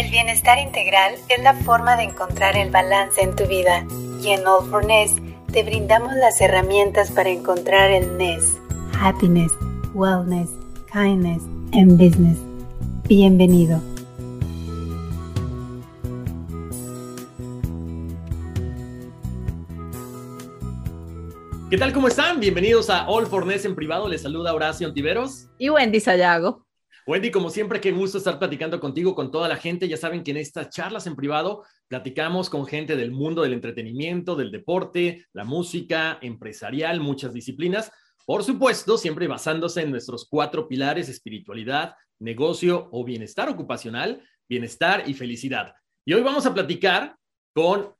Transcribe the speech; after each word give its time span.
El 0.00 0.10
bienestar 0.10 0.58
integral 0.58 1.16
es 1.28 1.42
la 1.42 1.52
forma 1.52 1.94
de 1.94 2.04
encontrar 2.04 2.56
el 2.56 2.70
balance 2.70 3.20
en 3.20 3.36
tu 3.36 3.44
vida 3.44 3.86
y 4.22 4.30
en 4.30 4.46
All 4.46 4.66
for 4.70 4.82
Ness 4.82 5.16
te 5.52 5.62
brindamos 5.62 6.14
las 6.14 6.40
herramientas 6.40 7.10
para 7.10 7.28
encontrar 7.28 7.90
el 7.90 8.16
Ness. 8.16 8.56
Happiness, 8.98 9.52
Wellness, 9.92 10.48
Kindness 10.90 11.42
and 11.74 11.98
Business. 11.98 12.38
Bienvenido. 13.08 13.78
¿Qué 21.68 21.76
tal? 21.76 21.92
¿Cómo 21.92 22.08
están? 22.08 22.40
Bienvenidos 22.40 22.88
a 22.88 23.06
All 23.06 23.26
for 23.26 23.44
Ness 23.44 23.66
en 23.66 23.74
privado. 23.74 24.08
Les 24.08 24.22
saluda 24.22 24.54
Horacio 24.54 24.88
Antiveros. 24.88 25.50
Y 25.58 25.68
Wendy 25.68 26.00
Sayago. 26.00 26.69
Wendy, 27.06 27.30
como 27.30 27.50
siempre, 27.50 27.80
qué 27.80 27.92
gusto 27.92 28.18
estar 28.18 28.38
platicando 28.38 28.78
contigo, 28.78 29.14
con 29.14 29.30
toda 29.30 29.48
la 29.48 29.56
gente. 29.56 29.88
Ya 29.88 29.96
saben 29.96 30.22
que 30.22 30.30
en 30.30 30.36
estas 30.36 30.70
charlas 30.70 31.06
en 31.06 31.16
privado 31.16 31.64
platicamos 31.88 32.50
con 32.50 32.66
gente 32.66 32.96
del 32.96 33.10
mundo 33.10 33.42
del 33.42 33.54
entretenimiento, 33.54 34.36
del 34.36 34.50
deporte, 34.50 35.26
la 35.32 35.44
música, 35.44 36.18
empresarial, 36.20 37.00
muchas 37.00 37.32
disciplinas. 37.32 37.90
Por 38.26 38.44
supuesto, 38.44 38.98
siempre 38.98 39.26
basándose 39.26 39.82
en 39.82 39.90
nuestros 39.90 40.28
cuatro 40.28 40.68
pilares, 40.68 41.08
espiritualidad, 41.08 41.94
negocio 42.18 42.88
o 42.92 43.04
bienestar 43.04 43.48
ocupacional, 43.48 44.22
bienestar 44.48 45.04
y 45.06 45.14
felicidad. 45.14 45.74
Y 46.04 46.12
hoy 46.12 46.22
vamos 46.22 46.46
a 46.46 46.54
platicar 46.54 47.16
con 47.54 47.94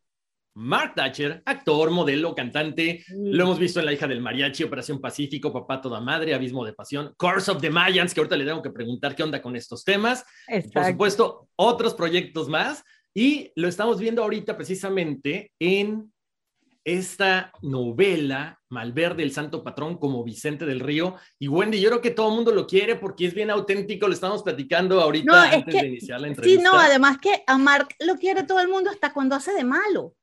Mark 0.55 0.95
Thatcher, 0.95 1.43
actor, 1.47 1.91
modelo, 1.91 2.35
cantante. 2.35 3.05
Lo 3.09 3.45
hemos 3.45 3.59
visto 3.59 3.81
en 3.81 3.87
La 3.87 3.93
hija 3.93 4.07
del 4.07 4.21
mariachi, 4.21 4.65
Operación 4.65 5.01
Pacífico, 5.01 5.53
Papá 5.53 5.81
toda 5.81 6.01
madre, 6.01 6.35
Abismo 6.35 6.65
de 6.65 6.73
pasión, 6.73 7.15
Course 7.17 7.51
of 7.51 7.61
the 7.61 7.71
Mayans, 7.71 8.13
que 8.13 8.21
ahorita 8.21 8.37
le 8.37 8.45
tengo 8.45 8.63
que 8.63 8.71
preguntar 8.71 9.15
qué 9.15 9.23
onda 9.23 9.41
con 9.41 9.57
estos 9.57 9.85
temas. 9.85 10.25
Por 10.73 10.85
supuesto, 10.85 11.49
otros 11.57 11.95
proyectos 11.95 12.49
más. 12.49 12.85
Y 13.15 13.53
lo 13.57 13.69
estamos 13.69 13.99
viendo 13.99 14.23
ahorita 14.23 14.57
precisamente 14.57 15.53
en 15.59 16.13
esta 16.85 17.53
novela, 17.61 18.59
Malverde, 18.71 19.23
el 19.23 19.33
santo 19.33 19.63
patrón, 19.63 19.99
como 19.99 20.25
Vicente 20.25 20.65
del 20.65 20.81
Río. 20.81 21.17
Y 21.39 21.49
Wendy, 21.49 21.81
yo 21.81 21.91
creo 21.91 22.01
que 22.01 22.11
todo 22.11 22.29
el 22.31 22.37
mundo 22.37 22.53
lo 22.53 22.67
quiere 22.67 22.97
porque 22.97 23.27
es 23.27 23.35
bien 23.35 23.51
auténtico, 23.51 24.07
lo 24.07 24.15
estamos 24.15 24.43
platicando 24.43 25.01
ahorita 25.01 25.51
antes 25.51 25.75
de 25.75 25.87
iniciar 25.87 26.21
la 26.21 26.29
entrevista. 26.29 26.61
Sí, 26.61 26.65
no, 26.65 26.79
además 26.79 27.19
que 27.19 27.43
a 27.47 27.59
Mark 27.59 27.89
lo 28.01 28.17
quiere 28.17 28.45
todo 28.45 28.61
el 28.61 28.69
mundo 28.69 28.91
hasta 28.91 29.13
cuando 29.13 29.35
hace 29.37 29.53
de 29.53 29.65
malo. 29.65 30.15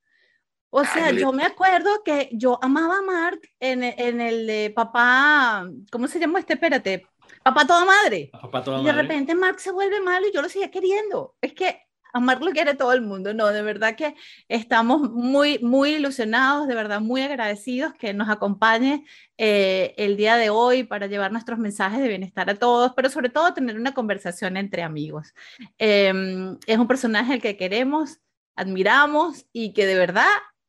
O 0.70 0.84
sea, 0.84 1.10
yo 1.12 1.32
me 1.32 1.44
acuerdo 1.44 2.02
que 2.04 2.28
yo 2.32 2.58
amaba 2.62 2.98
a 2.98 3.02
Mark 3.02 3.40
en, 3.58 3.82
en 3.82 4.20
el 4.20 4.46
de 4.46 4.72
papá, 4.74 5.66
¿cómo 5.90 6.06
se 6.08 6.20
llama 6.20 6.40
este? 6.40 6.54
Espérate, 6.54 7.06
papá 7.42 7.66
toda 7.66 7.84
madre. 7.84 8.30
Papá 8.32 8.62
toda 8.62 8.80
y 8.80 8.84
de 8.84 8.92
repente 8.92 9.34
Mark 9.34 9.60
se 9.60 9.72
vuelve 9.72 10.00
malo 10.00 10.26
y 10.26 10.32
yo 10.32 10.42
lo 10.42 10.48
seguía 10.48 10.70
queriendo. 10.70 11.34
Es 11.40 11.54
que 11.54 11.88
a 12.12 12.20
Mark 12.20 12.42
lo 12.42 12.52
quiere 12.52 12.74
todo 12.74 12.92
el 12.92 13.02
mundo, 13.02 13.34
no, 13.34 13.48
de 13.48 13.62
verdad 13.62 13.94
que 13.94 14.14
estamos 14.48 15.10
muy, 15.10 15.58
muy 15.60 15.96
ilusionados, 15.96 16.66
de 16.66 16.74
verdad 16.74 17.00
muy 17.00 17.20
agradecidos 17.20 17.92
que 17.94 18.14
nos 18.14 18.28
acompañe 18.28 19.04
eh, 19.36 19.94
el 19.98 20.16
día 20.16 20.36
de 20.36 20.50
hoy 20.50 20.84
para 20.84 21.06
llevar 21.06 21.32
nuestros 21.32 21.58
mensajes 21.58 22.00
de 22.00 22.08
bienestar 22.08 22.48
a 22.50 22.54
todos, 22.54 22.92
pero 22.96 23.10
sobre 23.10 23.28
todo 23.28 23.52
tener 23.54 23.76
una 23.76 23.94
conversación 23.94 24.56
entre 24.56 24.82
amigos. 24.82 25.34
Em, 25.76 26.56
es 26.66 26.78
un 26.78 26.88
personaje 26.88 27.34
al 27.34 27.42
que 27.42 27.56
queremos, 27.56 28.20
admiramos 28.56 29.46
y 29.52 29.72
que 29.72 29.86
de 29.86 29.94
verdad 29.94 30.28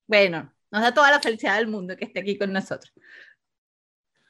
bueno, 0.10 0.52
nos 0.72 0.82
da 0.82 0.92
toda 0.92 1.12
la 1.12 1.20
felicidad 1.20 1.58
del 1.58 1.68
mundo 1.68 1.96
que 1.96 2.06
esté 2.06 2.22
aquí 2.22 2.36
con 2.36 2.52
nosotros. 2.52 2.92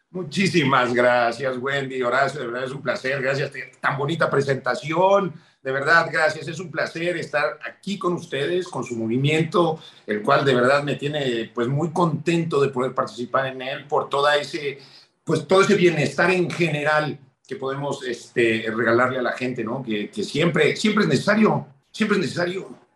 Muchísimas 0.10 0.94
gracias, 0.94 1.58
Wendy, 1.58 2.02
Horacio, 2.02 2.42
de 2.42 2.48
verdad 2.48 2.66
es 2.66 2.72
un 2.72 2.82
placer, 2.82 3.22
gracias, 3.22 3.52
tan 3.80 3.98
bonita 3.98 4.30
presentación, 4.30 5.34
de 5.62 5.72
verdad, 5.72 6.10
gracias, 6.12 6.50
es 6.50 6.60
un 6.60 6.70
placer 6.70 7.16
estar 7.16 7.60
aquí 7.66 7.98
con 7.98 8.14
ustedes, 8.14 8.68
con 8.68 8.84
su 8.84 8.98
movimiento, 8.98 9.80
el 10.06 10.22
cual 10.22 10.44
de 10.44 10.56
verdad 10.56 10.84
me 10.84 10.96
tiene 10.96 11.50
pues 11.54 11.70
muy 11.70 11.92
contento 11.92 12.60
de 12.60 12.70
poder 12.70 12.94
participar 12.94 13.46
en 13.46 13.62
él 13.62 13.86
por 13.88 14.10
toda 14.10 14.36
ese, 14.36 14.80
pues 15.24 15.48
todo 15.48 15.62
ese 15.62 15.76
bienestar 15.76 16.30
en 16.32 16.50
general 16.50 17.18
que 17.48 17.56
podemos 17.56 18.04
este, 18.04 18.66
regalarle 18.76 19.20
a 19.20 19.24
la 19.24 19.32
gente, 19.32 19.64
¿no? 19.64 19.82
Que, 19.82 20.10
que 20.10 20.24
siempre, 20.24 20.76
siempre 20.76 21.06
es 21.06 21.10
necesario, 21.10 21.68
siempre 21.92 22.18
es 22.18 22.24
necesario. 22.24 22.89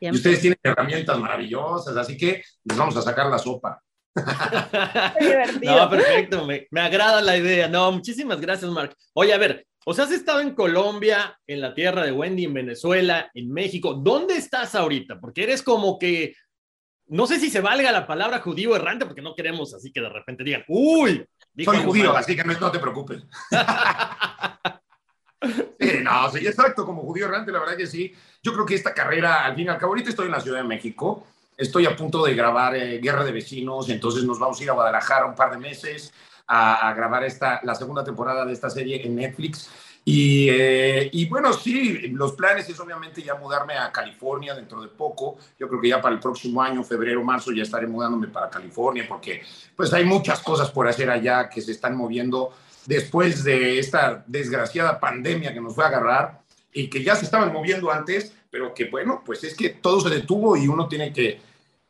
Y 0.00 0.10
ustedes 0.10 0.40
tienen 0.40 0.58
herramientas 0.62 1.18
maravillosas, 1.18 1.96
así 1.96 2.16
que 2.16 2.42
les 2.64 2.76
vamos 2.76 2.96
a 2.96 3.02
sacar 3.02 3.26
la 3.26 3.38
sopa. 3.38 3.80
no, 5.62 5.90
perfecto, 5.90 6.46
me, 6.46 6.66
me, 6.70 6.80
agrada 6.80 7.20
la 7.20 7.36
idea. 7.36 7.68
No, 7.68 7.92
muchísimas 7.92 8.40
gracias, 8.40 8.70
Mark. 8.70 8.94
Oye, 9.14 9.32
a 9.32 9.38
ver, 9.38 9.66
o 9.88 9.94
sea, 9.94 10.04
has 10.04 10.10
estado 10.10 10.40
en 10.40 10.54
Colombia, 10.54 11.38
en 11.46 11.60
la 11.60 11.72
tierra 11.72 12.04
de 12.04 12.10
Wendy, 12.10 12.44
en 12.44 12.54
Venezuela, 12.54 13.30
en 13.34 13.52
México. 13.52 13.94
¿Dónde 13.94 14.36
estás 14.36 14.74
ahorita? 14.74 15.20
Porque 15.20 15.44
eres 15.44 15.62
como 15.62 15.96
que, 15.96 16.34
no 17.06 17.26
sé 17.26 17.38
si 17.38 17.50
se 17.50 17.60
valga 17.60 17.92
la 17.92 18.04
palabra 18.04 18.40
judío 18.40 18.74
errante, 18.74 19.06
porque 19.06 19.22
no 19.22 19.36
queremos 19.36 19.72
así 19.74 19.92
que 19.92 20.00
de 20.00 20.08
repente 20.08 20.42
digan, 20.42 20.64
uy. 20.66 21.24
Soy 21.64 21.78
judío, 21.78 22.16
así 22.16 22.34
que 22.34 22.42
no, 22.42 22.52
no 22.58 22.72
te 22.72 22.80
preocupes. 22.80 23.22
Sí, 25.78 25.98
no, 26.02 26.30
sí, 26.30 26.46
exacto, 26.46 26.84
como 26.84 27.02
judío 27.02 27.26
errante, 27.26 27.52
la 27.52 27.60
verdad 27.60 27.76
que 27.76 27.86
sí. 27.86 28.12
Yo 28.42 28.52
creo 28.52 28.66
que 28.66 28.74
esta 28.74 28.94
carrera, 28.94 29.44
al 29.44 29.54
fin 29.54 29.66
y 29.66 29.68
al 29.68 29.78
cabo, 29.78 29.92
ahorita 29.92 30.10
estoy 30.10 30.26
en 30.26 30.32
la 30.32 30.40
Ciudad 30.40 30.58
de 30.58 30.64
México, 30.64 31.26
estoy 31.56 31.86
a 31.86 31.96
punto 31.96 32.24
de 32.24 32.34
grabar 32.34 32.74
eh, 32.74 32.98
Guerra 32.98 33.24
de 33.24 33.32
Vecinos, 33.32 33.88
entonces 33.88 34.24
nos 34.24 34.38
vamos 34.38 34.58
a 34.58 34.62
ir 34.64 34.70
a 34.70 34.74
Guadalajara 34.74 35.26
un 35.26 35.34
par 35.34 35.50
de 35.50 35.58
meses 35.58 36.12
a, 36.46 36.92
grabar 36.94 37.24
esta, 37.24 37.60
la 37.64 37.74
segunda 37.74 38.04
temporada 38.04 38.44
de 38.44 38.52
esta 38.52 38.70
serie 38.70 39.04
en 39.04 39.16
Netflix. 39.16 39.68
Y, 40.04 40.48
eh, 40.48 41.10
y, 41.12 41.26
bueno, 41.28 41.52
sí, 41.52 42.08
los 42.12 42.32
planes 42.32 42.68
es 42.68 42.78
obviamente 42.78 43.20
ya 43.20 43.34
mudarme 43.34 43.74
a 43.74 43.90
California 43.90 44.54
dentro 44.54 44.80
de 44.80 44.86
poco. 44.86 45.36
Yo 45.58 45.68
creo 45.68 45.80
que 45.80 45.88
ya 45.88 46.00
para 46.00 46.14
el 46.14 46.20
próximo 46.20 46.62
año, 46.62 46.84
febrero, 46.84 47.24
marzo, 47.24 47.50
ya 47.50 47.64
estaré 47.64 47.88
mudándome 47.88 48.28
para 48.28 48.48
California 48.48 49.04
porque 49.08 49.42
pues 49.74 49.92
hay 49.92 50.04
muchas 50.04 50.40
cosas 50.40 50.70
por 50.70 50.86
hacer 50.86 51.10
allá 51.10 51.48
que 51.48 51.60
se 51.60 51.72
están 51.72 51.96
moviendo 51.96 52.52
después 52.86 53.44
de 53.44 53.78
esta 53.78 54.24
desgraciada 54.26 54.98
pandemia 54.98 55.52
que 55.52 55.60
nos 55.60 55.74
fue 55.74 55.84
a 55.84 55.88
agarrar 55.88 56.40
y 56.72 56.88
que 56.88 57.02
ya 57.02 57.14
se 57.16 57.24
estaban 57.24 57.52
moviendo 57.52 57.90
antes, 57.90 58.34
pero 58.50 58.72
que 58.72 58.86
bueno, 58.86 59.22
pues 59.24 59.44
es 59.44 59.54
que 59.54 59.70
todo 59.70 60.00
se 60.00 60.10
detuvo 60.10 60.56
y 60.56 60.68
uno 60.68 60.88
tiene 60.88 61.12
que, 61.12 61.40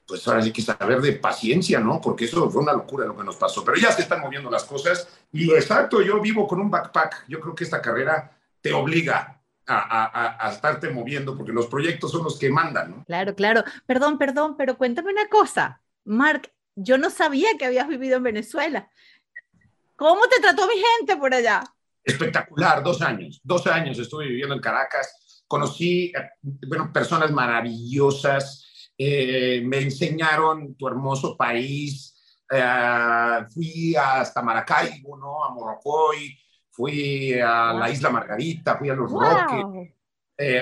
pues 0.06 0.26
ahora 0.26 0.42
sí 0.42 0.52
que 0.52 0.62
saber 0.62 1.00
de 1.00 1.12
paciencia, 1.12 1.80
¿no? 1.80 2.00
Porque 2.00 2.24
eso 2.24 2.50
fue 2.50 2.62
una 2.62 2.72
locura 2.72 3.06
lo 3.06 3.16
que 3.16 3.24
nos 3.24 3.36
pasó, 3.36 3.64
pero 3.64 3.76
ya 3.76 3.92
se 3.92 4.02
están 4.02 4.20
moviendo 4.20 4.50
las 4.50 4.64
cosas 4.64 5.08
y 5.32 5.50
exacto, 5.52 6.00
yo 6.02 6.20
vivo 6.20 6.46
con 6.46 6.60
un 6.60 6.70
backpack, 6.70 7.26
yo 7.28 7.40
creo 7.40 7.54
que 7.54 7.64
esta 7.64 7.82
carrera 7.82 8.32
te 8.60 8.72
obliga 8.72 9.40
a, 9.66 9.76
a, 9.76 10.46
a, 10.46 10.52
estarte 10.52 10.88
moviendo 10.90 11.36
porque 11.36 11.52
los 11.52 11.66
proyectos 11.66 12.12
son 12.12 12.22
los 12.22 12.38
que 12.38 12.50
mandan, 12.50 12.90
¿no? 12.90 13.04
Claro, 13.04 13.34
claro. 13.34 13.64
Perdón, 13.84 14.16
perdón, 14.16 14.56
pero 14.56 14.78
cuéntame 14.78 15.10
una 15.10 15.28
cosa, 15.28 15.82
Mark, 16.04 16.52
yo 16.76 16.98
no 16.98 17.10
sabía 17.10 17.48
que 17.58 17.64
habías 17.64 17.88
vivido 17.88 18.16
en 18.18 18.22
Venezuela. 18.22 18.88
¿Cómo 19.96 20.20
te 20.28 20.40
trató 20.40 20.66
mi 20.66 20.74
gente 20.74 21.16
por 21.16 21.34
allá? 21.34 21.64
Espectacular, 22.04 22.82
dos 22.82 23.00
años. 23.02 23.40
Dos 23.42 23.66
años 23.66 23.98
estuve 23.98 24.26
viviendo 24.26 24.54
en 24.54 24.60
Caracas. 24.60 25.42
Conocí, 25.48 26.12
eh, 26.14 26.30
bueno, 26.68 26.92
personas 26.92 27.30
maravillosas. 27.32 28.92
Eh, 28.98 29.62
me 29.64 29.78
enseñaron 29.78 30.74
tu 30.76 30.86
hermoso 30.86 31.36
país. 31.36 32.14
Eh, 32.50 33.46
fui 33.52 33.96
hasta 33.96 34.42
Maracaibo, 34.42 35.16
¿no? 35.16 35.42
A 35.44 35.50
Morrocoy. 35.50 36.38
Fui 36.70 37.32
a 37.32 37.72
la 37.72 37.90
Isla 37.90 38.10
Margarita, 38.10 38.76
fui 38.76 38.90
a 38.90 38.94
Los 38.94 39.10
Roques. 39.10 39.95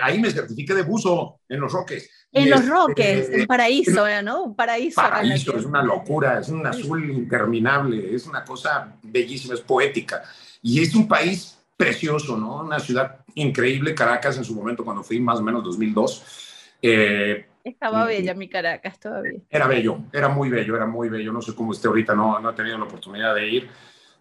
Ahí 0.02 0.20
me 0.20 0.30
certifiqué 0.30 0.74
de 0.74 0.82
buzo 0.82 1.40
en 1.48 1.60
Los 1.60 1.72
Roques. 1.72 2.10
En 2.32 2.50
Los 2.50 2.60
este, 2.60 2.72
Roques, 2.72 3.30
un 3.40 3.46
paraíso, 3.46 4.06
¿no? 4.22 4.42
Un 4.44 4.56
paraíso. 4.56 5.00
Paraíso, 5.00 5.56
es 5.56 5.64
una 5.64 5.82
locura, 5.82 6.40
es 6.40 6.48
un 6.48 6.66
azul 6.66 7.10
interminable, 7.10 8.14
es 8.14 8.26
una 8.26 8.44
cosa 8.44 8.96
bellísima, 9.02 9.54
es 9.54 9.60
poética. 9.60 10.22
Y 10.62 10.82
es 10.82 10.94
un 10.94 11.06
país 11.06 11.58
precioso, 11.76 12.36
¿no? 12.36 12.60
Una 12.60 12.78
ciudad 12.78 13.24
increíble, 13.34 13.94
Caracas 13.94 14.36
en 14.36 14.44
su 14.44 14.54
momento, 14.54 14.84
cuando 14.84 15.02
fui 15.02 15.20
más 15.20 15.38
o 15.38 15.43
menos 15.43 15.62
2002. 15.64 16.25
Eh, 16.82 17.46
Estaba 17.62 18.04
bella 18.04 18.34
mi 18.34 18.49
Caracas 18.49 19.00
todavía. 19.00 19.40
Era 19.49 19.66
bello, 19.66 19.99
era 20.12 20.28
muy 20.28 20.50
bello, 20.50 20.76
era 20.76 20.87
muy 20.87 21.08
bello. 21.08 21.32
No 21.32 21.40
sé 21.40 21.54
cómo 21.54 21.72
esté 21.72 21.88
ahorita, 21.88 22.14
no, 22.14 22.38
no 22.38 22.50
he 22.50 22.54
tenido 22.54 22.78
la 22.78 22.84
oportunidad 22.84 23.34
de 23.34 23.49
ir, 23.49 23.69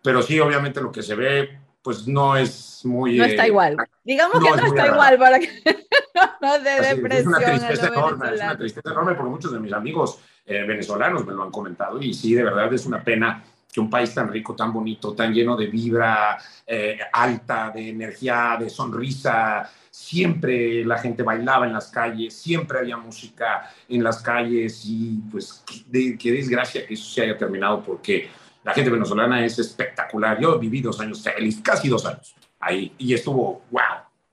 pero 0.02 0.22
sí, 0.22 0.40
obviamente 0.40 0.82
lo 0.82 0.92
que 0.92 1.04
se 1.04 1.16
ve, 1.16 1.60
pues 1.84 2.08
no 2.08 2.36
es 2.38 2.82
muy... 2.86 3.18
No 3.18 3.26
está 3.26 3.44
eh, 3.44 3.50
igual. 3.50 3.78
Digamos 4.04 4.42
que 4.42 4.50
no 4.50 4.66
está 4.66 4.88
igual 4.88 5.18
para 5.20 5.40
que 5.40 5.50
no 6.42 6.60
de 6.60 6.82
depresión. 6.82 7.12
Es 7.12 7.28
una 7.28 7.40
tristeza 7.40 7.88
enorme, 7.88 8.34
es 8.34 8.42
una 8.42 8.58
tristeza 8.58 8.90
enorme 8.92 9.16
porque 9.16 9.30
muchos 9.30 9.52
de 9.52 9.60
mis 9.60 9.74
amigos 9.74 10.20
eh, 10.46 10.64
venezolanos 10.66 11.26
me 11.26 11.34
lo 11.34 11.44
han 11.44 11.52
comentado 11.52 12.02
y 12.02 12.14
sí, 12.14 12.34
de 12.34 12.44
verdad 12.44 12.74
es 12.74 12.86
una 12.86 13.04
pena 13.04 13.44
que 13.72 13.80
un 13.80 13.90
país 13.90 14.14
tan 14.14 14.32
rico, 14.32 14.56
tan 14.56 14.72
bonito, 14.72 15.14
tan 15.14 15.34
lleno 15.34 15.58
de 15.58 15.66
vibra 15.66 16.38
eh, 16.66 17.00
alta, 17.12 17.72
de 17.74 17.90
energía, 17.90 18.56
de 18.60 18.70
sonrisa, 18.70 19.70
siempre 19.90 20.86
la 20.86 21.00
gente 21.00 21.24
bailaba 21.24 21.66
en 21.66 21.74
las 21.74 21.88
calles, 21.88 22.36
siempre 22.36 22.80
había 22.80 22.98
música 22.98 23.70
en 23.90 24.04
las 24.04 24.22
calles 24.22 24.84
y 24.86 25.20
pues 25.32 25.64
qué 25.92 26.32
desgracia 26.32 26.86
que 26.86 26.94
eso 26.94 27.06
se 27.06 27.24
haya 27.24 27.38
terminado 27.38 27.82
porque 27.84 28.30
la 28.64 28.74
gente 28.74 28.90
venezolana 28.90 29.46
es 29.46 29.60
espectacular. 29.60 30.40
Yo 30.40 30.58
viví 30.58 30.82
dos 30.82 31.00
años 31.00 31.22
feliz, 31.22 31.62
casi 31.62 31.90
dos 31.90 32.06
años 32.06 32.36
ahí 32.60 32.94
y 32.98 33.14
estuvo 33.14 33.62
wow. 33.72 33.82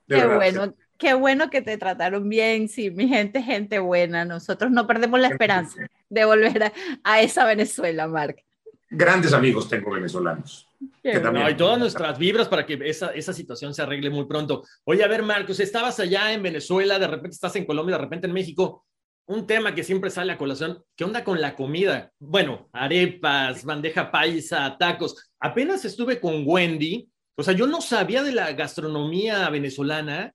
Qué 0.09 0.27
bueno. 0.27 0.75
qué 0.99 1.15
bueno 1.15 1.51
que 1.51 1.63
te 1.63 1.79
trataron 1.79 2.29
bien. 2.29 2.69
Sí, 2.69 2.91
mi 2.91 3.09
gente, 3.09 3.43
gente 3.43 3.79
buena. 3.79 4.25
Nosotros 4.25 4.71
no 4.71 4.87
perdemos 4.87 5.21
la 5.21 5.29
esperanza 5.29 5.87
de 6.09 6.25
volver 6.25 6.65
a, 6.65 6.73
a 7.05 7.21
esa 7.21 7.45
Venezuela, 7.45 8.07
Mark. 8.07 8.43
Grandes 8.89 9.33
amigos 9.33 9.69
tengo 9.69 9.93
venezolanos. 9.93 10.69
No, 11.03 11.49
y 11.51 11.57
todas 11.57 11.79
nuestras 11.79 12.19
vibras 12.19 12.49
para 12.49 12.65
que 12.67 12.79
esa, 12.85 13.09
esa 13.09 13.33
situación 13.33 13.75
se 13.75 13.83
arregle 13.83 14.11
muy 14.11 14.25
pronto. 14.25 14.65
Oye, 14.85 15.05
a 15.05 15.09
ver, 15.09 15.23
Marcos, 15.23 15.61
estabas 15.61 16.01
allá 16.01 16.33
en 16.33 16.43
Venezuela, 16.43 16.99
de 16.99 17.07
repente 17.07 17.35
estás 17.35 17.55
en 17.57 17.67
Colombia, 17.67 17.97
de 17.97 18.03
repente 18.03 18.27
en 18.27 18.33
México. 18.33 18.85
Un 19.31 19.47
tema 19.47 19.77
que 19.77 19.85
siempre 19.85 20.11
sale 20.11 20.33
a 20.33 20.37
colación, 20.37 20.83
¿qué 20.97 21.05
onda 21.05 21.23
con 21.23 21.41
la 21.41 21.55
comida? 21.55 22.11
Bueno, 22.19 22.69
arepas, 22.73 23.65
bandeja 23.65 24.11
paisa, 24.11 24.77
tacos. 24.77 25.31
Apenas 25.39 25.85
estuve 25.85 26.19
con 26.19 26.43
Wendy, 26.45 27.09
o 27.37 27.45
sea, 27.45 27.55
yo 27.55 27.69
no 27.69 27.81
sabía 27.81 28.25
de 28.25 28.33
la 28.33 28.53
gastronomía 28.55 29.49
venezolana, 29.49 30.35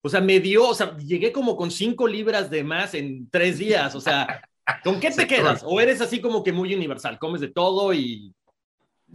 o 0.00 0.08
sea, 0.08 0.20
me 0.20 0.38
dio, 0.38 0.68
o 0.68 0.74
sea, 0.74 0.96
llegué 0.96 1.32
como 1.32 1.56
con 1.56 1.72
cinco 1.72 2.06
libras 2.06 2.48
de 2.48 2.62
más 2.62 2.94
en 2.94 3.28
tres 3.30 3.58
días, 3.58 3.96
o 3.96 4.00
sea, 4.00 4.40
¿con 4.84 5.00
qué 5.00 5.10
te 5.10 5.26
quedas? 5.26 5.64
¿O 5.66 5.80
eres 5.80 6.00
así 6.00 6.20
como 6.20 6.44
que 6.44 6.52
muy 6.52 6.72
universal, 6.72 7.18
comes 7.18 7.40
de 7.40 7.48
todo 7.48 7.92
y 7.92 8.32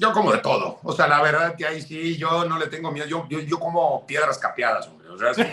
yo 0.01 0.11
como 0.13 0.31
de 0.31 0.39
todo. 0.39 0.79
O 0.81 0.93
sea, 0.93 1.07
la 1.07 1.21
verdad 1.21 1.55
que 1.55 1.63
ahí 1.63 1.79
sí, 1.79 2.17
yo 2.17 2.43
no 2.45 2.57
le 2.57 2.65
tengo 2.67 2.91
miedo. 2.91 3.05
Yo, 3.05 3.27
yo, 3.29 3.39
yo 3.39 3.59
como 3.59 4.05
piedras 4.07 4.39
capeadas, 4.39 4.87
hombre. 4.87 5.07
O 5.09 5.17
sea, 5.17 5.31
sí, 5.31 5.43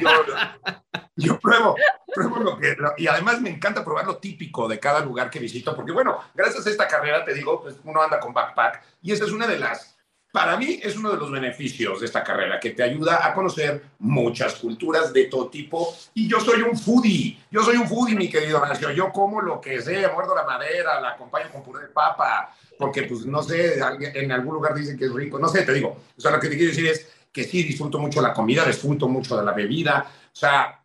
yo, 1.17 1.39
pruebo, 1.41 1.77
pruebo 2.15 2.39
lo 2.39 2.59
que... 2.59 2.75
y 2.97 3.07
además 3.09 3.43
me 3.43 3.51
encanta 3.51 3.85
probar 3.85 4.07
lo 4.07 4.17
típico 4.17 4.67
de 4.67 4.81
cada 4.81 5.01
lugar 5.01 5.29
que 5.29 5.39
visito, 5.39 5.77
porque 5.77 5.93
bueno, 5.93 6.19
gracias 6.35 6.67
a 6.67 6.71
esta 6.71 6.89
carrera, 6.89 7.27
te 7.27 7.35
digo, 7.35 7.61
pues 7.61 7.77
uno 7.85 8.01
anda 8.01 8.19
con 8.19 8.33
backpack 8.33 8.83
y 9.03 9.13
esa 9.13 9.27
es 9.27 9.33
una 9.33 9.47
de 9.47 9.59
las... 9.59 9.98
Para 10.31 10.59
mí 10.59 10.79
es 10.83 10.95
uno 10.97 11.11
de 11.11 11.17
los 11.17 11.31
beneficios 11.31 12.01
de 12.01 12.07
esta 12.07 12.23
carrera, 12.23 12.61
que 12.61 12.71
te 12.71 12.83
ayuda 12.83 13.27
a 13.27 13.33
conocer 13.33 13.83
muchas 13.99 14.57
culturas 14.57 15.11
de 15.13 15.25
todo 15.25 15.49
tipo. 15.49 15.97
Y 16.13 16.29
yo 16.29 16.39
soy 16.39 16.61
un 16.61 16.79
foodie, 16.79 17.39
yo 17.51 17.63
soy 17.63 17.77
un 17.77 17.89
foodie, 17.89 18.15
mi 18.15 18.29
querido 18.29 18.61
Nacio. 18.61 18.91
Yo 18.91 19.11
como 19.11 19.41
lo 19.41 19.59
que 19.59 19.81
sea, 19.81 20.13
muerdo 20.13 20.35
la 20.35 20.45
madera, 20.45 21.01
la 21.01 21.11
acompaño 21.11 21.51
con 21.51 21.63
puré 21.63 21.87
de 21.87 21.89
papa, 21.89 22.55
porque 22.79 23.05
pues 23.05 23.25
no 23.25 23.43
sé, 23.43 23.79
en 24.15 24.31
algún 24.31 24.55
lugar 24.55 24.75
dicen 24.75 24.99
que 24.99 25.07
es 25.07 25.13
rico, 25.13 25.39
no 25.39 25.49
sé, 25.49 25.63
te 25.63 25.73
digo, 25.73 25.97
o 26.17 26.21
sea, 26.21 26.31
lo 26.31 26.39
que 26.39 26.49
te 26.49 26.57
quiero 26.57 26.73
decir 26.73 26.87
es 26.87 27.11
que 27.33 27.45
sí 27.45 27.63
disfruto 27.63 27.99
mucho 27.99 28.21
la 28.21 28.35
comida, 28.35 28.67
disfruto 28.67 29.09
mucho 29.09 29.37
de 29.37 29.45
la 29.45 29.53
bebida, 29.53 30.07
o 30.33 30.37
sea, 30.37 30.83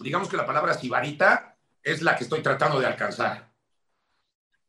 digamos 0.00 0.28
que 0.28 0.36
la 0.36 0.46
palabra 0.46 0.74
sibarita 0.74 1.56
es 1.82 2.02
la 2.02 2.16
que 2.16 2.24
estoy 2.24 2.42
tratando 2.42 2.80
de 2.80 2.86
alcanzar. 2.86 3.48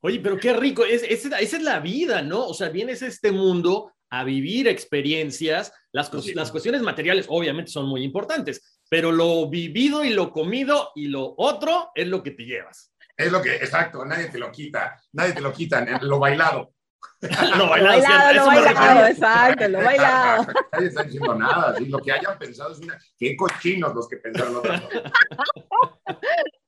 Oye, 0.01 0.19
pero 0.19 0.37
qué 0.37 0.53
rico, 0.53 0.83
es, 0.83 1.01
esa 1.03 1.39
es 1.39 1.61
la 1.61 1.79
vida, 1.79 2.21
¿no? 2.21 2.45
O 2.45 2.53
sea, 2.53 2.69
vienes 2.69 3.01
a 3.03 3.07
este 3.07 3.31
mundo 3.31 3.93
a 4.13 4.23
vivir 4.23 4.67
experiencias, 4.67 5.73
las, 5.91 6.13
las 6.35 6.51
cuestiones 6.51 6.83
materiales 6.83 7.25
obviamente 7.29 7.71
son 7.71 7.87
muy 7.87 8.03
importantes, 8.03 8.79
pero 8.87 9.11
lo 9.11 9.49
vivido 9.49 10.03
y 10.03 10.11
lo 10.11 10.31
comido 10.31 10.91
y 10.93 11.07
lo 11.07 11.33
otro 11.35 11.89
es 11.95 12.07
lo 12.07 12.21
que 12.21 12.29
te 12.29 12.43
llevas. 12.43 12.93
Es 13.17 13.31
lo 13.31 13.41
que, 13.41 13.55
exacto, 13.55 14.05
nadie 14.05 14.27
te 14.27 14.37
lo 14.37 14.51
quita, 14.51 15.01
nadie 15.13 15.33
te 15.33 15.41
lo 15.41 15.51
quita, 15.51 15.83
lo 16.03 16.19
bailado. 16.19 16.75
lo 17.57 17.67
bailado, 17.67 18.33
lo 18.35 18.45
bailado, 18.45 19.07
exacto, 19.07 19.67
lo 19.67 19.79
bailado. 19.79 20.45
Nadie 20.71 20.87
está 20.87 21.03
diciendo 21.03 21.35
nada, 21.35 21.79
lo 21.79 21.99
que 21.99 22.11
hayan 22.11 22.37
pensado 22.37 22.71
es 22.71 22.79
una, 22.79 22.97
qué 23.17 23.35
cochinos 23.35 23.95
los 23.95 24.07
que 24.07 24.17
pensaron 24.17 24.57
otra 24.57 24.79
cosa. 24.79 25.11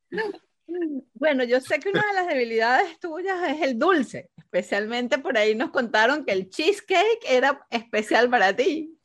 Bueno, 1.13 1.44
yo 1.44 1.60
sé 1.62 1.80
que 1.80 1.89
una 1.89 2.06
de 2.07 2.13
las 2.13 2.27
debilidades 2.27 3.00
tuyas 3.00 3.38
es 3.50 3.62
el 3.62 3.80
dulce, 3.80 4.30
especialmente 4.38 5.18
por 5.18 5.38
ahí 5.38 5.56
nos 5.56 5.72
contaron 5.72 6.25
que 6.25 6.33
el 6.33 6.50
cheesecake 6.50 7.25
era 7.27 7.66
especial 7.72 8.30
para 8.30 8.56
ti 8.56 8.95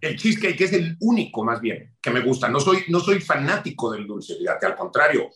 el 0.00 0.16
cheesecake 0.16 0.60
es 0.60 0.72
el 0.72 0.96
único, 1.00 1.44
más 1.44 1.60
bien, 1.60 1.96
que 2.00 2.10
me 2.10 2.20
gusta. 2.20 2.48
No 2.48 2.60
soy, 2.60 2.84
no 2.88 3.00
soy 3.00 3.20
fanático 3.20 3.90
del 3.90 4.06
dulce, 4.06 4.36
fíjate, 4.36 4.66
al 4.66 4.76
contrario. 4.76 5.28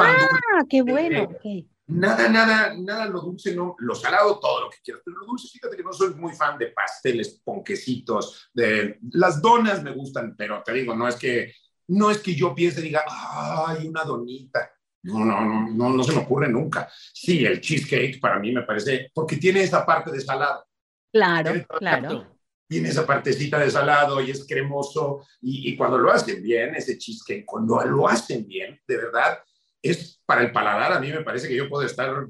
Ah, 0.00 0.62
qué 0.68 0.82
bueno. 0.82 1.28
Eh, 1.44 1.66
nada, 1.88 2.28
nada, 2.28 2.74
nada 2.76 3.06
lo 3.06 3.20
dulce, 3.20 3.54
no, 3.54 3.76
lo 3.78 3.94
salado, 3.94 4.38
todo 4.38 4.62
lo 4.62 4.70
que 4.70 4.78
quieras. 4.82 5.02
Pero 5.04 5.18
lo 5.18 5.26
dulce, 5.26 5.48
fíjate 5.48 5.76
que 5.76 5.82
no 5.82 5.92
soy 5.92 6.14
muy 6.14 6.32
fan 6.34 6.58
de 6.58 6.68
pasteles, 6.68 7.40
ponquecitos, 7.44 8.50
de 8.54 8.98
las 9.12 9.40
donas 9.42 9.82
me 9.82 9.92
gustan, 9.92 10.34
pero 10.36 10.62
te 10.64 10.72
digo, 10.72 10.94
no 10.94 11.06
es 11.08 11.16
que, 11.16 11.52
no 11.88 12.10
es 12.10 12.18
que 12.18 12.34
yo 12.34 12.54
piense 12.54 12.80
y 12.80 12.84
diga, 12.84 13.04
ay, 13.08 13.86
una 13.86 14.04
donita. 14.04 14.72
No, 15.06 15.24
no, 15.24 15.44
no, 15.44 15.68
no, 15.70 15.90
no 15.90 16.04
se 16.04 16.12
me 16.12 16.20
ocurre 16.20 16.48
nunca. 16.48 16.88
Sí, 17.12 17.44
el 17.44 17.60
cheesecake 17.60 18.20
para 18.20 18.38
mí 18.38 18.52
me 18.52 18.62
parece, 18.62 19.10
porque 19.14 19.36
tiene 19.36 19.62
esa 19.62 19.84
parte 19.86 20.10
de 20.10 20.20
salado. 20.20 20.64
Claro, 21.12 21.52
claro 21.78 22.36
tiene 22.68 22.88
esa 22.88 23.06
partecita 23.06 23.58
de 23.58 23.70
salado 23.70 24.20
y 24.20 24.30
es 24.30 24.46
cremoso. 24.46 25.26
Y, 25.40 25.76
cuando 25.76 25.98
lo 25.98 26.10
hacen 26.10 26.42
bien, 26.42 26.74
ese 26.74 26.98
cheesecake, 26.98 27.44
cuando 27.44 27.80
lo 27.84 28.08
hacen 28.08 28.46
bien, 28.46 28.80
de 28.86 28.96
verdad, 28.96 29.38
es 29.80 30.20
para 30.26 30.42
el 30.42 30.52
paladar. 30.52 30.92
A 30.92 31.00
mí 31.00 31.10
me 31.10 31.22
parece 31.22 31.48
que 31.48 31.56
yo 31.56 31.68
puedo 31.68 31.86
estar 31.86 32.26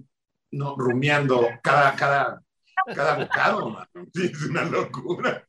no, 0.50 0.76
rumiando 0.76 1.48
cada, 1.62 1.94
cada, 1.96 2.42
cada 2.94 3.16
bocado, 3.18 3.88
es 4.14 4.42
una 4.42 4.64
locura. 4.64 5.44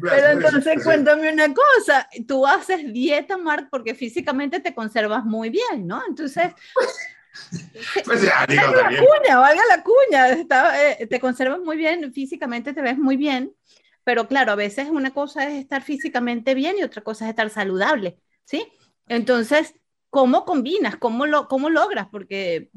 Pero 0.00 0.26
entonces 0.32 0.82
cuéntame 0.84 1.32
una 1.32 1.52
cosa, 1.52 2.08
tú 2.26 2.46
haces 2.46 2.92
dieta, 2.92 3.36
Mark, 3.36 3.68
porque 3.70 3.94
físicamente 3.94 4.60
te 4.60 4.74
conservas 4.74 5.24
muy 5.24 5.50
bien, 5.50 5.86
¿no? 5.86 6.02
Entonces... 6.08 6.52
Pues 8.04 8.22
ya, 8.22 8.44
digo, 8.46 8.62
valga 8.62 8.90
la 8.90 8.98
cuña, 8.98 9.38
valga 9.38 9.62
la 9.68 9.82
cuña, 9.84 10.80
eh, 10.82 11.06
te 11.06 11.20
conservas 11.20 11.60
muy 11.60 11.76
bien, 11.76 12.12
físicamente 12.12 12.72
te 12.72 12.82
ves 12.82 12.98
muy 12.98 13.16
bien, 13.16 13.54
pero 14.02 14.26
claro, 14.26 14.50
a 14.50 14.56
veces 14.56 14.88
una 14.90 15.12
cosa 15.12 15.48
es 15.48 15.60
estar 15.60 15.82
físicamente 15.82 16.54
bien 16.54 16.76
y 16.76 16.82
otra 16.82 17.02
cosa 17.02 17.24
es 17.24 17.30
estar 17.30 17.48
saludable, 17.48 18.18
¿sí? 18.44 18.66
Entonces, 19.06 19.74
¿cómo 20.10 20.44
combinas? 20.44 20.96
¿Cómo, 20.96 21.26
lo, 21.26 21.48
cómo 21.48 21.70
logras? 21.70 22.08
Porque, 22.10 22.70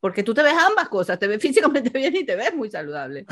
porque 0.00 0.22
tú 0.22 0.34
te 0.34 0.42
ves 0.42 0.54
ambas 0.54 0.88
cosas, 0.88 1.18
te 1.18 1.26
ves 1.26 1.40
físicamente 1.42 1.90
bien 1.90 2.16
y 2.16 2.24
te 2.24 2.36
ves 2.36 2.54
muy 2.54 2.70
saludable. 2.70 3.26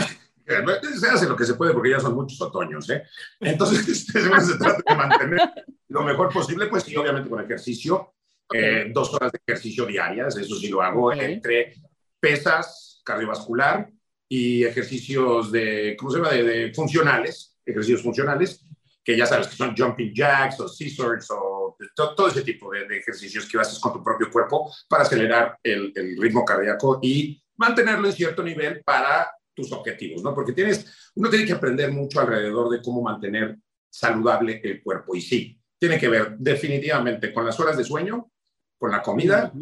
Se 0.47 1.09
hace 1.09 1.27
lo 1.27 1.37
que 1.37 1.45
se 1.45 1.55
puede 1.55 1.73
porque 1.73 1.91
ya 1.91 2.01
son 2.01 2.15
muchos 2.15 2.41
otoños, 2.41 2.89
¿eh? 2.91 3.03
Entonces, 3.41 3.87
este, 3.89 4.21
se 4.21 4.59
trata 4.59 4.83
de 4.87 4.95
mantener 4.95 5.51
lo 5.89 6.03
mejor 6.03 6.33
posible, 6.33 6.67
pues 6.67 6.85
sí, 6.85 6.97
obviamente 6.97 7.29
con 7.29 7.43
ejercicio, 7.43 8.15
eh, 8.53 8.91
dos 8.93 9.13
horas 9.15 9.33
de 9.33 9.41
ejercicio 9.45 9.87
diarias, 9.87 10.37
eso 10.37 10.55
sí 10.57 10.69
lo 10.69 10.83
hago, 10.83 11.13
entre 11.13 11.75
pesas, 12.21 13.03
cardiovascular, 13.05 13.91
y 14.29 14.65
ejercicios 14.65 15.53
de, 15.53 15.97
¿cómo 15.99 16.11
se 16.11 16.19
llama? 16.19 16.31
De, 16.31 16.73
funcionales, 16.75 17.59
ejercicios 17.65 18.03
funcionales, 18.03 18.66
que 19.07 19.17
ya 19.17 19.25
sabes 19.25 19.47
que 19.47 19.55
son 19.55 19.73
jumping 19.77 20.13
jacks 20.13 20.59
o 20.59 20.67
scissors 20.67 21.31
o 21.31 21.77
todo, 21.95 22.27
ese 22.27 22.43
tipo 22.43 22.73
de, 22.73 22.99
ejercicios 22.99 23.47
que 23.47 23.57
haces 23.57 23.79
con 23.79 23.93
tu 23.93 24.03
propio 24.03 24.29
cuerpo 24.33 24.69
para 24.89 25.05
acelerar 25.05 25.57
el, 25.63 25.93
el, 25.95 26.21
ritmo 26.21 26.45
cardíaco 26.45 26.99
y 27.01 27.41
mantenerlo 27.55 28.09
en 28.09 28.13
cierto 28.13 28.43
nivel 28.43 28.83
para 28.83 29.31
tus 29.55 29.71
objetivos, 29.71 30.25
¿no? 30.25 30.35
Porque 30.35 30.53
tienes, 30.53 31.13
uno 31.15 31.31
tiene 31.31 31.47
que 31.47 31.53
aprender 31.53 31.93
mucho 31.93 32.19
alrededor 32.19 32.69
de 32.69 32.83
cómo 32.83 33.01
mantener 33.01 33.57
saludable 33.89 34.61
el 34.65 34.83
cuerpo. 34.83 35.15
Y 35.15 35.21
sí, 35.21 35.57
tiene 35.79 36.01
que 36.01 36.09
ver 36.09 36.37
definitivamente 36.37 37.33
con 37.33 37.47
las 37.47 37.61
horas 37.61 37.77
de 37.77 37.85
sueño, 37.85 38.29
con 38.77 38.91
la 38.91 39.03
comida 39.03 39.53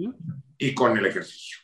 y 0.57 0.75
con 0.75 0.97
el 0.97 1.04
ejercicio. 1.04 1.59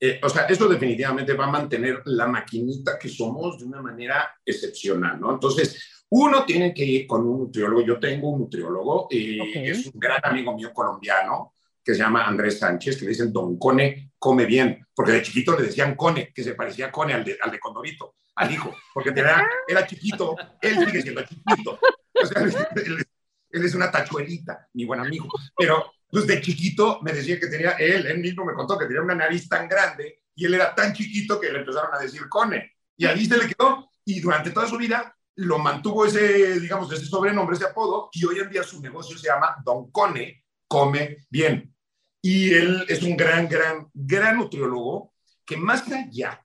Eh, 0.00 0.18
o 0.22 0.30
sea, 0.30 0.46
eso 0.46 0.66
definitivamente 0.66 1.34
va 1.34 1.44
a 1.44 1.50
mantener 1.50 2.00
la 2.06 2.26
maquinita 2.26 2.98
que 2.98 3.10
somos 3.10 3.58
de 3.58 3.66
una 3.66 3.82
manera 3.82 4.34
excepcional, 4.46 5.20
¿no? 5.20 5.32
Entonces, 5.32 5.97
uno 6.10 6.44
tiene 6.44 6.72
que 6.72 6.84
ir 6.84 7.06
con 7.06 7.26
un 7.26 7.40
nutriólogo. 7.40 7.82
Yo 7.82 7.98
tengo 7.98 8.30
un 8.30 8.40
nutriólogo, 8.40 9.08
y 9.10 9.68
es 9.68 9.86
un 9.86 10.00
gran 10.00 10.20
amigo 10.24 10.54
mío 10.54 10.72
colombiano, 10.72 11.52
que 11.84 11.94
se 11.94 12.00
llama 12.00 12.26
Andrés 12.26 12.58
Sánchez, 12.58 12.96
que 12.96 13.04
le 13.04 13.10
dicen 13.10 13.32
Don 13.32 13.58
Cone, 13.58 14.12
come 14.18 14.44
bien, 14.44 14.86
porque 14.94 15.12
de 15.12 15.22
chiquito 15.22 15.56
le 15.58 15.66
decían 15.66 15.94
Cone, 15.94 16.32
que 16.34 16.44
se 16.44 16.54
parecía 16.54 16.86
a 16.86 16.92
Cone 16.92 17.14
al 17.14 17.24
de, 17.24 17.38
al 17.40 17.50
de 17.50 17.58
Condorito, 17.58 18.16
al 18.34 18.52
hijo, 18.52 18.74
porque 18.92 19.10
era, 19.10 19.48
era 19.66 19.86
chiquito, 19.86 20.36
él 20.60 20.78
sigue 20.78 21.02
siendo 21.02 21.22
chiquito. 21.22 21.78
O 22.12 22.26
sea, 22.26 22.42
él, 22.76 23.06
él 23.50 23.64
es 23.64 23.74
una 23.74 23.90
tachuelita, 23.90 24.68
mi 24.74 24.84
buen 24.84 25.00
amigo, 25.00 25.28
pero 25.56 25.92
pues 26.10 26.26
de 26.26 26.40
chiquito 26.40 27.00
me 27.02 27.12
decía 27.12 27.38
que 27.38 27.46
tenía, 27.46 27.72
él, 27.72 28.06
él 28.06 28.18
mismo 28.18 28.44
me 28.44 28.54
contó 28.54 28.78
que 28.78 28.86
tenía 28.86 29.02
una 29.02 29.14
nariz 29.14 29.48
tan 29.48 29.68
grande 29.68 30.22
y 30.34 30.44
él 30.44 30.54
era 30.54 30.74
tan 30.74 30.92
chiquito 30.92 31.40
que 31.40 31.50
le 31.50 31.60
empezaron 31.60 31.94
a 31.94 31.98
decir 31.98 32.28
Cone. 32.28 32.72
Y 32.96 33.06
ahí 33.06 33.26
se 33.26 33.36
le 33.36 33.46
quedó 33.46 33.90
y 34.04 34.20
durante 34.20 34.50
toda 34.50 34.66
su 34.66 34.76
vida 34.76 35.14
lo 35.38 35.58
mantuvo 35.58 36.04
ese, 36.04 36.58
digamos, 36.58 36.92
ese 36.92 37.06
sobrenombre, 37.06 37.54
ese 37.54 37.66
apodo 37.66 38.08
y 38.12 38.24
hoy 38.24 38.40
en 38.40 38.50
día 38.50 38.64
su 38.64 38.80
negocio 38.80 39.16
se 39.16 39.28
llama 39.28 39.56
Don 39.64 39.90
Cone, 39.92 40.44
come 40.66 41.18
bien. 41.30 41.72
Y 42.20 42.52
él 42.52 42.84
es 42.88 43.02
un 43.04 43.16
gran, 43.16 43.48
gran, 43.48 43.88
gran 43.94 44.36
nutriólogo 44.36 45.12
que 45.44 45.56
más 45.56 45.90
allá 45.92 46.44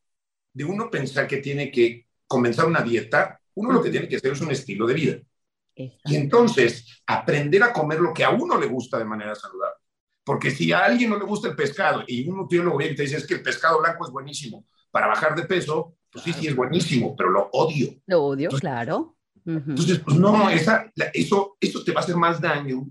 de 0.53 0.63
uno 0.63 0.91
pensar 0.91 1.27
que 1.27 1.37
tiene 1.37 1.71
que 1.71 2.05
comenzar 2.27 2.65
una 2.65 2.83
dieta, 2.83 3.39
uno 3.55 3.71
lo 3.71 3.81
que 3.81 3.89
tiene 3.89 4.07
que 4.07 4.17
hacer 4.17 4.33
es 4.33 4.41
un 4.41 4.51
estilo 4.51 4.85
de 4.85 4.93
vida. 4.93 5.17
Y 5.75 6.15
entonces, 6.15 7.01
aprender 7.07 7.63
a 7.63 7.73
comer 7.73 7.99
lo 7.99 8.13
que 8.13 8.23
a 8.23 8.29
uno 8.29 8.59
le 8.59 8.67
gusta 8.67 8.99
de 8.99 9.05
manera 9.05 9.33
saludable. 9.33 9.77
Porque 10.23 10.51
si 10.51 10.71
a 10.71 10.85
alguien 10.85 11.09
no 11.09 11.17
le 11.17 11.25
gusta 11.25 11.47
el 11.47 11.55
pescado 11.55 12.03
y 12.05 12.29
un 12.29 12.37
nutriólogo 12.37 12.77
viene 12.77 12.93
y 12.93 12.95
te 12.95 13.03
dice 13.03 13.17
es 13.17 13.25
que 13.25 13.33
el 13.33 13.41
pescado 13.41 13.79
blanco 13.79 14.05
es 14.05 14.11
buenísimo 14.11 14.67
para 14.91 15.07
bajar 15.07 15.33
de 15.35 15.45
peso, 15.45 15.95
pues 16.13 16.23
sí, 16.23 16.33
sí 16.33 16.47
es 16.47 16.55
buenísimo, 16.55 17.15
pero 17.15 17.31
lo 17.31 17.49
odio. 17.51 17.95
Lo 18.05 18.23
odio, 18.23 18.49
claro. 18.51 19.17
Entonces, 19.45 19.99
pues 19.99 20.15
no, 20.15 20.49
esa, 20.49 20.89
eso, 21.11 21.57
eso 21.59 21.83
te 21.83 21.91
va 21.91 21.99
a 21.99 22.03
hacer 22.03 22.15
más 22.15 22.39
daño 22.39 22.87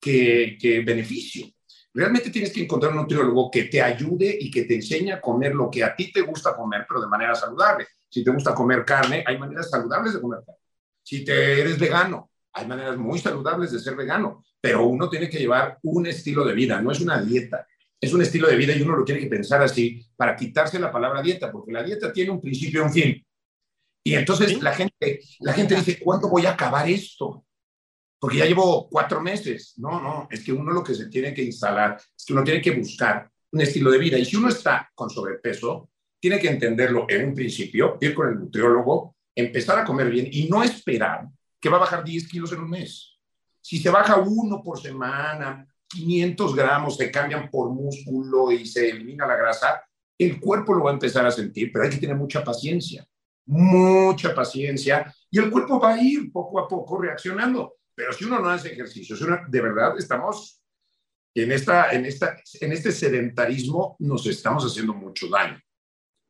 que, 0.00 0.56
que 0.58 0.80
beneficio. 0.80 1.46
Realmente 1.92 2.30
tienes 2.30 2.52
que 2.52 2.62
encontrar 2.62 2.92
un 2.92 2.98
nutriólogo 2.98 3.50
que 3.50 3.64
te 3.64 3.82
ayude 3.82 4.38
y 4.40 4.50
que 4.50 4.62
te 4.62 4.76
enseñe 4.76 5.10
a 5.10 5.20
comer 5.20 5.54
lo 5.54 5.68
que 5.68 5.82
a 5.82 5.94
ti 5.94 6.12
te 6.12 6.22
gusta 6.22 6.54
comer, 6.54 6.86
pero 6.88 7.00
de 7.00 7.08
manera 7.08 7.34
saludable. 7.34 7.86
Si 8.08 8.24
te 8.24 8.30
gusta 8.30 8.54
comer 8.54 8.84
carne, 8.84 9.24
hay 9.26 9.36
maneras 9.36 9.68
saludables 9.68 10.14
de 10.14 10.20
comer 10.20 10.40
carne. 10.46 10.60
Si 11.02 11.24
te 11.24 11.60
eres 11.60 11.78
vegano, 11.78 12.30
hay 12.52 12.66
maneras 12.66 12.96
muy 12.96 13.18
saludables 13.18 13.72
de 13.72 13.80
ser 13.80 13.96
vegano, 13.96 14.44
pero 14.60 14.86
uno 14.86 15.08
tiene 15.08 15.28
que 15.28 15.38
llevar 15.38 15.78
un 15.82 16.06
estilo 16.06 16.44
de 16.44 16.54
vida, 16.54 16.80
no 16.80 16.92
es 16.92 17.00
una 17.00 17.20
dieta, 17.20 17.66
es 18.00 18.12
un 18.12 18.22
estilo 18.22 18.48
de 18.48 18.56
vida 18.56 18.74
y 18.74 18.82
uno 18.82 18.96
lo 18.96 19.04
tiene 19.04 19.20
que 19.20 19.26
pensar 19.26 19.62
así 19.62 20.06
para 20.16 20.34
quitarse 20.34 20.78
la 20.78 20.90
palabra 20.90 21.22
dieta, 21.22 21.52
porque 21.52 21.72
la 21.72 21.82
dieta 21.82 22.12
tiene 22.12 22.30
un 22.30 22.40
principio 22.40 22.80
y 22.80 22.84
un 22.84 22.92
fin. 22.92 23.26
Y 24.02 24.14
entonces 24.14 24.62
la, 24.62 24.72
gente, 24.72 25.20
la 25.40 25.52
gente 25.52 25.74
dice, 25.74 25.98
¿cuándo 26.00 26.28
voy 26.28 26.46
a 26.46 26.52
acabar 26.52 26.88
esto? 26.88 27.44
porque 28.20 28.36
ya 28.36 28.44
llevo 28.44 28.88
cuatro 28.88 29.20
meses. 29.20 29.74
No, 29.78 30.00
no, 30.00 30.28
es 30.30 30.44
que 30.44 30.52
uno 30.52 30.72
lo 30.72 30.84
que 30.84 30.94
se 30.94 31.08
tiene 31.08 31.32
que 31.32 31.42
instalar 31.42 31.96
es 31.96 32.24
que 32.24 32.34
uno 32.34 32.44
tiene 32.44 32.60
que 32.60 32.72
buscar 32.72 33.28
un 33.50 33.60
estilo 33.62 33.90
de 33.90 33.98
vida. 33.98 34.18
Y 34.18 34.26
si 34.26 34.36
uno 34.36 34.50
está 34.50 34.90
con 34.94 35.08
sobrepeso, 35.08 35.88
tiene 36.20 36.38
que 36.38 36.48
entenderlo 36.48 37.06
en 37.08 37.28
un 37.28 37.34
principio, 37.34 37.96
ir 37.98 38.14
con 38.14 38.28
el 38.28 38.38
nutriólogo, 38.38 39.16
empezar 39.34 39.78
a 39.78 39.84
comer 39.84 40.10
bien 40.10 40.28
y 40.30 40.48
no 40.48 40.62
esperar 40.62 41.26
que 41.58 41.70
va 41.70 41.78
a 41.78 41.80
bajar 41.80 42.04
10 42.04 42.28
kilos 42.28 42.52
en 42.52 42.60
un 42.60 42.70
mes. 42.70 43.18
Si 43.62 43.78
se 43.78 43.88
baja 43.88 44.18
uno 44.18 44.62
por 44.62 44.78
semana, 44.78 45.66
500 45.90 46.54
gramos 46.54 46.96
se 46.96 47.10
cambian 47.10 47.50
por 47.50 47.70
músculo 47.70 48.52
y 48.52 48.64
se 48.64 48.90
elimina 48.90 49.26
la 49.26 49.36
grasa, 49.36 49.82
el 50.16 50.38
cuerpo 50.38 50.74
lo 50.74 50.84
va 50.84 50.90
a 50.90 50.94
empezar 50.94 51.26
a 51.26 51.30
sentir, 51.30 51.70
pero 51.72 51.84
hay 51.84 51.90
que 51.90 51.96
tener 51.96 52.16
mucha 52.16 52.44
paciencia, 52.44 53.06
mucha 53.46 54.34
paciencia, 54.34 55.12
y 55.30 55.38
el 55.38 55.50
cuerpo 55.50 55.80
va 55.80 55.94
a 55.94 56.02
ir 56.02 56.30
poco 56.30 56.60
a 56.60 56.68
poco 56.68 57.00
reaccionando. 57.00 57.74
Pero 57.94 58.12
si 58.12 58.24
uno 58.24 58.38
no 58.38 58.48
hace 58.48 58.72
ejercicio, 58.72 59.16
si 59.16 59.24
de 59.48 59.60
verdad 59.60 59.94
estamos 59.98 60.62
en, 61.34 61.52
esta, 61.52 61.92
en, 61.92 62.06
esta, 62.06 62.36
en 62.60 62.72
este 62.72 62.92
sedentarismo, 62.92 63.96
nos 63.98 64.26
estamos 64.26 64.64
haciendo 64.64 64.94
mucho 64.94 65.28
daño. 65.28 65.60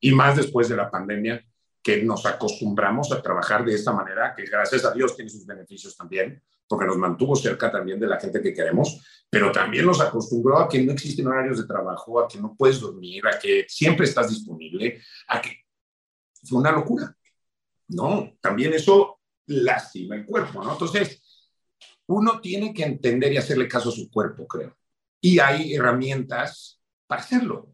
Y 0.00 0.12
más 0.12 0.36
después 0.36 0.68
de 0.68 0.76
la 0.76 0.90
pandemia, 0.90 1.44
que 1.82 2.02
nos 2.02 2.26
acostumbramos 2.26 3.10
a 3.12 3.22
trabajar 3.22 3.64
de 3.64 3.74
esta 3.74 3.92
manera, 3.92 4.34
que 4.36 4.44
gracias 4.44 4.84
a 4.84 4.92
Dios 4.92 5.16
tiene 5.16 5.30
sus 5.30 5.46
beneficios 5.46 5.96
también, 5.96 6.42
porque 6.68 6.86
nos 6.86 6.98
mantuvo 6.98 7.34
cerca 7.34 7.70
también 7.70 7.98
de 7.98 8.06
la 8.06 8.20
gente 8.20 8.40
que 8.40 8.54
queremos, 8.54 9.00
pero 9.28 9.50
también 9.50 9.86
nos 9.86 10.00
acostumbró 10.00 10.58
a 10.58 10.68
que 10.68 10.82
no 10.82 10.92
existen 10.92 11.26
horarios 11.26 11.58
de 11.58 11.66
trabajo, 11.66 12.20
a 12.20 12.28
que 12.28 12.38
no 12.38 12.54
puedes 12.56 12.80
dormir, 12.80 13.26
a 13.26 13.38
que 13.38 13.66
siempre 13.68 14.06
estás 14.06 14.28
disponible, 14.28 15.00
a 15.28 15.40
que 15.40 15.64
fue 16.44 16.58
una 16.58 16.72
locura. 16.72 17.16
No, 17.88 18.34
también 18.40 18.72
eso 18.72 19.20
lastima 19.46 20.14
el 20.14 20.24
cuerpo, 20.24 20.62
¿no? 20.62 20.72
Entonces, 20.72 21.20
uno 22.06 22.40
tiene 22.40 22.72
que 22.72 22.84
entender 22.84 23.32
y 23.32 23.36
hacerle 23.36 23.68
caso 23.68 23.88
a 23.88 23.92
su 23.92 24.10
cuerpo, 24.10 24.46
creo. 24.46 24.76
Y 25.20 25.38
hay 25.38 25.74
herramientas 25.74 26.80
para 27.06 27.22
hacerlo. 27.22 27.72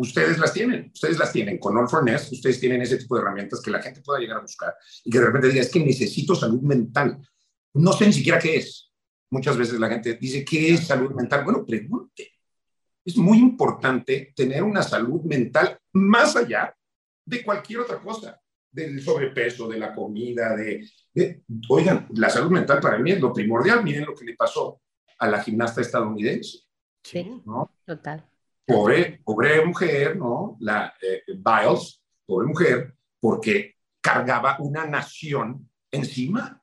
Ustedes 0.00 0.38
las 0.38 0.52
tienen, 0.52 0.92
ustedes 0.94 1.18
las 1.18 1.32
tienen. 1.32 1.58
Con 1.58 1.76
All 1.76 1.88
for 1.88 2.04
Nest, 2.04 2.32
ustedes 2.32 2.60
tienen 2.60 2.80
ese 2.80 2.98
tipo 2.98 3.16
de 3.16 3.22
herramientas 3.22 3.60
que 3.60 3.72
la 3.72 3.82
gente 3.82 4.00
pueda 4.00 4.20
llegar 4.20 4.38
a 4.38 4.42
buscar 4.42 4.72
y 5.04 5.10
que 5.10 5.18
de 5.18 5.26
repente 5.26 5.48
diga, 5.48 5.60
es 5.60 5.70
que 5.72 5.80
necesito 5.80 6.36
salud 6.36 6.62
mental. 6.62 7.18
No 7.74 7.92
sé 7.92 8.06
ni 8.06 8.12
siquiera 8.12 8.38
qué 8.38 8.58
es. 8.58 8.92
Muchas 9.28 9.56
veces 9.56 9.80
la 9.80 9.88
gente 9.88 10.14
dice, 10.14 10.44
¿qué 10.44 10.74
es 10.74 10.86
salud 10.86 11.10
mental? 11.10 11.42
Bueno, 11.42 11.66
pregunte. 11.66 12.30
Es 13.04 13.16
muy 13.16 13.38
importante 13.38 14.32
tener 14.36 14.62
una 14.62 14.84
salud 14.84 15.22
mental 15.22 15.76
más 15.94 16.36
allá 16.36 16.72
de 17.24 17.42
cualquier 17.42 17.80
otra 17.80 18.00
cosa 18.00 18.40
del 18.70 19.02
sobrepeso, 19.02 19.66
de 19.66 19.80
la 19.80 19.92
comida, 19.92 20.54
de, 20.54 21.42
Oigan, 21.68 22.06
la 22.14 22.30
salud 22.30 22.52
mental 22.52 22.78
para 22.78 22.98
mí 22.98 23.10
es 23.10 23.20
lo 23.20 23.32
primordial. 23.32 23.82
Miren 23.82 24.04
lo 24.04 24.14
que 24.14 24.24
le 24.24 24.36
pasó 24.36 24.80
a 25.18 25.26
la 25.26 25.42
gimnasta 25.42 25.80
estadounidense. 25.80 26.60
Sí, 27.02 27.42
¿no? 27.44 27.74
total. 27.84 28.24
Pobre, 28.68 29.20
pobre 29.24 29.64
mujer, 29.64 30.16
¿no? 30.16 30.56
La 30.60 30.94
eh, 31.00 31.22
Biles, 31.26 32.02
pobre 32.26 32.46
mujer, 32.46 32.94
porque 33.18 33.76
cargaba 34.00 34.58
una 34.60 34.86
nación 34.86 35.68
encima 35.90 36.62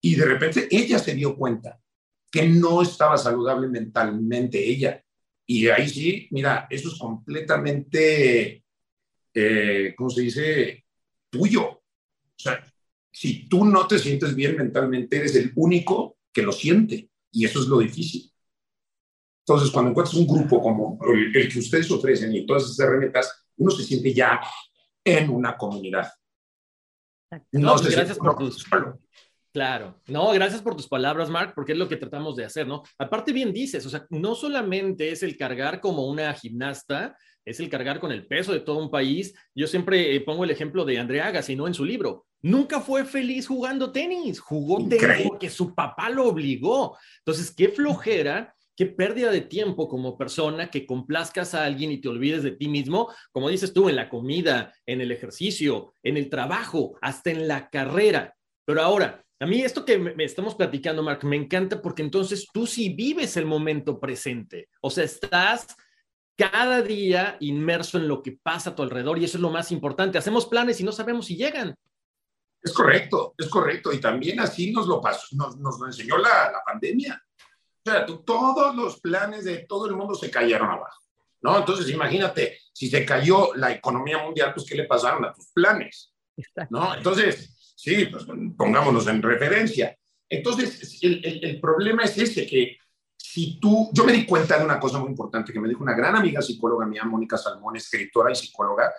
y 0.00 0.14
de 0.14 0.24
repente 0.26 0.68
ella 0.70 0.98
se 0.98 1.14
dio 1.14 1.34
cuenta 1.36 1.80
que 2.30 2.46
no 2.48 2.82
estaba 2.82 3.16
saludable 3.16 3.68
mentalmente 3.68 4.62
ella. 4.62 5.02
Y 5.46 5.68
ahí 5.68 5.88
sí, 5.88 6.28
mira, 6.30 6.66
eso 6.68 6.88
es 6.88 6.98
completamente, 6.98 8.62
eh, 9.32 9.94
¿cómo 9.96 10.10
se 10.10 10.20
dice? 10.20 10.86
tuyo. 11.30 11.68
O 11.70 11.82
sea, 12.36 12.62
si 13.10 13.48
tú 13.48 13.64
no 13.64 13.86
te 13.86 13.98
sientes 13.98 14.34
bien 14.34 14.56
mentalmente, 14.56 15.16
eres 15.16 15.34
el 15.36 15.52
único 15.54 16.18
que 16.32 16.42
lo 16.42 16.52
siente. 16.52 17.10
Y 17.30 17.44
eso 17.44 17.60
es 17.60 17.66
lo 17.66 17.78
difícil. 17.78 18.30
Entonces, 19.48 19.70
cuando 19.70 19.92
encuentras 19.92 20.16
un 20.16 20.26
grupo 20.26 20.60
como 20.60 20.98
el, 21.06 21.48
que 21.48 21.58
ustedes 21.60 21.88
ofrecen 21.92 22.34
y 22.34 22.44
todas 22.44 22.64
esas 22.64 22.80
herramientas, 22.80 23.46
uno 23.56 23.70
se 23.70 23.84
siente 23.84 24.12
ya 24.12 24.40
en 25.04 25.30
una 25.30 25.56
comunidad. 25.56 26.10
No, 27.52 27.76
pues 27.76 27.94
gracias 27.94 28.18
por 28.18 28.36
tus... 28.36 28.66
Claro, 29.52 30.02
no, 30.08 30.32
gracias 30.32 30.60
por 30.60 30.76
tus 30.76 30.88
palabras, 30.88 31.30
Mark, 31.30 31.52
porque 31.54 31.72
es 31.72 31.78
lo 31.78 31.88
que 31.88 31.96
tratamos 31.96 32.36
de 32.36 32.44
hacer, 32.44 32.66
¿no? 32.66 32.82
Aparte 32.98 33.32
bien 33.32 33.52
dices, 33.52 33.86
o 33.86 33.88
sea, 33.88 34.04
no 34.10 34.34
solamente 34.34 35.12
es 35.12 35.22
el 35.22 35.36
cargar 35.36 35.80
como 35.80 36.08
una 36.08 36.34
gimnasta, 36.34 37.16
es 37.44 37.60
el 37.60 37.70
cargar 37.70 38.00
con 38.00 38.10
el 38.10 38.26
peso 38.26 38.52
de 38.52 38.60
todo 38.60 38.78
un 38.78 38.90
país. 38.90 39.32
Yo 39.54 39.68
siempre 39.68 40.14
eh, 40.14 40.20
pongo 40.20 40.42
el 40.42 40.50
ejemplo 40.50 40.84
de 40.84 40.98
Andrea 40.98 41.28
Agassi, 41.28 41.54
¿no? 41.54 41.68
En 41.68 41.74
su 41.74 41.84
libro. 41.84 42.26
Nunca 42.42 42.80
fue 42.80 43.04
feliz 43.04 43.46
jugando 43.46 43.92
tenis, 43.92 44.40
jugó 44.40 44.86
tenis 44.88 45.28
porque 45.28 45.48
su 45.48 45.72
papá 45.72 46.10
lo 46.10 46.26
obligó. 46.26 46.98
Entonces, 47.18 47.54
qué 47.54 47.68
flojera, 47.68 48.55
qué 48.76 48.86
pérdida 48.86 49.30
de 49.30 49.40
tiempo 49.40 49.88
como 49.88 50.18
persona 50.18 50.70
que 50.70 50.86
complazcas 50.86 51.54
a 51.54 51.64
alguien 51.64 51.90
y 51.90 52.00
te 52.00 52.08
olvides 52.08 52.42
de 52.42 52.52
ti 52.52 52.68
mismo, 52.68 53.10
como 53.32 53.48
dices 53.48 53.72
tú, 53.72 53.88
en 53.88 53.96
la 53.96 54.08
comida, 54.08 54.74
en 54.84 55.00
el 55.00 55.10
ejercicio, 55.10 55.94
en 56.02 56.16
el 56.16 56.28
trabajo, 56.28 56.98
hasta 57.00 57.30
en 57.30 57.48
la 57.48 57.70
carrera. 57.70 58.36
Pero 58.64 58.82
ahora, 58.82 59.24
a 59.40 59.46
mí 59.46 59.62
esto 59.62 59.84
que 59.84 59.98
me 59.98 60.24
estamos 60.24 60.54
platicando, 60.54 61.02
Mark, 61.02 61.24
me 61.24 61.36
encanta 61.36 61.80
porque 61.80 62.02
entonces 62.02 62.46
tú 62.52 62.66
sí 62.66 62.90
vives 62.90 63.36
el 63.36 63.46
momento 63.46 63.98
presente. 63.98 64.68
O 64.80 64.90
sea, 64.90 65.04
estás 65.04 65.66
cada 66.36 66.82
día 66.82 67.36
inmerso 67.40 67.98
en 67.98 68.08
lo 68.08 68.22
que 68.22 68.32
pasa 68.32 68.70
a 68.70 68.74
tu 68.74 68.82
alrededor 68.82 69.18
y 69.18 69.24
eso 69.24 69.38
es 69.38 69.42
lo 69.42 69.50
más 69.50 69.72
importante. 69.72 70.18
Hacemos 70.18 70.46
planes 70.46 70.80
y 70.80 70.84
no 70.84 70.92
sabemos 70.92 71.26
si 71.26 71.36
llegan. 71.36 71.74
Es 72.62 72.72
correcto, 72.72 73.34
es 73.38 73.48
correcto. 73.48 73.92
Y 73.92 74.00
también 74.00 74.40
así 74.40 74.72
nos 74.72 74.86
lo, 74.86 75.00
pasó, 75.00 75.34
nos, 75.36 75.56
nos 75.58 75.78
lo 75.78 75.86
enseñó 75.86 76.18
la, 76.18 76.50
la 76.50 76.62
pandemia. 76.64 77.22
O 77.86 77.90
sea, 77.90 78.04
todos 78.04 78.74
los 78.74 79.00
planes 79.00 79.44
de 79.44 79.58
todo 79.58 79.86
el 79.86 79.94
mundo 79.94 80.16
se 80.16 80.28
cayeron 80.28 80.68
abajo, 80.68 81.04
¿no? 81.42 81.56
Entonces, 81.56 81.88
imagínate, 81.90 82.58
si 82.72 82.88
se 82.88 83.04
cayó 83.04 83.54
la 83.54 83.70
economía 83.70 84.18
mundial, 84.18 84.52
pues, 84.52 84.66
¿qué 84.66 84.74
le 84.74 84.84
pasaron 84.86 85.24
a 85.24 85.32
tus 85.32 85.46
planes? 85.52 86.12
¿No? 86.70 86.96
Entonces, 86.96 87.74
sí, 87.76 88.06
pues 88.06 88.24
pongámonos 88.56 89.06
en 89.06 89.22
referencia. 89.22 89.96
Entonces, 90.28 90.98
el, 91.02 91.24
el, 91.24 91.44
el 91.44 91.60
problema 91.60 92.02
es 92.02 92.18
ese, 92.18 92.44
que 92.44 92.76
si 93.16 93.60
tú, 93.60 93.88
yo 93.92 94.04
me 94.04 94.12
di 94.12 94.26
cuenta 94.26 94.58
de 94.58 94.64
una 94.64 94.80
cosa 94.80 94.98
muy 94.98 95.10
importante 95.10 95.52
que 95.52 95.60
me 95.60 95.68
dijo 95.68 95.84
una 95.84 95.94
gran 95.94 96.16
amiga 96.16 96.42
psicóloga 96.42 96.86
mía, 96.86 97.04
Mónica 97.04 97.38
Salmón, 97.38 97.76
escritora 97.76 98.32
y 98.32 98.34
psicóloga, 98.34 98.92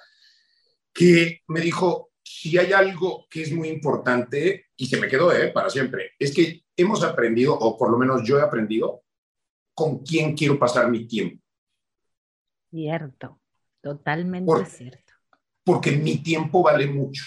que 0.94 1.42
me 1.48 1.60
dijo, 1.60 2.12
si 2.24 2.58
hay 2.58 2.72
algo 2.72 3.28
que 3.30 3.42
es 3.42 3.52
muy 3.52 3.68
importante, 3.68 4.68
y 4.78 4.86
se 4.86 4.98
me 4.98 5.10
quedó 5.10 5.34
¿eh? 5.34 5.50
para 5.50 5.70
siempre, 5.70 6.14
es 6.18 6.34
que 6.34 6.67
hemos 6.78 7.04
aprendido, 7.04 7.58
o 7.58 7.78
por 7.78 7.90
lo 7.92 7.98
menos 7.98 8.22
yo 8.24 8.40
he 8.40 8.42
aprendido, 8.42 9.04
con 9.74 10.00
quién 10.00 10.36
quiero 10.36 10.58
pasar 10.58 10.90
mi 10.90 11.06
tiempo. 11.06 11.44
Cierto, 12.70 13.42
totalmente 13.82 14.66
cierto. 14.66 15.14
Porque 15.64 15.92
mi 15.92 16.18
tiempo 16.24 16.64
vale 16.64 16.88
mucho. 16.88 17.24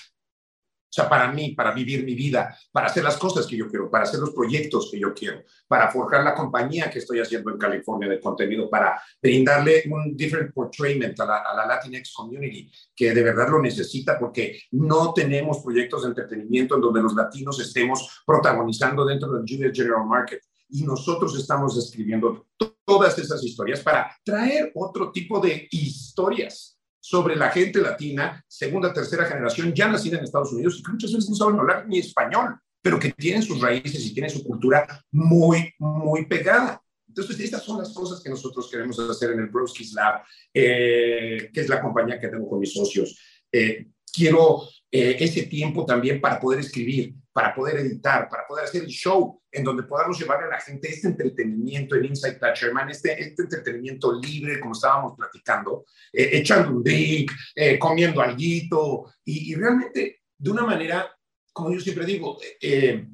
O 0.90 0.92
sea, 0.92 1.08
para 1.08 1.30
mí, 1.30 1.52
para 1.54 1.70
vivir 1.72 2.04
mi 2.04 2.16
vida, 2.16 2.58
para 2.72 2.88
hacer 2.88 3.04
las 3.04 3.16
cosas 3.16 3.46
que 3.46 3.56
yo 3.56 3.68
quiero, 3.68 3.88
para 3.88 4.02
hacer 4.02 4.18
los 4.18 4.30
proyectos 4.30 4.88
que 4.90 4.98
yo 4.98 5.14
quiero, 5.14 5.44
para 5.68 5.88
forjar 5.88 6.24
la 6.24 6.34
compañía 6.34 6.90
que 6.90 6.98
estoy 6.98 7.20
haciendo 7.20 7.52
en 7.52 7.58
California 7.58 8.08
de 8.08 8.18
contenido, 8.18 8.68
para 8.68 9.00
brindarle 9.22 9.84
un 9.88 10.16
different 10.16 10.52
portrayment 10.52 11.20
a 11.20 11.24
la, 11.24 11.36
a 11.38 11.54
la 11.54 11.66
Latinx 11.66 12.12
community 12.12 12.68
que 12.96 13.14
de 13.14 13.22
verdad 13.22 13.48
lo 13.48 13.62
necesita 13.62 14.18
porque 14.18 14.62
no 14.72 15.14
tenemos 15.14 15.60
proyectos 15.62 16.02
de 16.02 16.08
entretenimiento 16.08 16.74
en 16.74 16.80
donde 16.80 17.02
los 17.02 17.14
latinos 17.14 17.60
estemos 17.60 18.22
protagonizando 18.26 19.04
dentro 19.04 19.30
del 19.32 19.44
Junior 19.48 19.72
General 19.72 20.04
Market 20.04 20.42
y 20.70 20.82
nosotros 20.82 21.38
estamos 21.38 21.78
escribiendo 21.78 22.48
todas 22.84 23.16
esas 23.16 23.44
historias 23.44 23.80
para 23.80 24.10
traer 24.24 24.72
otro 24.74 25.12
tipo 25.12 25.38
de 25.38 25.68
historias 25.70 26.79
sobre 27.10 27.34
la 27.34 27.50
gente 27.50 27.80
latina, 27.80 28.44
segunda, 28.46 28.92
tercera 28.92 29.24
generación, 29.24 29.74
ya 29.74 29.88
nacida 29.88 30.16
en 30.16 30.22
Estados 30.22 30.52
Unidos 30.52 30.78
y 30.78 30.82
que 30.84 30.92
muchas 30.92 31.12
veces 31.12 31.28
no 31.28 31.34
saben 31.34 31.58
hablar 31.58 31.88
ni 31.88 31.98
español, 31.98 32.54
pero 32.80 33.00
que 33.00 33.10
tienen 33.10 33.42
sus 33.42 33.60
raíces 33.60 34.06
y 34.06 34.14
tienen 34.14 34.30
su 34.30 34.44
cultura 34.44 34.86
muy, 35.10 35.74
muy 35.80 36.26
pegada. 36.26 36.80
Entonces, 37.08 37.40
estas 37.40 37.64
son 37.64 37.78
las 37.78 37.92
cosas 37.92 38.22
que 38.22 38.30
nosotros 38.30 38.70
queremos 38.70 38.96
hacer 39.00 39.32
en 39.32 39.40
el 39.40 39.48
Broskis 39.48 39.92
Lab, 39.92 40.22
eh, 40.54 41.50
que 41.52 41.60
es 41.60 41.68
la 41.68 41.82
compañía 41.82 42.20
que 42.20 42.28
tengo 42.28 42.48
con 42.48 42.60
mis 42.60 42.72
socios. 42.72 43.18
Eh, 43.50 43.88
quiero 44.14 44.62
eh, 44.88 45.16
ese 45.18 45.42
tiempo 45.46 45.84
también 45.84 46.20
para 46.20 46.38
poder 46.38 46.60
escribir, 46.60 47.16
para 47.32 47.52
poder 47.52 47.78
editar, 47.78 48.28
para 48.28 48.46
poder 48.46 48.66
hacer 48.66 48.84
el 48.84 48.88
show 48.88 49.39
en 49.52 49.64
donde 49.64 49.82
podamos 49.82 50.18
llevarle 50.18 50.46
a 50.46 50.50
la 50.50 50.60
gente 50.60 50.88
este 50.88 51.08
entretenimiento 51.08 51.96
en 51.96 52.06
Inside 52.06 52.34
Touch, 52.34 52.62
hermano, 52.62 52.90
este, 52.90 53.20
este 53.20 53.42
entretenimiento 53.42 54.12
libre, 54.12 54.60
como 54.60 54.72
estábamos 54.72 55.14
platicando, 55.16 55.84
eh, 56.12 56.30
echando 56.32 56.70
un 56.70 56.82
drink, 56.82 57.32
eh, 57.54 57.78
comiendo 57.78 58.20
algo, 58.20 59.12
y, 59.24 59.52
y, 59.52 59.54
realmente 59.54 60.22
de 60.38 60.50
una 60.50 60.62
manera, 60.62 61.10
como 61.52 61.72
yo 61.72 61.80
siempre 61.80 62.06
digo, 62.06 62.38
eh, 62.60 63.06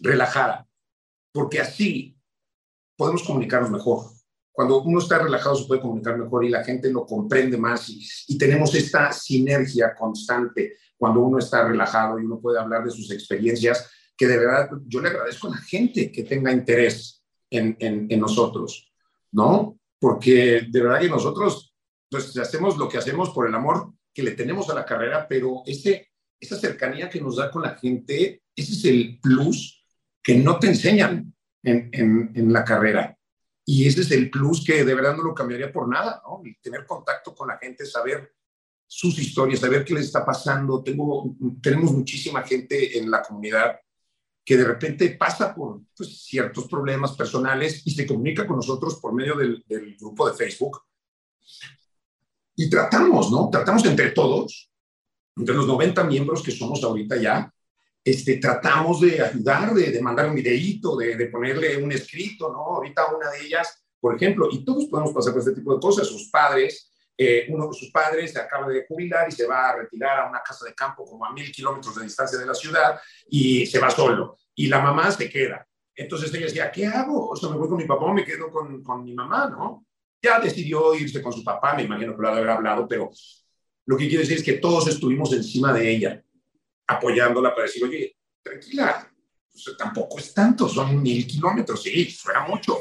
relajada, 0.00 0.66
porque 1.32 1.60
así 1.60 2.16
podemos 2.96 3.22
comunicarnos 3.22 3.70
mejor. 3.70 4.12
Cuando 4.52 4.82
uno 4.82 4.98
está 4.98 5.18
relajado 5.18 5.56
se 5.56 5.66
puede 5.66 5.80
comunicar 5.80 6.18
mejor 6.18 6.44
y 6.44 6.50
la 6.50 6.62
gente 6.62 6.90
lo 6.90 7.06
comprende 7.06 7.56
más 7.56 7.88
y 7.88 8.36
tenemos 8.36 8.74
esta 8.74 9.10
sinergia 9.10 9.94
constante 9.94 10.76
cuando 10.98 11.20
uno 11.20 11.38
está 11.38 11.66
relajado 11.66 12.20
y 12.20 12.24
uno 12.24 12.38
puede 12.38 12.60
hablar 12.60 12.84
de 12.84 12.90
sus 12.90 13.10
experiencias 13.10 13.90
que 14.16 14.26
de 14.26 14.38
verdad 14.38 14.70
yo 14.86 15.00
le 15.00 15.08
agradezco 15.08 15.48
a 15.48 15.52
la 15.52 15.56
gente 15.58 16.10
que 16.12 16.24
tenga 16.24 16.52
interés 16.52 17.22
en, 17.50 17.76
en, 17.80 18.20
nosotros, 18.20 18.92
¿no? 19.32 19.78
Porque 19.98 20.66
de 20.68 20.82
verdad 20.82 21.00
que 21.00 21.08
nosotros, 21.08 21.74
pues 22.10 22.36
hacemos 22.38 22.76
lo 22.76 22.88
que 22.88 22.98
hacemos 22.98 23.30
por 23.30 23.46
el 23.46 23.54
amor 23.54 23.92
que 24.12 24.22
le 24.22 24.32
tenemos 24.32 24.70
a 24.70 24.74
la 24.74 24.84
carrera, 24.84 25.26
pero 25.28 25.62
ese, 25.66 26.10
esa 26.40 26.56
cercanía 26.56 27.10
que 27.10 27.20
nos 27.20 27.36
da 27.36 27.50
con 27.50 27.62
la 27.62 27.74
gente, 27.74 28.42
ese 28.54 28.72
es 28.72 28.84
el 28.84 29.18
plus 29.20 29.84
que 30.22 30.36
no 30.36 30.58
te 30.58 30.68
enseñan 30.68 31.34
en, 31.62 31.90
en, 31.92 32.32
en 32.34 32.52
la 32.52 32.64
carrera. 32.64 33.16
Y 33.64 33.86
ese 33.86 34.00
es 34.00 34.10
el 34.10 34.30
plus 34.30 34.64
que 34.64 34.84
de 34.84 34.94
verdad 34.94 35.16
no 35.16 35.22
lo 35.22 35.34
cambiaría 35.34 35.72
por 35.72 35.88
nada, 35.88 36.20
¿no? 36.26 36.40
Y 36.44 36.54
tener 36.56 36.84
contacto 36.86 37.34
con 37.34 37.48
la 37.48 37.58
gente, 37.58 37.86
saber 37.86 38.34
sus 38.86 39.18
historias, 39.18 39.60
saber 39.60 39.84
qué 39.84 39.94
les 39.94 40.06
está 40.06 40.24
pasando. 40.24 40.82
Tengo, 40.82 41.34
tenemos 41.62 41.92
muchísima 41.92 42.42
gente 42.42 42.98
en 42.98 43.10
la 43.10 43.22
comunidad 43.22 43.78
que 44.44 44.56
de 44.56 44.64
repente 44.64 45.10
pasa 45.10 45.54
por 45.54 45.82
pues, 45.96 46.24
ciertos 46.24 46.66
problemas 46.66 47.12
personales 47.12 47.82
y 47.86 47.92
se 47.92 48.06
comunica 48.06 48.46
con 48.46 48.56
nosotros 48.56 48.96
por 48.96 49.12
medio 49.14 49.36
del, 49.36 49.64
grupo 49.98 50.28
de 50.28 50.34
Facebook. 50.34 50.82
Y 52.56 52.68
tratamos, 52.68 53.30
¿no? 53.30 53.48
Tratamos 53.50 53.84
entre 53.84 54.10
todos, 54.10 54.70
entre 55.36 55.54
los 55.54 55.66
90 55.66 56.04
miembros 56.04 56.42
que 56.42 56.50
somos 56.50 56.82
ahorita 56.82 57.16
ya, 57.16 57.52
este, 58.04 58.38
tratamos 58.38 59.00
de 59.00 59.22
ayudar, 59.22 59.72
de, 59.74 59.92
de 59.92 60.02
mandar 60.02 60.28
un 60.28 60.34
videíto, 60.34 60.96
de, 60.96 61.26
ponerle 61.26 61.76
un 61.76 61.92
escrito, 61.92 62.52
¿no? 62.52 62.58
Ahorita 62.58 63.14
una 63.16 63.30
de 63.30 63.46
ellas, 63.46 63.84
por 64.00 64.16
ejemplo, 64.16 64.48
y 64.50 64.64
todos 64.64 64.86
podemos 64.86 65.12
pasar 65.12 65.32
por 65.32 65.40
este 65.40 65.54
tipo 65.54 65.72
de 65.72 65.80
cosas, 65.80 66.08
sus 66.08 66.28
padres, 66.28 66.91
eh, 67.16 67.46
uno 67.48 67.68
de 67.68 67.74
sus 67.74 67.90
padres 67.90 68.32
se 68.32 68.40
acaba 68.40 68.68
de 68.68 68.86
jubilar 68.86 69.28
y 69.28 69.32
se 69.32 69.46
va 69.46 69.70
a 69.70 69.76
retirar 69.76 70.20
a 70.20 70.28
una 70.28 70.42
casa 70.42 70.64
de 70.64 70.74
campo 70.74 71.04
como 71.04 71.24
a 71.24 71.32
mil 71.32 71.50
kilómetros 71.52 71.94
de 71.96 72.04
distancia 72.04 72.38
de 72.38 72.46
la 72.46 72.54
ciudad 72.54 73.00
y 73.28 73.66
se 73.66 73.78
va 73.78 73.90
solo. 73.90 74.36
Y 74.54 74.66
la 74.66 74.80
mamá 74.80 75.10
se 75.10 75.28
queda. 75.28 75.66
Entonces 75.94 76.32
ella 76.32 76.46
decía, 76.46 76.72
¿qué 76.72 76.86
hago? 76.86 77.28
O 77.28 77.36
sea, 77.36 77.50
me 77.50 77.56
voy 77.56 77.68
con 77.68 77.78
mi 77.78 77.84
papá 77.84 78.04
o 78.04 78.14
me 78.14 78.24
quedo 78.24 78.50
con, 78.50 78.82
con 78.82 79.04
mi 79.04 79.14
mamá, 79.14 79.48
¿no? 79.48 79.86
Ya 80.22 80.40
decidió 80.40 80.94
irse 80.94 81.20
con 81.20 81.32
su 81.32 81.44
papá, 81.44 81.74
me 81.74 81.82
imagino 81.82 82.14
que 82.14 82.22
lo 82.22 82.28
ha 82.28 82.32
de 82.32 82.38
haber 82.38 82.50
hablado, 82.50 82.86
pero 82.88 83.10
lo 83.86 83.96
que 83.96 84.08
quiero 84.08 84.20
decir 84.20 84.38
es 84.38 84.44
que 84.44 84.54
todos 84.54 84.86
estuvimos 84.88 85.32
encima 85.32 85.72
de 85.72 85.90
ella, 85.90 86.22
apoyándola 86.86 87.50
para 87.50 87.66
decir, 87.66 87.84
oye, 87.84 88.16
tranquila, 88.42 89.12
tampoco 89.76 90.18
es 90.18 90.32
tanto, 90.32 90.68
son 90.68 91.02
mil 91.02 91.26
kilómetros, 91.26 91.82
sí, 91.82 92.06
fuera 92.06 92.46
mucho. 92.46 92.78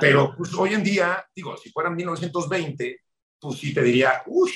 Pero 0.00 0.34
pues, 0.36 0.52
hoy 0.54 0.74
en 0.74 0.82
día, 0.82 1.24
digo, 1.34 1.56
si 1.56 1.70
fueran 1.70 1.94
1920, 1.94 3.01
pues 3.42 3.58
sí 3.58 3.74
te 3.74 3.82
diría, 3.82 4.22
uy, 4.26 4.52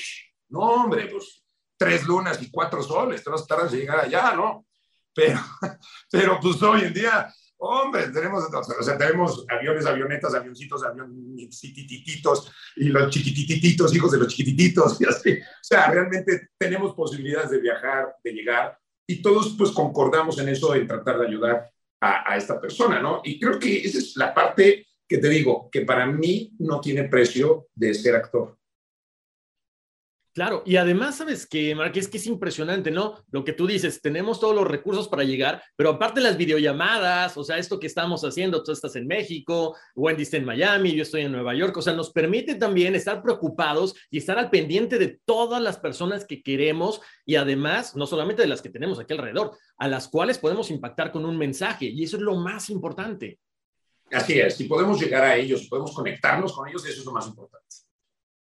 no 0.47 0.59
hombre, 0.59 1.07
pues 1.07 1.43
tres 1.77 2.07
lunas 2.07 2.41
y 2.41 2.49
cuatro 2.49 2.81
soles, 2.81 3.21
te 3.21 3.29
vas 3.29 3.43
a 3.43 3.45
tardar 3.45 3.67
en 3.67 3.79
llegar 3.79 3.99
allá, 3.99 4.33
¿no? 4.33 4.65
Pero, 5.13 5.39
pero 6.11 6.39
pues 6.41 6.63
hoy 6.63 6.83
en 6.83 6.93
día, 6.93 7.31
hombre, 7.57 8.07
tenemos, 8.07 8.45
o 8.45 8.83
sea, 8.83 8.97
tenemos 8.97 9.45
aviones, 9.49 9.85
avionetas, 9.85 10.33
avioncitos, 10.33 10.83
avioncitititos 10.85 12.49
y 12.77 12.85
los 12.85 13.11
chiquitititos, 13.11 13.93
hijos 13.93 14.11
de 14.13 14.19
los 14.19 14.29
chiquitititos 14.29 15.01
y 15.01 15.05
así. 15.05 15.33
O 15.33 15.63
sea, 15.63 15.91
realmente 15.91 16.51
tenemos 16.57 16.95
posibilidades 16.95 17.49
de 17.49 17.59
viajar, 17.59 18.15
de 18.23 18.31
llegar 18.31 18.79
y 19.05 19.21
todos 19.21 19.53
pues 19.57 19.71
concordamos 19.71 20.39
en 20.39 20.47
eso, 20.47 20.73
en 20.73 20.87
tratar 20.87 21.19
de 21.19 21.27
ayudar 21.27 21.69
a, 21.99 22.31
a 22.31 22.37
esta 22.37 22.61
persona, 22.61 23.01
¿no? 23.01 23.21
Y 23.25 23.37
creo 23.37 23.59
que 23.59 23.81
esa 23.81 23.97
es 23.97 24.15
la 24.15 24.33
parte 24.33 24.87
que 25.05 25.17
te 25.17 25.27
digo, 25.27 25.69
que 25.69 25.81
para 25.81 26.05
mí 26.05 26.53
no 26.59 26.79
tiene 26.79 27.03
precio 27.05 27.67
de 27.75 27.93
ser 27.93 28.15
actor. 28.15 28.57
Claro, 30.37 30.61
y 30.67 30.75
además, 30.75 31.17
¿sabes 31.17 31.47
qué, 31.47 31.73
Mark? 31.73 31.93
Es 31.95 32.07
que 32.07 32.17
es 32.17 32.27
impresionante, 32.27 32.91
¿no? 32.91 33.25
Lo 33.31 33.43
que 33.43 33.53
tú 33.53 33.65
dices, 33.65 34.03
tenemos 34.03 34.39
todos 34.39 34.53
los 34.53 34.67
recursos 34.67 35.07
para 35.07 35.23
llegar, 35.23 35.63
pero 35.75 35.89
aparte 35.89 36.21
las 36.21 36.37
videollamadas, 36.37 37.35
o 37.37 37.43
sea, 37.43 37.57
esto 37.57 37.79
que 37.79 37.87
estamos 37.87 38.21
haciendo, 38.23 38.61
tú 38.61 38.71
estás 38.71 38.95
en 38.97 39.07
México, 39.07 39.75
Wendy 39.95 40.21
está 40.21 40.37
en 40.37 40.45
Miami, 40.45 40.91
yo 40.93 41.01
estoy 41.01 41.21
en 41.21 41.31
Nueva 41.31 41.55
York, 41.55 41.75
o 41.75 41.81
sea, 41.81 41.93
nos 41.93 42.11
permite 42.11 42.53
también 42.53 42.93
estar 42.93 43.23
preocupados 43.23 43.95
y 44.11 44.19
estar 44.19 44.37
al 44.37 44.51
pendiente 44.51 44.99
de 44.99 45.19
todas 45.25 45.59
las 45.59 45.79
personas 45.79 46.23
que 46.23 46.43
queremos 46.43 47.01
y 47.25 47.33
además, 47.33 47.95
no 47.95 48.05
solamente 48.05 48.43
de 48.43 48.47
las 48.47 48.61
que 48.61 48.69
tenemos 48.69 48.99
aquí 48.99 49.13
alrededor, 49.13 49.57
a 49.79 49.87
las 49.87 50.07
cuales 50.07 50.37
podemos 50.37 50.69
impactar 50.69 51.11
con 51.11 51.25
un 51.25 51.35
mensaje, 51.35 51.85
y 51.85 52.03
eso 52.03 52.15
es 52.15 52.21
lo 52.21 52.35
más 52.35 52.69
importante. 52.69 53.39
Así 54.11 54.39
es, 54.39 54.55
si 54.55 54.65
podemos 54.65 55.01
llegar 55.01 55.23
a 55.23 55.35
ellos, 55.35 55.65
podemos 55.67 55.95
conectarnos 55.95 56.53
con 56.53 56.69
ellos, 56.69 56.85
eso 56.85 56.99
es 56.99 57.05
lo 57.07 57.11
más 57.11 57.25
importante. 57.25 57.86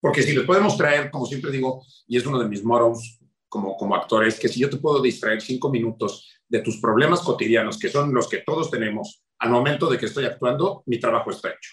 Porque 0.07 0.23
si 0.23 0.37
les 0.37 0.47
podemos 0.47 0.77
traer, 0.77 1.11
como 1.11 1.27
siempre 1.27 1.51
digo, 1.51 1.85
y 2.07 2.16
es 2.16 2.25
uno 2.25 2.38
de 2.38 2.49
mis 2.49 2.62
moros 2.62 3.19
como, 3.49 3.77
como 3.77 3.97
actor, 3.97 4.25
es 4.25 4.38
que 4.38 4.47
si 4.47 4.61
yo 4.61 4.71
te 4.71 4.77
puedo 4.77 5.03
distraer 5.03 5.42
cinco 5.42 5.69
minutos 5.69 6.31
de 6.49 6.61
tus 6.61 6.77
problemas 6.81 7.23
cotidianos, 7.23 7.77
que 7.77 7.88
son 7.88 8.14
los 8.14 8.29
que 8.29 8.38
todos 8.38 8.71
tenemos, 8.71 9.25
al 9.40 9.51
momento 9.51 9.90
de 9.90 9.99
que 9.99 10.07
estoy 10.07 10.25
actuando, 10.25 10.85
mi 10.87 11.01
trabajo 11.01 11.33
está 11.33 11.49
hecho. 11.49 11.73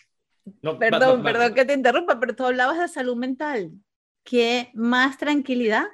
No, 0.64 0.80
perdón, 0.80 1.22
perdón 1.22 1.54
que 1.54 1.64
te 1.64 1.74
interrumpa, 1.74 2.20
pero 2.20 2.36
tú 2.36 2.44
hablabas 2.44 2.80
de 2.80 2.88
salud 2.88 3.16
mental. 3.16 3.72
¿Qué 4.24 4.72
más 4.74 5.20
tranquilidad 5.20 5.86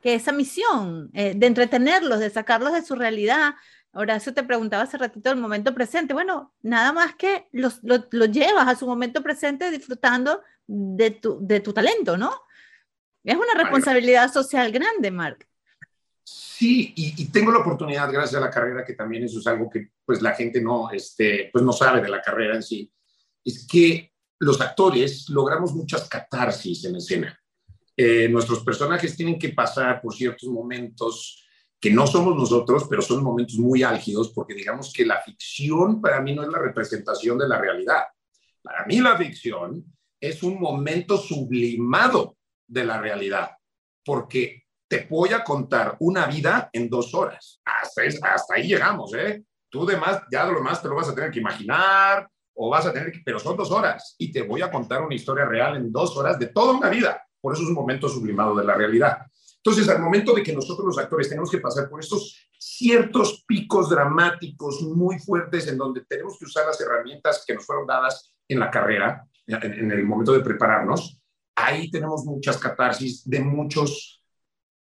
que 0.00 0.14
esa 0.14 0.32
misión 0.32 1.10
eh, 1.12 1.34
de 1.36 1.46
entretenerlos, 1.46 2.18
de 2.18 2.30
sacarlos 2.30 2.72
de 2.72 2.80
su 2.80 2.94
realidad? 2.94 3.56
Horacio 3.92 4.32
te 4.32 4.42
preguntaba 4.42 4.84
hace 4.84 4.96
ratito 4.96 5.30
el 5.30 5.36
momento 5.36 5.74
presente. 5.74 6.14
Bueno, 6.14 6.54
nada 6.62 6.94
más 6.94 7.14
que 7.14 7.46
los, 7.52 7.80
lo, 7.82 8.06
lo, 8.10 8.24
llevas 8.24 8.68
a 8.68 8.74
su 8.74 8.86
momento 8.86 9.22
presente 9.22 9.70
disfrutando 9.70 10.40
de 10.68 11.10
tu, 11.12 11.38
de 11.40 11.60
tu 11.60 11.72
talento, 11.72 12.16
¿no? 12.16 12.30
Es 13.24 13.36
una 13.36 13.54
responsabilidad 13.56 14.32
social 14.32 14.70
grande, 14.70 15.10
Mark. 15.10 15.46
Sí, 16.24 16.92
y, 16.94 17.14
y, 17.22 17.32
tengo 17.32 17.50
la 17.50 17.60
oportunidad, 17.60 18.12
gracias 18.12 18.40
a 18.40 18.44
la 18.44 18.50
carrera, 18.50 18.84
que 18.84 18.92
también 18.92 19.24
eso 19.24 19.38
es 19.38 19.46
algo 19.46 19.70
que 19.70 19.92
pues 20.04 20.20
la 20.20 20.34
gente 20.34 20.60
no, 20.60 20.90
este, 20.90 21.48
pues, 21.52 21.64
no 21.64 21.72
sabe 21.72 22.02
de 22.02 22.08
la 22.08 22.20
carrera 22.20 22.54
en 22.54 22.62
sí, 22.62 22.92
es 23.44 23.66
que 23.66 24.12
los 24.40 24.60
actores 24.60 25.28
logramos 25.30 25.74
muchas 25.74 26.08
catarsis 26.08 26.84
en 26.84 26.96
escena. 26.96 27.38
Eh, 27.96 28.28
nuestros 28.28 28.62
personajes 28.62 29.16
tienen 29.16 29.38
que 29.38 29.48
pasar 29.48 30.00
por 30.00 30.14
ciertos 30.14 30.48
momentos 30.48 31.44
que 31.80 31.90
no 31.90 32.06
somos 32.06 32.36
nosotros, 32.36 32.86
pero 32.88 33.02
son 33.02 33.22
momentos 33.22 33.56
muy 33.56 33.82
álgidos, 33.82 34.32
porque 34.32 34.54
digamos 34.54 34.92
que 34.92 35.06
la 35.06 35.20
ficción 35.22 36.00
para 36.00 36.20
mí 36.20 36.34
no 36.34 36.42
es 36.42 36.48
la 36.48 36.58
representación 36.58 37.38
de 37.38 37.48
la 37.48 37.58
realidad. 37.58 38.02
Para 38.62 38.84
mí 38.84 39.00
la 39.00 39.16
ficción 39.16 39.84
es 40.20 40.42
un 40.42 40.60
momento 40.60 41.16
sublimado 41.16 42.36
de 42.66 42.84
la 42.84 43.00
realidad, 43.00 43.50
porque 44.04 44.64
te 44.88 45.06
voy 45.08 45.30
a 45.30 45.44
contar 45.44 45.96
una 46.00 46.26
vida 46.26 46.70
en 46.72 46.88
dos 46.88 47.14
horas. 47.14 47.60
Hasta, 47.64 48.54
ahí 48.54 48.66
llegamos, 48.66 49.14
¿eh? 49.14 49.44
Tú 49.70 49.84
demás, 49.84 50.22
ya 50.32 50.46
lo 50.46 50.62
más 50.62 50.80
te 50.80 50.88
lo 50.88 50.94
vas 50.94 51.08
a 51.08 51.14
tener 51.14 51.30
que 51.30 51.40
imaginar 51.40 52.28
o 52.54 52.70
vas 52.70 52.86
a 52.86 52.92
tener 52.92 53.12
que, 53.12 53.20
pero 53.24 53.38
son 53.38 53.56
dos 53.56 53.70
horas 53.70 54.16
y 54.18 54.32
te 54.32 54.42
voy 54.42 54.62
a 54.62 54.70
contar 54.70 55.02
una 55.02 55.14
historia 55.14 55.44
real 55.44 55.76
en 55.76 55.92
dos 55.92 56.16
horas 56.16 56.38
de 56.38 56.46
toda 56.46 56.72
una 56.72 56.88
vida. 56.88 57.22
Por 57.40 57.52
eso 57.52 57.62
es 57.62 57.68
un 57.68 57.74
momento 57.74 58.08
sublimado 58.08 58.56
de 58.56 58.64
la 58.64 58.74
realidad. 58.74 59.18
Entonces, 59.58 59.88
al 59.88 60.00
momento 60.00 60.32
de 60.32 60.42
que 60.42 60.54
nosotros 60.54 60.86
los 60.86 60.98
actores 60.98 61.28
tenemos 61.28 61.50
que 61.50 61.58
pasar 61.58 61.90
por 61.90 62.00
estos 62.00 62.48
ciertos 62.58 63.44
picos 63.46 63.90
dramáticos 63.90 64.80
muy 64.82 65.18
fuertes 65.18 65.68
en 65.68 65.76
donde 65.76 66.04
tenemos 66.08 66.38
que 66.38 66.46
usar 66.46 66.66
las 66.66 66.80
herramientas 66.80 67.44
que 67.46 67.54
nos 67.54 67.66
fueron 67.66 67.86
dadas 67.86 68.34
en 68.48 68.58
la 68.60 68.70
carrera, 68.70 69.24
en, 69.48 69.90
el 69.90 70.04
momento 70.04 70.32
de 70.32 70.40
prepararnos, 70.40 71.20
ahí 71.56 71.90
tenemos 71.90 72.24
muchas 72.24 72.58
catarsis 72.58 73.28
de 73.28 73.40
muchos, 73.40 74.22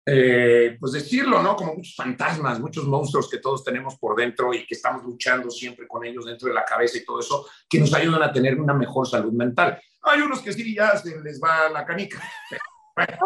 eh, 0.07 0.77
pues 0.81 0.93
decirlo, 0.93 1.43
¿no? 1.43 1.55
Como 1.55 1.75
muchos 1.75 1.95
fantasmas, 1.95 2.59
muchos 2.59 2.87
monstruos 2.87 3.29
que 3.29 3.39
todos 3.39 3.63
tenemos 3.63 3.97
por 3.99 4.17
dentro 4.17 4.53
y 4.55 4.67
que 4.67 4.75
estamos 4.75 5.05
luchando 5.05 5.51
siempre 5.51 5.87
con 5.87 6.05
ellos 6.05 6.27
dentro 6.27 6.49
de 6.49 6.55
la 6.55 6.65
cabeza 6.65 6.99
y 6.99 7.05
todo 7.05 7.21
eso, 7.21 7.47
que 7.69 7.79
nos 7.79 7.93
ayudan 7.95 8.23
a 8.23 8.33
tener 8.33 8.59
una 8.59 8.75
mejor 8.75 9.07
salud 9.07 9.33
mental. 9.33 9.81
Hay 10.03 10.21
unos 10.21 10.41
que 10.41 10.53
sí, 10.53 10.75
ya 10.75 10.97
se 10.97 11.21
les 11.21 11.41
va 11.41 11.69
la 11.71 11.85
canica. 11.85 12.23
Bueno, 12.97 13.19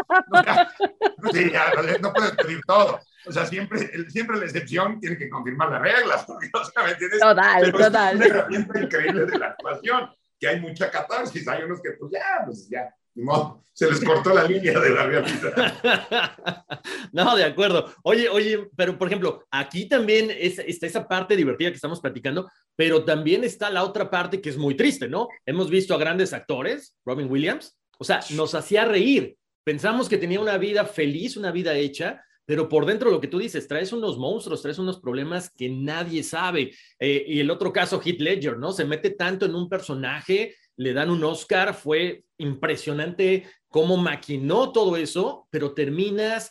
no, 1.19 1.31
sí, 1.31 1.51
ya, 1.53 1.71
no 2.01 2.11
puedes 2.11 2.31
pedir 2.37 2.59
todo. 2.67 2.99
O 3.27 3.31
sea, 3.33 3.45
siempre, 3.45 4.09
siempre 4.09 4.39
la 4.39 4.47
excepción 4.47 4.99
tiene 4.99 5.19
que 5.19 5.29
confirmar 5.29 5.71
las 5.71 5.83
reglas. 5.83 6.27
O 6.27 6.65
sea, 6.65 6.85
¿me 6.85 6.93
entiendes? 6.93 7.21
Total, 7.21 7.61
Pero 7.61 7.79
total. 7.79 8.15
Es 8.15 8.31
una 8.31 8.39
herramienta 8.39 8.81
increíble 8.81 9.27
de 9.27 9.39
la 9.39 9.47
actuación 9.49 10.09
que 10.39 10.49
hay 10.49 10.61
mucha 10.61 10.91
catarsis, 10.91 11.47
hay 11.49 11.63
unos 11.63 11.81
que 11.81 11.91
pues 11.99 12.13
ya, 12.13 12.45
pues 12.45 12.69
ya, 12.69 12.95
No, 13.15 13.65
se 13.73 13.91
les 13.91 14.01
cortó 14.01 14.33
la 14.33 14.45
línea 14.45 14.79
de 14.79 14.91
la 14.91 15.07
realidad. 15.07 16.67
no, 17.13 17.37
de 17.37 17.45
acuerdo. 17.45 17.93
Oye, 18.05 18.29
oye, 18.29 18.69
pero 18.77 18.97
por 18.97 19.09
ejemplo, 19.09 19.45
aquí 19.51 19.89
también 19.89 20.31
es, 20.31 20.59
está 20.61 20.87
esa 20.87 21.09
parte 21.09 21.35
divertida 21.35 21.71
que 21.71 21.77
estamos 21.77 22.01
platicando, 22.01 22.49
pero 22.77 23.05
también 23.05 23.43
está 23.43 23.71
la 23.71 23.83
otra 23.83 24.11
parte 24.11 24.41
que 24.41 24.51
es 24.51 24.57
muy 24.57 24.77
triste, 24.77 25.09
¿no? 25.09 25.29
Hemos 25.45 25.69
visto 25.71 25.95
a 25.95 25.99
grandes 25.99 26.33
actores, 26.33 26.97
Robin 27.05 27.31
Williams, 27.31 27.77
o 27.99 28.05
sea, 28.05 28.21
nos 28.31 28.55
hacía 28.55 28.85
reír. 28.85 29.37
Pensamos 29.65 30.09
que 30.09 30.17
tenía 30.17 30.41
una 30.41 30.57
vida 30.57 30.85
feliz, 30.85 31.37
una 31.37 31.51
vida 31.51 31.75
hecha, 31.75 32.23
pero 32.49 32.67
por 32.67 32.87
dentro 32.87 33.11
lo 33.11 33.21
que 33.21 33.29
tú 33.29 33.39
dices, 33.39 33.69
traes 33.69 33.93
unos 33.93 34.17
monstruos, 34.17 34.63
traes 34.63 34.79
unos 34.79 34.99
problemas 34.99 35.51
que 35.51 35.69
nadie 35.69 36.23
sabe. 36.23 36.75
Eh, 36.99 37.23
y 37.29 37.41
el 37.41 37.51
otro 37.51 37.75
caso, 37.75 38.01
Heath 38.03 38.21
Ledger, 38.21 38.57
¿no? 38.57 38.73
Se 38.73 38.87
mete 38.87 39.11
tanto 39.11 39.45
en 39.45 39.55
un 39.55 39.69
personaje, 39.69 40.57
le 40.77 40.95
dan 40.95 41.11
un 41.11 41.23
Oscar, 41.25 41.75
fue 41.75 42.25
impresionante 42.39 43.47
cómo 43.69 43.99
maquinó 43.99 44.73
todo 44.73 44.97
eso, 44.97 45.47
pero 45.51 45.75
terminas 45.75 46.51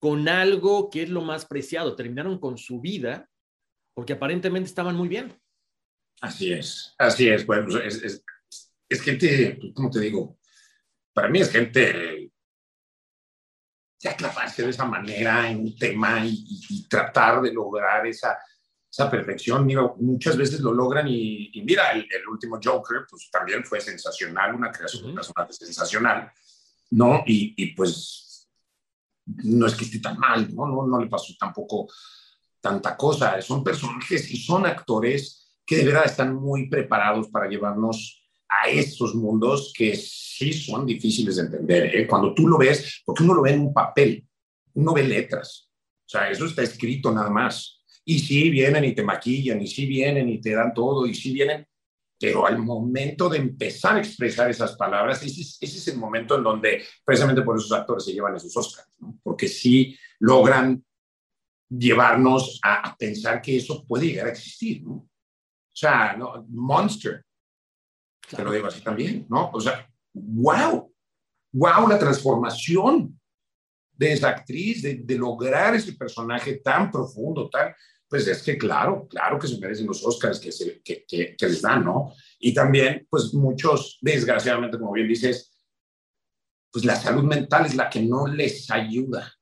con 0.00 0.28
algo 0.28 0.90
que 0.90 1.04
es 1.04 1.10
lo 1.10 1.20
más 1.20 1.46
preciado. 1.46 1.94
Terminaron 1.94 2.40
con 2.40 2.58
su 2.58 2.80
vida 2.80 3.30
porque 3.94 4.14
aparentemente 4.14 4.66
estaban 4.66 4.96
muy 4.96 5.06
bien. 5.06 5.32
Así 6.22 6.52
es, 6.52 6.92
así 6.98 7.28
es. 7.28 7.46
Bueno, 7.46 7.78
es, 7.78 8.02
es, 8.02 8.24
es 8.88 9.00
gente, 9.00 9.60
¿cómo 9.76 9.90
te 9.90 10.00
digo? 10.00 10.40
Para 11.12 11.28
mí 11.28 11.38
es 11.38 11.52
gente 11.52 12.25
ya 13.98 14.16
clavarse 14.16 14.62
de 14.62 14.70
esa 14.70 14.84
manera 14.84 15.50
en 15.50 15.60
un 15.60 15.76
tema 15.76 16.20
y, 16.24 16.86
tratar 16.88 17.42
de 17.42 17.52
lograr 17.52 18.06
esa, 18.06 18.38
esa 18.90 19.10
perfección. 19.10 19.66
Mira, 19.66 19.82
muchas 19.98 20.36
veces 20.36 20.60
lo 20.60 20.72
logran 20.72 21.06
y, 21.08 21.50
mira, 21.64 21.92
el, 21.92 22.28
último 22.28 22.58
Joker, 22.62 23.06
pues 23.08 23.30
también 23.30 23.64
fue 23.64 23.80
sensacional, 23.80 24.54
una 24.54 24.70
creación 24.70 25.02
de 25.02 25.08
un 25.08 25.14
personaje 25.14 25.52
sensacional. 25.52 26.30
¿no? 26.90 27.22
Y, 27.26 27.74
pues 27.74 28.48
no 29.26 29.66
es 29.66 29.74
que 29.74 29.84
esté 29.84 29.98
tan 29.98 30.18
mal, 30.18 30.54
¿no? 30.54 30.66
¿no? 30.66 30.86
No 30.86 31.00
le 31.00 31.08
pasó 31.08 31.34
tampoco 31.38 31.88
tanta 32.60 32.96
cosa. 32.96 33.40
Son 33.42 33.64
personajes 33.64 34.30
y 34.30 34.36
son 34.36 34.66
actores 34.66 35.56
que 35.64 35.76
de 35.78 35.84
verdad 35.84 36.04
están 36.04 36.34
muy 36.34 36.68
preparados 36.68 37.28
para 37.28 37.48
llevarnos 37.48 38.25
a 38.48 38.68
estos 38.68 39.14
mundos 39.14 39.72
que 39.76 39.96
sí 39.96 40.52
son 40.52 40.86
difíciles 40.86 41.36
de 41.36 41.42
entender. 41.42 41.96
¿eh? 41.96 42.06
Cuando 42.06 42.34
tú 42.34 42.46
lo 42.46 42.58
ves, 42.58 43.02
porque 43.04 43.22
uno 43.22 43.34
lo 43.34 43.42
ve 43.42 43.52
en 43.52 43.60
un 43.60 43.74
papel, 43.74 44.24
uno 44.74 44.92
ve 44.92 45.04
letras. 45.04 45.70
O 46.04 46.08
sea, 46.08 46.30
eso 46.30 46.46
está 46.46 46.62
escrito 46.62 47.12
nada 47.12 47.30
más. 47.30 47.82
Y 48.04 48.20
sí 48.20 48.50
vienen 48.50 48.84
y 48.84 48.94
te 48.94 49.02
maquillan, 49.02 49.60
y 49.60 49.66
sí 49.66 49.86
vienen 49.86 50.28
y 50.28 50.40
te 50.40 50.52
dan 50.52 50.72
todo, 50.72 51.06
y 51.06 51.14
sí 51.14 51.32
vienen, 51.32 51.66
pero 52.18 52.46
al 52.46 52.58
momento 52.58 53.28
de 53.28 53.38
empezar 53.38 53.96
a 53.96 53.98
expresar 53.98 54.48
esas 54.48 54.76
palabras, 54.76 55.22
ese, 55.22 55.42
es 55.60 55.88
el 55.88 55.98
momento 55.98 56.36
en 56.36 56.44
donde 56.44 56.84
precisamente 57.04 57.42
por 57.42 57.56
esos 57.56 57.72
actores 57.72 58.04
se 58.04 58.12
llevan 58.12 58.36
esos 58.36 58.56
Oscars, 58.56 58.96
porque 59.22 59.48
sí 59.48 59.98
logran 60.20 60.82
llevarnos 61.68 62.60
a, 62.62 62.96
pensar 62.96 63.42
que 63.42 63.56
eso 63.56 63.84
puede 63.84 64.06
llegar 64.06 64.28
a 64.28 64.30
existir, 64.30 64.82
¿no? 64.82 64.94
O 64.94 65.78
sea, 65.78 66.16
¿no? 66.16 66.46
Monster, 66.48 67.24
te 68.30 68.42
lo 68.42 68.52
digo 68.52 68.66
así 68.66 68.80
también, 68.80 69.26
¿no? 69.28 69.50
O 69.52 69.60
sea, 69.60 69.88
wow, 70.12 70.92
wow 71.52 71.88
la 71.88 71.98
transformación 71.98 73.18
de 73.92 74.12
esa 74.12 74.30
actriz, 74.30 74.82
de, 74.82 74.96
de 74.96 75.16
lograr 75.16 75.74
ese 75.74 75.92
personaje 75.94 76.56
tan 76.56 76.90
profundo, 76.90 77.48
tan, 77.48 77.74
pues 78.08 78.26
es 78.28 78.42
que 78.42 78.56
claro, 78.56 79.06
claro 79.08 79.38
que 79.38 79.48
se 79.48 79.58
merecen 79.58 79.86
los 79.86 80.04
Oscars 80.04 80.38
que, 80.38 80.52
se, 80.52 80.80
que, 80.82 81.04
que, 81.06 81.36
les 81.40 81.62
dan, 81.62 81.84
¿no? 81.84 82.12
Y 82.38 82.54
también, 82.54 83.06
pues 83.10 83.34
muchos, 83.34 83.98
desgraciadamente, 84.00 84.78
como 84.78 84.92
bien 84.92 85.08
dices, 85.08 85.52
pues 86.70 86.84
la 86.84 86.96
salud 86.96 87.24
mental 87.24 87.66
es 87.66 87.74
la 87.74 87.90
que 87.90 88.02
no 88.02 88.26
les 88.26 88.70
ayuda, 88.70 89.32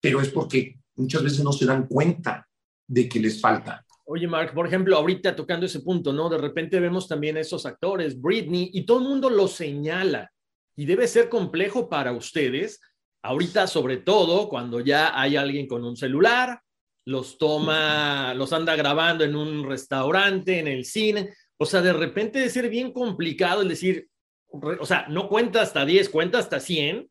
pero 0.00 0.20
es 0.20 0.28
porque 0.30 0.80
muchas 0.96 1.22
veces 1.22 1.40
no 1.44 1.52
se 1.52 1.66
dan 1.66 1.86
cuenta 1.86 2.48
de 2.86 3.08
que 3.08 3.20
les 3.20 3.40
falta. 3.40 3.83
Oye, 4.06 4.28
Mark, 4.28 4.52
por 4.52 4.66
ejemplo, 4.66 4.96
ahorita 4.96 5.34
tocando 5.34 5.64
ese 5.64 5.80
punto, 5.80 6.12
¿no? 6.12 6.28
De 6.28 6.36
repente 6.36 6.78
vemos 6.78 7.08
también 7.08 7.38
esos 7.38 7.64
actores, 7.64 8.20
Britney, 8.20 8.70
y 8.74 8.84
todo 8.84 8.98
el 8.98 9.04
mundo 9.04 9.30
lo 9.30 9.48
señala. 9.48 10.30
Y 10.76 10.84
debe 10.84 11.08
ser 11.08 11.30
complejo 11.30 11.88
para 11.88 12.12
ustedes, 12.12 12.80
ahorita 13.22 13.66
sobre 13.66 13.98
todo 13.98 14.50
cuando 14.50 14.80
ya 14.80 15.18
hay 15.18 15.36
alguien 15.36 15.66
con 15.66 15.84
un 15.84 15.96
celular, 15.96 16.60
los 17.06 17.38
toma, 17.38 18.34
los 18.34 18.52
anda 18.52 18.76
grabando 18.76 19.24
en 19.24 19.36
un 19.36 19.64
restaurante, 19.64 20.58
en 20.58 20.68
el 20.68 20.84
cine. 20.84 21.32
O 21.56 21.64
sea, 21.64 21.80
de 21.80 21.92
repente 21.94 22.40
de 22.40 22.50
ser 22.50 22.68
bien 22.68 22.92
complicado 22.92 23.62
el 23.62 23.68
decir, 23.68 24.08
o 24.48 24.84
sea, 24.84 25.06
no 25.08 25.28
cuenta 25.28 25.62
hasta 25.62 25.86
10, 25.86 26.10
cuenta 26.10 26.38
hasta 26.38 26.60
100, 26.60 27.08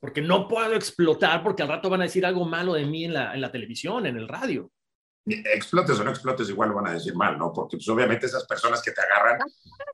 porque 0.00 0.22
no 0.22 0.48
puedo 0.48 0.74
explotar 0.74 1.42
porque 1.42 1.62
al 1.62 1.68
rato 1.68 1.90
van 1.90 2.00
a 2.00 2.04
decir 2.04 2.24
algo 2.24 2.46
malo 2.46 2.72
de 2.72 2.86
mí 2.86 3.04
en 3.04 3.12
la 3.12 3.52
televisión, 3.52 4.06
en 4.06 4.16
el 4.16 4.28
radio. 4.28 4.70
Explotes 5.28 5.98
o 5.98 6.04
no 6.04 6.10
explotes, 6.10 6.48
igual 6.48 6.68
lo 6.68 6.76
van 6.76 6.86
a 6.86 6.92
decir 6.94 7.14
mal, 7.14 7.36
¿no? 7.36 7.52
Porque 7.52 7.76
pues, 7.76 7.88
obviamente 7.88 8.26
esas 8.26 8.46
personas 8.46 8.80
que 8.80 8.92
te 8.92 9.00
agarran 9.00 9.40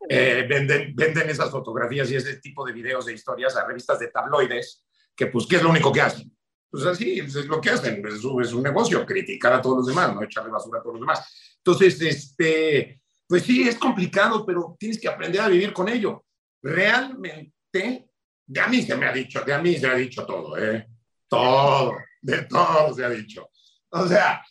eh, 0.09 0.45
venden, 0.49 0.95
venden 0.95 1.31
esas 1.31 1.51
fotografías 1.51 2.11
y 2.11 2.17
ese 2.17 2.37
tipo 2.37 2.67
de 2.67 2.73
videos 2.73 3.07
de 3.07 3.15
historias 3.15 3.57
a 3.57 3.67
revistas 3.67 3.99
de 3.99 4.09
tabloides, 4.09 4.85
que 5.17 5.29
pues, 5.29 5.47
¿qué 5.47 5.57
es 5.57 5.63
lo 5.63 5.71
único 5.71 5.91
que 5.91 6.03
hacen? 6.03 6.37
Pues 6.71 6.85
así 6.85 7.21
es 7.21 7.35
lo 7.47 7.61
que 7.61 7.71
hacen, 7.71 8.07
es, 8.07 8.15
es 8.15 8.53
un 8.53 8.63
negocio, 8.63 9.05
criticar 9.07 9.55
a 9.55 9.63
todos 9.63 9.79
los 9.79 9.87
demás, 9.87 10.15
no 10.15 10.23
echarle 10.23 10.51
basura 10.51 10.81
a 10.81 10.83
todos 10.83 10.95
los 10.95 11.03
demás. 11.03 11.55
Entonces, 11.59 12.01
este, 12.01 13.01
pues 13.27 13.45
sí, 13.45 13.67
es 13.67 13.77
complicado, 13.77 14.45
pero 14.45 14.77
tienes 14.79 15.01
que 15.01 15.09
aprender 15.09 15.41
a 15.41 15.49
vivir 15.49 15.73
con 15.73 15.89
ello. 15.89 16.25
Realmente, 16.63 18.11
de 18.47 18.61
a 18.61 18.67
mí 18.67 18.83
se 18.83 18.97
me 18.97 19.07
ha 19.07 19.13
dicho, 19.13 19.41
de 19.43 19.55
a 19.55 19.59
mí 19.59 19.77
se 19.77 19.87
ha 19.87 19.95
dicho 19.95 20.27
todo, 20.27 20.59
¿eh? 20.59 20.89
Todo, 21.29 21.97
de 22.21 22.43
todo 22.43 22.95
se 22.95 23.05
ha 23.05 23.09
dicho. 23.11 23.49
O 23.91 24.07
sea, 24.07 24.43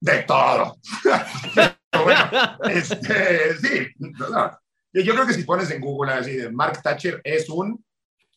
de 0.00 0.22
todo. 0.22 0.76
bueno, 2.04 2.58
este, 2.70 3.56
sí, 3.58 3.88
yo 4.92 5.14
creo 5.14 5.26
que 5.26 5.34
si 5.34 5.44
pones 5.44 5.70
en 5.70 5.80
Google 5.80 6.12
así 6.12 6.36
de 6.36 6.50
Mark 6.50 6.82
Thatcher 6.82 7.20
es 7.24 7.48
un 7.48 7.82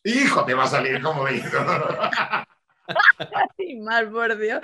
Hijo, 0.04 0.46
te 0.46 0.54
va 0.54 0.66
a 0.66 0.68
salir 0.68 1.02
como 1.02 1.28
hijo. 1.30 1.58
Mal, 3.82 4.12
por 4.12 4.38
Dios. 4.38 4.62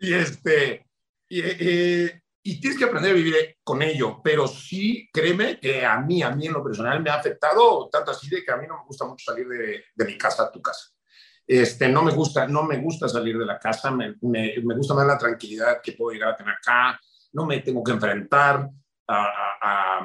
Y 0.00 0.14
este, 0.14 0.84
y, 1.28 2.60
tienes 2.60 2.78
que 2.78 2.84
aprender 2.84 3.12
a 3.12 3.14
vivir 3.14 3.56
con 3.62 3.82
ello, 3.82 4.20
pero 4.22 4.48
sí, 4.48 5.08
créeme 5.12 5.60
que 5.60 5.84
a 5.84 6.00
mí, 6.00 6.22
a 6.22 6.30
mí 6.30 6.46
en 6.46 6.54
lo 6.54 6.64
personal 6.64 7.00
me 7.00 7.10
ha 7.10 7.14
afectado, 7.14 7.88
tanto 7.88 8.10
así 8.10 8.28
de 8.28 8.44
que 8.44 8.50
a 8.50 8.56
mí 8.56 8.66
no 8.66 8.78
me 8.78 8.84
gusta 8.84 9.06
mucho 9.06 9.30
salir 9.30 9.46
de, 9.46 9.84
mi 10.04 10.18
casa 10.18 10.42
a 10.44 10.50
tu 10.50 10.60
casa. 10.60 10.90
Este, 11.46 11.88
no 11.88 12.02
me 12.02 12.12
gusta, 12.12 12.48
no 12.48 12.64
me 12.64 12.78
gusta 12.78 13.08
salir 13.08 13.38
de 13.38 13.46
la 13.46 13.58
casa, 13.58 13.90
me, 13.92 14.16
me, 14.22 14.58
gusta 14.74 14.94
más 14.94 15.06
la 15.06 15.16
tranquilidad 15.16 15.80
que 15.80 15.92
puedo 15.92 16.12
llegar 16.12 16.30
a 16.30 16.36
tener 16.36 16.54
acá, 16.54 17.00
no 17.32 17.46
me 17.46 17.60
tengo 17.60 17.84
que 17.84 17.92
enfrentar 17.92 18.68
a, 19.06 19.24
a, 19.62 19.98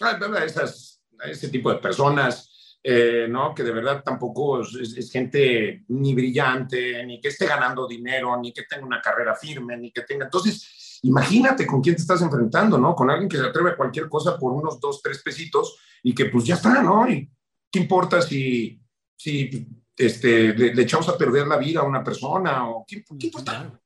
a, 0.00 0.44
esas, 0.44 1.02
ese 1.24 1.48
tipo 1.48 1.72
de 1.72 1.78
personas, 1.78 2.78
eh, 2.82 3.26
¿no? 3.28 3.54
Que 3.54 3.62
de 3.62 3.72
verdad 3.72 4.02
tampoco 4.04 4.60
es, 4.60 5.10
gente 5.10 5.84
ni 5.88 6.14
brillante, 6.14 7.06
ni 7.06 7.20
que 7.20 7.28
esté 7.28 7.46
ganando 7.46 7.86
dinero, 7.86 8.38
ni 8.38 8.52
que 8.52 8.64
tenga 8.64 8.84
una 8.84 9.00
carrera 9.00 9.34
firme, 9.34 9.78
ni 9.78 9.92
que 9.92 10.02
tenga... 10.02 10.26
Entonces, 10.26 10.98
imagínate 11.02 11.66
con 11.66 11.80
quién 11.80 11.96
te 11.96 12.02
estás 12.02 12.20
enfrentando, 12.20 12.76
¿no? 12.76 12.94
Con 12.94 13.08
alguien 13.08 13.30
que 13.30 13.38
se 13.38 13.46
atreve 13.46 13.70
a 13.70 13.76
cualquier 13.76 14.10
cosa 14.10 14.36
por 14.36 14.52
unos 14.52 14.78
dos, 14.78 15.00
tres 15.00 15.22
pesitos 15.22 15.78
y 16.02 16.14
que 16.14 16.26
pues 16.26 16.44
ya 16.44 16.56
está, 16.56 16.82
¿no? 16.82 17.08
Y 17.08 17.30
qué 17.70 17.78
importa 17.78 18.20
si, 18.20 18.78
si 19.16 19.68
este, 20.06 20.54
le, 20.54 20.82
echamos 20.82 21.08
a 21.08 21.16
perder 21.16 21.46
la 21.46 21.56
vida 21.56 21.80
a 21.80 21.84
una 21.84 22.02
persona 22.02 22.68
o 22.68 22.84
qué, 22.86 23.04
importa. 23.20 23.80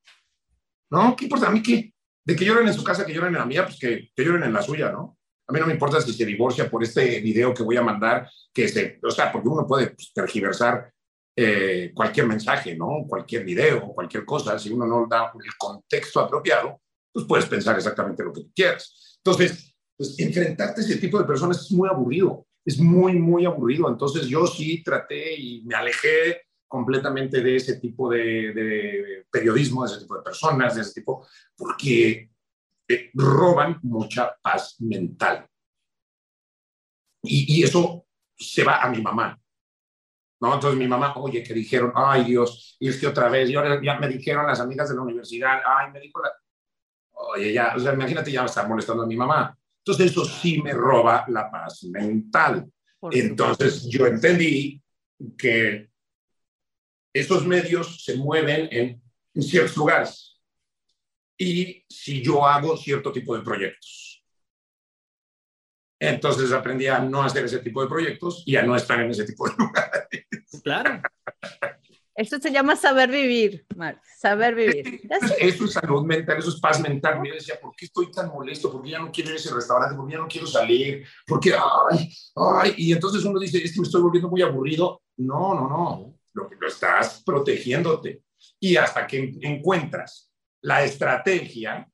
¿No? 0.91 1.17
¿Qué 1.17 1.25
importa? 1.25 1.49
A 1.49 1.51
mí 1.51 1.63
qué? 1.63 1.93
De 2.25 2.35
que 2.35 2.45
lloren 2.45 2.69
en 2.69 2.75
su 2.75 2.83
casa, 2.83 3.05
que 3.05 3.15
lloren 3.15 3.35
en 3.35 3.41
la 3.41 3.47
mía, 3.47 3.65
pues 3.65 3.79
que, 3.79 4.11
que 4.15 4.25
lloren 4.25 4.45
en 4.45 4.53
la 4.53 4.63
suya, 4.63 4.91
¿no? 4.91 5.17
A 5.49 5.53
mí 5.53 5.61
no 5.61 5.67
me 5.67 5.75
importa 5.75 6.01
si 6.01 6.13
se 6.13 6.25
divorcia 6.25 6.69
por 6.69 6.83
este 6.83 7.21
video 7.21 7.55
que 7.55 7.63
voy 7.63 7.77
a 7.77 7.83
mandar, 7.83 8.29
que 8.53 8.67
se, 8.67 8.99
o 9.03 9.11
sea, 9.11 9.31
porque 9.31 9.49
uno 9.49 9.67
puede 9.67 9.89
pues, 9.91 10.13
tergiversar 10.13 10.93
eh, 11.37 11.93
cualquier 11.95 12.27
mensaje, 12.27 12.75
¿no? 12.75 13.05
Cualquier 13.07 13.45
video, 13.45 13.93
cualquier 13.93 14.25
cosa. 14.25 14.59
Si 14.59 14.73
uno 14.73 14.87
no 14.87 15.07
da 15.09 15.31
el 15.35 15.57
contexto 15.57 16.21
apropiado, 16.21 16.81
pues 17.13 17.27
puedes 17.27 17.47
pensar 17.47 17.77
exactamente 17.77 18.25
lo 18.25 18.33
que 18.33 18.41
tú 18.41 18.53
quieras. 18.55 19.19
Entonces, 19.19 19.77
pues 19.97 20.19
enfrentarte 20.19 20.81
a 20.81 20.85
ese 20.85 20.97
tipo 20.97 21.19
de 21.19 21.25
personas 21.25 21.61
es 21.61 21.73
muy 21.73 21.89
aburrido, 21.89 22.46
es 22.67 22.79
muy, 22.79 23.15
muy 23.15 23.47
aburrido. 23.47 23.89
Entonces 23.89 24.27
yo 24.27 24.47
sí 24.47 24.83
traté 24.83 25.35
y 25.35 25.63
me 25.65 25.77
alejé 25.77 26.43
completamente 26.69 27.41
de 27.41 27.57
ese 27.57 27.77
tipo 27.77 28.11
de, 28.11 28.53
de 28.53 29.27
periodismo, 29.31 29.87
de 29.87 29.93
ese 29.93 30.01
tipo 30.03 30.17
de 30.17 30.23
personas, 30.23 30.75
de 30.75 30.83
ese 30.83 31.01
tipo, 31.01 31.27
porque 31.57 32.31
roban 33.15 33.79
mucha 33.83 34.37
paz 34.43 34.77
mental. 34.81 35.49
Y, 37.23 37.63
eso 37.63 38.07
se 38.37 38.63
va 38.63 38.83
a 38.83 38.91
mi 38.91 39.01
mamá. 39.01 39.39
¿no? 40.41 40.55
Entonces 40.55 40.79
mi 40.79 40.87
mamá, 40.87 41.15
oye, 41.17 41.43
que 41.43 41.55
dijeron, 41.55 41.93
ay 41.95 42.25
Dios, 42.25 42.77
y 42.79 42.89
es 42.89 43.01
que 43.01 43.07
otra 43.07 43.29
vez, 43.29 43.49
y 43.49 43.55
ahora 43.55 43.81
ya 43.83 43.99
me 43.99 44.09
dijeron 44.09 44.47
las 44.47 44.61
amigas 44.61 44.89
de 44.89 44.97
la 44.97 45.03
universidad, 45.03 45.61
ay, 45.65 45.91
me 45.91 46.01
dijo 46.01 46.21
la... 46.21 46.31
Oye, 47.13 47.53
ya, 47.53 47.75
o 47.75 47.79
sea, 47.79 47.95
imagínate 47.95 48.31
ya 48.31 48.45
estar 48.45 48.69
molestando 48.69 49.03
a 49.03 49.07
mi 49.07 49.17
mamá. 49.17 49.57
Entonces 49.87 50.11
eso 50.11 50.25
sí 50.25 50.61
me 50.61 50.73
roba 50.73 51.25
la 51.29 51.49
paz 51.49 51.85
mental. 51.85 52.69
Entonces 53.13 53.87
yo 53.89 54.05
entendí 54.09 54.83
que 55.39 55.91
esos 57.15 57.47
medios 57.47 58.03
se 58.03 58.17
mueven 58.17 58.69
en, 58.73 59.01
en 59.33 59.43
ciertos 59.43 59.77
lugares. 59.77 60.43
Y 61.39 61.85
si 61.89 62.21
yo 62.21 62.45
hago 62.45 62.77
cierto 62.77 63.13
tipo 63.13 63.37
de 63.37 63.45
proyectos. 63.45 64.25
Entonces 66.01 66.51
aprendí 66.51 66.89
a 66.89 66.99
no 66.99 67.23
hacer 67.23 67.45
ese 67.45 67.61
tipo 67.61 67.81
de 67.81 67.89
proyectos 67.89 68.43
y 68.45 68.57
a 68.57 68.63
no 68.63 68.75
estar 68.75 69.01
en 69.01 69.13
ese 69.13 69.25
tipo 69.25 69.49
de 69.49 69.55
lugares. 69.59 70.09
Claro. 70.65 71.01
Eso 72.17 72.39
se 72.41 72.51
llama 72.51 72.77
saber 72.77 73.11
vivir, 73.11 73.67
Mark, 73.77 74.01
saber 74.19 74.55
vivir. 74.55 75.03
Eso 75.39 75.67
es 75.67 75.73
salud 75.73 76.03
mental, 76.03 76.39
eso 76.39 76.49
es 76.49 76.59
paz 76.59 76.81
mental. 76.81 77.21
Yo 77.23 77.35
decía, 77.35 77.61
¿por 77.61 77.77
qué 77.77 77.85
estoy 77.85 78.11
tan 78.11 78.29
molesto? 78.29 78.73
¿Por 78.73 78.83
qué 78.83 78.91
ya 78.91 78.99
no 78.99 79.13
quiero 79.13 79.31
ir 79.31 79.37
a 79.37 79.39
ese 79.39 79.55
restaurante? 79.55 79.95
¿Por 79.95 80.07
qué 80.07 80.13
ya 80.15 80.19
no 80.19 80.29
quiero 80.29 80.47
salir? 80.47 81.07
¿Por 81.27 81.41
qué? 81.41 81.55
Ay, 81.55 82.11
ay. 82.35 82.75
Y 82.79 82.93
entonces 82.93 83.23
uno 83.25 83.39
dice, 83.39 83.59
es 83.59 83.75
que 83.75 83.81
me 83.81 83.87
estoy 83.87 84.01
volviendo 84.01 84.31
muy 84.31 84.41
aburrido. 84.41 85.03
No, 85.19 85.55
no, 85.55 85.69
no. 85.69 86.19
Lo, 86.33 86.49
lo 86.59 86.69
estás 86.69 87.23
protegiéndote. 87.23 88.23
Y 88.61 88.77
hasta 88.77 89.07
que 89.07 89.35
encuentras 89.43 90.33
la 90.63 90.85
estrategia, 90.85 91.87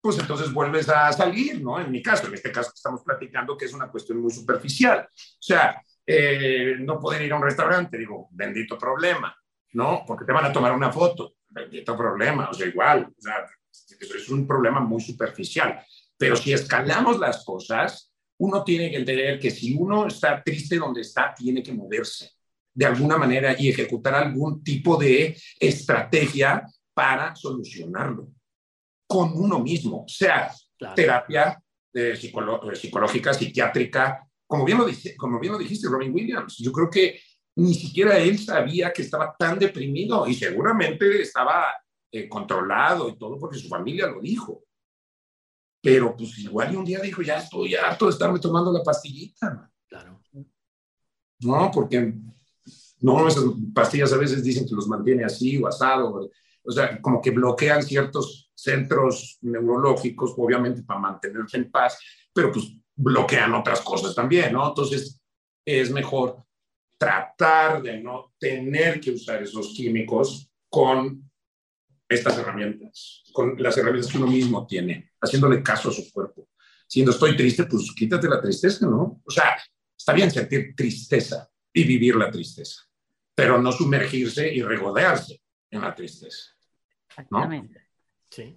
pues 0.00 0.18
entonces 0.18 0.52
vuelves 0.52 0.88
a 0.88 1.12
salir, 1.12 1.62
¿no? 1.62 1.80
En 1.80 1.90
mi 1.90 2.02
caso, 2.02 2.26
en 2.28 2.34
este 2.34 2.50
caso 2.50 2.70
que 2.70 2.76
estamos 2.76 3.02
platicando, 3.02 3.56
que 3.58 3.66
es 3.66 3.74
una 3.74 3.90
cuestión 3.90 4.20
muy 4.20 4.32
superficial. 4.32 5.06
O 5.10 5.42
sea, 5.42 5.82
eh, 6.06 6.76
no 6.80 6.98
poder 6.98 7.22
ir 7.22 7.32
a 7.32 7.36
un 7.36 7.42
restaurante, 7.42 7.98
digo, 7.98 8.28
bendito 8.30 8.78
problema, 8.78 9.34
¿no? 9.72 10.04
Porque 10.06 10.24
te 10.24 10.32
van 10.32 10.46
a 10.46 10.52
tomar 10.52 10.72
una 10.72 10.92
foto, 10.92 11.36
bendito 11.48 11.96
problema, 11.96 12.50
o 12.50 12.54
sea, 12.54 12.66
igual, 12.66 13.12
o 13.16 13.20
sea, 13.20 13.46
es 13.70 14.28
un 14.28 14.46
problema 14.46 14.80
muy 14.80 15.00
superficial. 15.00 15.80
Pero 16.16 16.36
si 16.36 16.52
escalamos 16.52 17.18
las 17.18 17.44
cosas, 17.44 18.12
uno 18.38 18.62
tiene 18.64 18.90
que 18.90 18.96
entender 18.96 19.38
que 19.38 19.50
si 19.50 19.74
uno 19.74 20.06
está 20.06 20.42
triste 20.42 20.76
donde 20.76 21.00
está, 21.00 21.34
tiene 21.34 21.62
que 21.62 21.72
moverse 21.72 22.30
de 22.74 22.86
alguna 22.86 23.16
manera 23.16 23.54
y 23.58 23.68
ejecutar 23.68 24.14
algún 24.14 24.62
tipo 24.62 24.96
de 24.96 25.36
estrategia 25.60 26.66
para 26.92 27.34
solucionarlo 27.36 28.28
con 29.06 29.32
uno 29.32 29.60
mismo, 29.60 30.04
sea 30.08 30.52
terapia 30.94 31.62
eh, 31.92 32.16
psicológica, 32.16 33.32
psiquiátrica, 33.32 34.26
como 34.54 34.64
bien, 34.64 34.78
lo 34.78 34.86
como 35.18 35.40
bien 35.40 35.52
lo 35.52 35.58
dijiste, 35.58 35.88
Robin 35.88 36.14
Williams, 36.14 36.58
yo 36.58 36.70
creo 36.70 36.88
que 36.88 37.20
ni 37.56 37.74
siquiera 37.74 38.18
él 38.18 38.38
sabía 38.38 38.92
que 38.92 39.02
estaba 39.02 39.34
tan 39.36 39.58
deprimido 39.58 40.28
y 40.28 40.34
seguramente 40.34 41.22
estaba 41.22 41.66
eh, 42.12 42.28
controlado 42.28 43.08
y 43.08 43.18
todo 43.18 43.36
porque 43.36 43.58
su 43.58 43.66
familia 43.66 44.06
lo 44.06 44.20
dijo. 44.20 44.62
Pero 45.82 46.16
pues 46.16 46.38
igual 46.38 46.76
un 46.76 46.84
día 46.84 47.00
dijo, 47.00 47.20
ya 47.20 47.38
estoy 47.38 47.74
harto 47.74 48.04
de 48.04 48.12
estarme 48.12 48.38
tomando 48.38 48.70
la 48.70 48.84
pastillita. 48.84 49.68
Claro. 49.88 50.20
No, 51.40 51.70
porque 51.74 52.14
no, 53.00 53.26
esas 53.26 53.42
pastillas 53.74 54.12
a 54.12 54.18
veces 54.18 54.44
dicen 54.44 54.68
que 54.68 54.74
los 54.76 54.86
mantiene 54.86 55.24
así 55.24 55.60
o 55.60 55.66
asado, 55.66 56.30
o 56.62 56.70
sea, 56.70 57.02
como 57.02 57.20
que 57.20 57.32
bloquean 57.32 57.82
ciertos 57.82 58.52
centros 58.54 59.36
neurológicos, 59.42 60.32
obviamente 60.36 60.84
para 60.84 61.00
mantenerse 61.00 61.56
en 61.56 61.72
paz, 61.72 61.98
pero 62.32 62.52
pues 62.52 62.72
bloquean 62.96 63.54
otras 63.54 63.80
cosas 63.80 64.14
también, 64.14 64.52
¿no? 64.52 64.68
Entonces, 64.68 65.20
es 65.64 65.90
mejor 65.90 66.44
tratar 66.98 67.82
de 67.82 68.00
no 68.00 68.34
tener 68.38 69.00
que 69.00 69.10
usar 69.10 69.42
esos 69.42 69.68
químicos 69.68 70.50
con 70.68 71.30
estas 72.08 72.38
herramientas, 72.38 73.24
con 73.32 73.60
las 73.60 73.76
herramientas 73.76 74.10
que 74.10 74.18
uno 74.18 74.26
mismo 74.26 74.66
tiene, 74.66 75.10
haciéndole 75.20 75.62
caso 75.62 75.88
a 75.88 75.92
su 75.92 76.10
cuerpo. 76.12 76.48
Si 76.86 77.02
no 77.02 77.10
estoy 77.10 77.36
triste, 77.36 77.64
pues 77.64 77.92
quítate 77.96 78.28
la 78.28 78.40
tristeza, 78.40 78.86
¿no? 78.86 79.20
O 79.24 79.30
sea, 79.30 79.56
está 79.96 80.12
bien 80.12 80.30
sentir 80.30 80.74
tristeza 80.76 81.50
y 81.72 81.84
vivir 81.84 82.14
la 82.16 82.30
tristeza, 82.30 82.82
pero 83.34 83.60
no 83.60 83.72
sumergirse 83.72 84.52
y 84.52 84.62
regodearse 84.62 85.40
en 85.70 85.80
la 85.80 85.94
tristeza. 85.94 86.50
Exactamente. 87.08 87.88
Sí. 88.30 88.54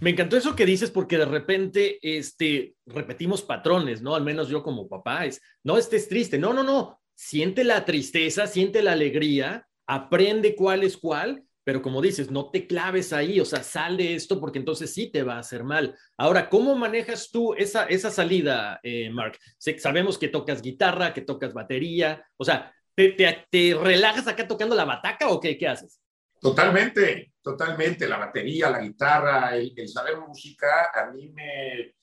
Me 0.00 0.10
encantó 0.10 0.38
eso 0.38 0.56
que 0.56 0.64
dices 0.64 0.90
porque 0.90 1.18
de 1.18 1.26
repente 1.26 1.98
este, 2.02 2.74
repetimos 2.86 3.42
patrones, 3.42 4.00
¿no? 4.00 4.14
Al 4.14 4.24
menos 4.24 4.48
yo 4.48 4.62
como 4.62 4.88
papá 4.88 5.26
es, 5.26 5.42
no 5.62 5.76
estés 5.76 6.08
triste, 6.08 6.38
no, 6.38 6.54
no, 6.54 6.62
no, 6.62 7.00
siente 7.14 7.64
la 7.64 7.84
tristeza, 7.84 8.46
siente 8.46 8.82
la 8.82 8.92
alegría, 8.92 9.68
aprende 9.86 10.56
cuál 10.56 10.84
es 10.84 10.96
cuál, 10.96 11.44
pero 11.64 11.82
como 11.82 12.00
dices, 12.00 12.30
no 12.30 12.50
te 12.50 12.66
claves 12.66 13.12
ahí, 13.12 13.40
o 13.40 13.44
sea, 13.44 13.62
sal 13.62 13.98
de 13.98 14.14
esto 14.14 14.40
porque 14.40 14.58
entonces 14.58 14.92
sí 14.94 15.10
te 15.10 15.22
va 15.22 15.34
a 15.34 15.40
hacer 15.40 15.64
mal. 15.64 15.94
Ahora, 16.16 16.48
¿cómo 16.48 16.74
manejas 16.74 17.30
tú 17.30 17.52
esa, 17.52 17.84
esa 17.84 18.10
salida, 18.10 18.80
eh, 18.82 19.10
Mark? 19.10 19.38
Sabemos 19.58 20.16
que 20.16 20.28
tocas 20.28 20.62
guitarra, 20.62 21.12
que 21.12 21.20
tocas 21.20 21.52
batería, 21.52 22.24
o 22.38 22.44
sea, 22.44 22.74
¿te, 22.94 23.10
te, 23.50 23.74
relajas 23.74 24.26
acá 24.26 24.48
tocando 24.48 24.74
la 24.74 24.86
bataca 24.86 25.28
o 25.28 25.40
qué, 25.40 25.58
qué 25.58 25.68
haces? 25.68 26.00
Totalmente, 26.40 27.34
totalmente. 27.42 28.08
La 28.08 28.16
batería, 28.16 28.70
la 28.70 28.80
guitarra, 28.80 29.56
el, 29.56 29.88
saber 29.88 30.16
música, 30.16 30.90
a 30.94 31.10
mí 31.10 31.28
me... 31.28 31.94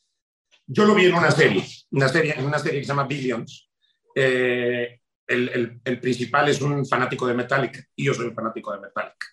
Yo 0.65 0.85
lo 0.85 0.93
vi 0.93 1.05
en 1.05 1.15
una 1.15 1.31
serie, 1.31 1.65
una 1.91 2.09
serie, 2.09 2.35
en 2.37 2.45
una 2.45 2.59
serie 2.59 2.79
que 2.79 2.85
se 2.85 2.89
llama 2.89 3.07
Billions. 3.07 3.69
Eh, 4.13 4.99
el, 5.25 5.49
el, 5.49 5.81
el, 5.83 5.99
principal 5.99 6.49
es 6.49 6.61
un 6.61 6.85
fanático 6.85 7.25
de 7.25 7.33
Metallica 7.33 7.81
y 7.95 8.05
yo 8.05 8.13
soy 8.13 8.27
un 8.27 8.35
fanático 8.35 8.73
de 8.73 8.81
Metallica. 8.81 9.27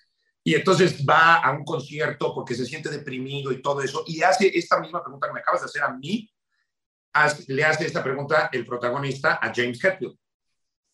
Y 0.45 0.55
entonces 0.55 1.05
va 1.09 1.37
a 1.37 1.51
un 1.53 1.65
concierto 1.65 2.35
porque 2.35 2.55
se 2.55 2.67
siente 2.67 2.89
deprimido 2.89 3.51
y 3.51 3.63
todo 3.63 3.81
eso 3.83 4.05
y 4.07 4.23
hace 4.23 4.57
esta 4.57 4.79
misma 4.79 5.03
pregunta 5.03 5.27
que 5.27 5.33
me 5.33 5.41
acabas 5.41 5.63
de 5.63 5.67
hacer 5.67 5.83
a 5.83 5.93
mí, 5.93 6.31
le 7.49 7.65
hace 7.65 7.87
esta 7.87 8.03
pregunta 8.03 8.51
el 8.53 8.67
protagonista 8.67 9.39
a 9.41 9.53
James 9.55 9.83
Hetfield 9.83 10.17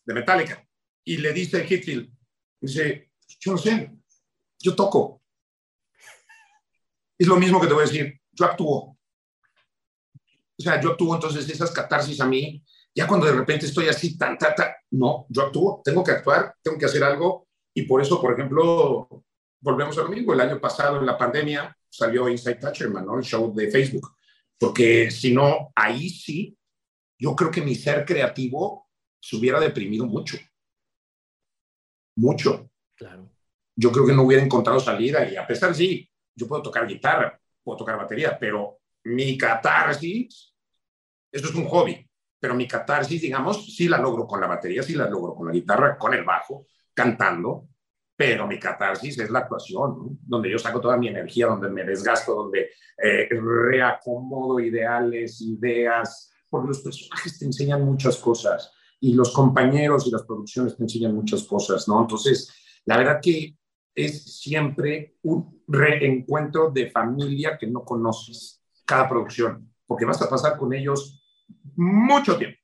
de 0.05 0.13
Metallica 0.13 0.65
y 1.03 1.17
le 1.17 1.33
dice 1.33 1.65
Hetfield, 1.67 2.09
dice, 2.61 3.11
yo 3.39 3.51
no 3.51 3.57
sé, 3.57 3.91
yo 4.61 4.75
toco. 4.75 5.21
Es 7.17 7.27
lo 7.27 7.37
mismo 7.37 7.59
que 7.59 7.67
te 7.67 7.73
voy 7.73 7.83
a 7.83 7.87
decir, 7.87 8.19
yo 8.31 8.45
actúo. 8.45 8.97
O 10.57 10.63
sea, 10.63 10.79
yo 10.79 10.91
actúo, 10.91 11.15
entonces 11.15 11.49
esas 11.49 11.71
catarsis 11.71 12.19
a 12.21 12.27
mí, 12.27 12.63
ya 12.93 13.07
cuando 13.07 13.25
de 13.25 13.33
repente 13.33 13.65
estoy 13.65 13.87
así, 13.87 14.17
tan, 14.17 14.37
tan, 14.37 14.53
tan, 14.55 14.71
no, 14.91 15.25
yo 15.29 15.43
actúo, 15.43 15.81
tengo 15.83 16.03
que 16.03 16.11
actuar, 16.11 16.55
tengo 16.61 16.77
que 16.77 16.85
hacer 16.85 17.03
algo. 17.03 17.47
Y 17.73 17.83
por 17.83 18.01
eso, 18.01 18.21
por 18.21 18.33
ejemplo, 18.33 19.07
volvemos 19.59 19.97
a 19.97 20.03
lo 20.03 20.09
mismo, 20.09 20.33
el 20.33 20.41
año 20.41 20.59
pasado 20.59 20.99
en 20.99 21.05
la 21.05 21.17
pandemia 21.17 21.75
salió 21.89 22.29
Inside 22.29 22.55
Toucherman, 22.55 23.05
¿no? 23.05 23.17
El 23.17 23.23
show 23.23 23.53
de 23.53 23.71
Facebook. 23.71 24.15
Porque 24.59 25.09
si 25.09 25.33
no, 25.33 25.71
ahí 25.75 26.09
sí, 26.09 26.57
yo 27.17 27.35
creo 27.35 27.49
que 27.49 27.61
mi 27.61 27.75
ser 27.75 28.05
creativo 28.05 28.89
se 29.19 29.35
hubiera 29.35 29.59
deprimido 29.59 30.05
mucho. 30.05 30.37
Mucho. 32.15 32.69
Claro 32.95 33.30
yo 33.81 33.91
creo 33.91 34.05
que 34.05 34.13
no 34.13 34.23
hubiera 34.23 34.43
encontrado 34.43 34.79
salida 34.79 35.27
y 35.27 35.35
a 35.35 35.47
pesar 35.47 35.73
sí, 35.73 36.07
yo 36.35 36.47
puedo 36.47 36.61
tocar 36.61 36.87
guitarra, 36.87 37.39
puedo 37.63 37.79
tocar 37.79 37.97
batería, 37.97 38.37
pero 38.39 38.77
mi 39.05 39.35
catarsis, 39.35 40.55
eso 41.31 41.47
es 41.47 41.55
un 41.55 41.65
hobby, 41.65 42.07
pero 42.39 42.53
mi 42.53 42.67
catarsis, 42.67 43.19
digamos, 43.19 43.75
sí 43.75 43.87
la 43.87 43.97
logro 43.97 44.27
con 44.27 44.39
la 44.39 44.45
batería, 44.45 44.83
sí 44.83 44.93
la 44.93 45.09
logro 45.09 45.33
con 45.33 45.47
la 45.47 45.53
guitarra, 45.53 45.97
con 45.97 46.13
el 46.13 46.23
bajo, 46.23 46.67
cantando, 46.93 47.69
pero 48.15 48.45
mi 48.45 48.59
catarsis 48.59 49.17
es 49.17 49.31
la 49.31 49.39
actuación, 49.39 50.19
donde 50.21 50.51
yo 50.51 50.59
saco 50.59 50.79
toda 50.79 50.97
mi 50.97 51.07
energía, 51.07 51.47
donde 51.47 51.69
me 51.69 51.83
desgasto, 51.83 52.35
donde 52.35 52.69
eh, 53.03 53.27
reacomodo 53.31 54.59
ideales, 54.59 55.41
ideas, 55.41 56.31
porque 56.47 56.67
los 56.67 56.81
personajes 56.81 57.39
te 57.39 57.45
enseñan 57.45 57.83
muchas 57.83 58.17
cosas 58.17 58.71
y 58.99 59.15
los 59.15 59.33
compañeros 59.33 60.05
y 60.05 60.11
las 60.11 60.21
producciones 60.21 60.77
te 60.77 60.83
enseñan 60.83 61.15
muchas 61.15 61.43
cosas, 61.45 61.87
¿no? 61.87 61.99
Entonces, 62.01 62.53
la 62.85 62.97
verdad 62.97 63.19
que 63.19 63.55
es 63.95 64.39
siempre 64.39 65.17
un 65.23 65.63
reencuentro 65.67 66.71
de 66.71 66.89
familia 66.89 67.57
que 67.57 67.67
no 67.67 67.83
conoces 67.83 68.61
cada 68.85 69.07
producción, 69.07 69.71
porque 69.85 70.05
vas 70.05 70.21
a 70.21 70.29
pasar 70.29 70.57
con 70.57 70.73
ellos 70.73 71.21
mucho 71.75 72.37
tiempo. 72.37 72.57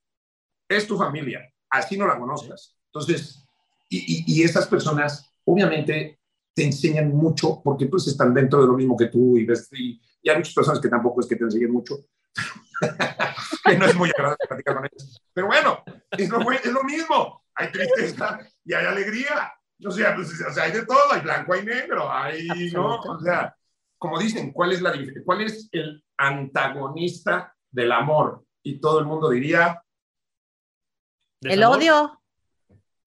Es 0.68 0.88
tu 0.88 0.98
familia, 0.98 1.42
así 1.70 1.98
no 1.98 2.08
la 2.08 2.20
conozcas. 2.20 2.78
Entonces, 2.88 3.46
y, 3.90 4.24
y, 4.28 4.44
esas 4.44 4.68
personas 4.68 5.34
obviamente 5.46 6.20
te 6.54 6.64
enseñan 6.66 7.10
mucho 7.10 7.62
porque 7.64 7.86
pues 7.86 8.08
están 8.08 8.34
dentro 8.34 8.62
de 8.62 8.68
lo 8.68 8.74
mismo 8.74 8.98
que 8.98 9.08
tú 9.08 9.38
y 9.38 9.46
ves, 9.46 9.70
y, 9.72 10.02
hay 10.28 10.36
muchas 10.36 10.54
personas 10.54 10.82
que 10.82 10.90
tampoco 10.90 11.22
es 11.22 11.28
que 11.28 11.38
te 11.38 11.46
enseñen 11.46 11.72
mucho, 11.72 11.96
que 13.66 13.78
no 13.78 13.86
es 13.86 13.96
muy 13.96 14.10
agradable 14.10 14.46
platicar 14.46 14.76
con 14.76 14.86
ellos. 14.86 15.22
Pero 15.34 15.48
bueno, 15.48 15.84
es 16.12 16.30
lo, 16.30 16.52
es 16.52 16.66
lo 16.66 16.84
mismo, 16.84 17.46
hay 17.56 17.72
tristeza 17.72 18.40
y 18.66 18.74
hay 18.74 18.86
alegría. 18.86 19.54
O 19.86 19.92
sea, 19.92 20.16
pues, 20.16 20.42
o 20.42 20.54
sea, 20.54 20.64
hay 20.64 20.72
de 20.72 20.86
todo, 20.86 21.12
hay 21.12 21.22
blanco, 21.22 21.54
hay 21.54 21.64
negro, 21.64 22.12
hay, 22.12 22.48
¿no? 22.74 23.00
O 23.00 23.20
sea, 23.20 23.56
como 23.98 24.20
dicen, 24.20 24.52
¿cuál 24.52 24.72
es, 24.72 24.82
la, 24.82 24.94
¿cuál 25.24 25.42
es 25.42 25.70
el 25.72 26.04
antagonista 26.18 27.56
del 27.70 27.92
amor? 27.92 28.44
Y 28.64 28.80
todo 28.80 29.00
el 29.00 29.06
mundo 29.06 29.30
diría... 29.30 29.82
El 31.42 31.64
odio. 31.64 32.20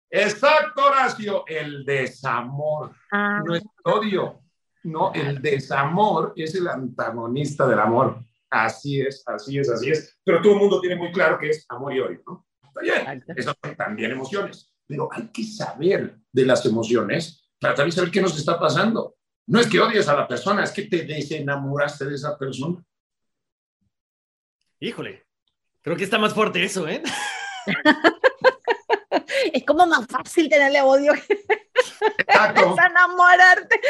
Exacto, 0.08 0.86
Horacio, 0.86 1.44
el 1.46 1.84
desamor. 1.84 2.92
Ah. 3.12 3.40
No 3.44 3.54
es 3.54 3.62
odio, 3.84 4.40
no, 4.82 5.12
el 5.12 5.40
desamor 5.42 6.32
es 6.36 6.54
el 6.54 6.68
antagonista 6.68 7.66
del 7.66 7.78
amor. 7.78 8.20
Así 8.48 9.00
es, 9.00 9.22
así 9.26 9.58
es, 9.58 9.70
así 9.70 9.90
es. 9.90 10.18
Pero 10.24 10.42
todo 10.42 10.54
el 10.54 10.58
mundo 10.58 10.80
tiene 10.80 10.96
muy 10.96 11.12
claro 11.12 11.38
que 11.38 11.50
es 11.50 11.64
amor 11.68 11.94
y 11.94 12.00
odio, 12.00 12.22
¿no? 12.26 12.46
Está 12.64 12.80
bien, 12.80 13.24
son 13.42 13.76
también 13.76 14.12
emociones. 14.12 14.69
Pero 14.90 15.08
hay 15.12 15.28
que 15.28 15.44
saber 15.44 16.16
de 16.32 16.44
las 16.44 16.66
emociones 16.66 17.48
para 17.60 17.76
también 17.76 17.92
saber 17.92 18.10
qué 18.10 18.20
nos 18.20 18.36
está 18.36 18.58
pasando. 18.58 19.14
No 19.46 19.60
es 19.60 19.68
que 19.68 19.78
odies 19.78 20.08
a 20.08 20.16
la 20.16 20.26
persona, 20.26 20.64
es 20.64 20.72
que 20.72 20.82
te 20.82 21.04
desenamoraste 21.04 22.06
de 22.06 22.16
esa 22.16 22.36
persona. 22.36 22.84
Híjole, 24.80 25.24
creo 25.80 25.96
que 25.96 26.02
está 26.02 26.18
más 26.18 26.34
fuerte 26.34 26.64
eso, 26.64 26.88
¿eh? 26.88 27.04
es 29.52 29.64
como 29.64 29.86
más 29.86 30.06
fácil 30.08 30.48
tenerle 30.48 30.82
odio 30.82 31.12
Exacto. 31.14 32.74
enamorarte. 32.90 33.80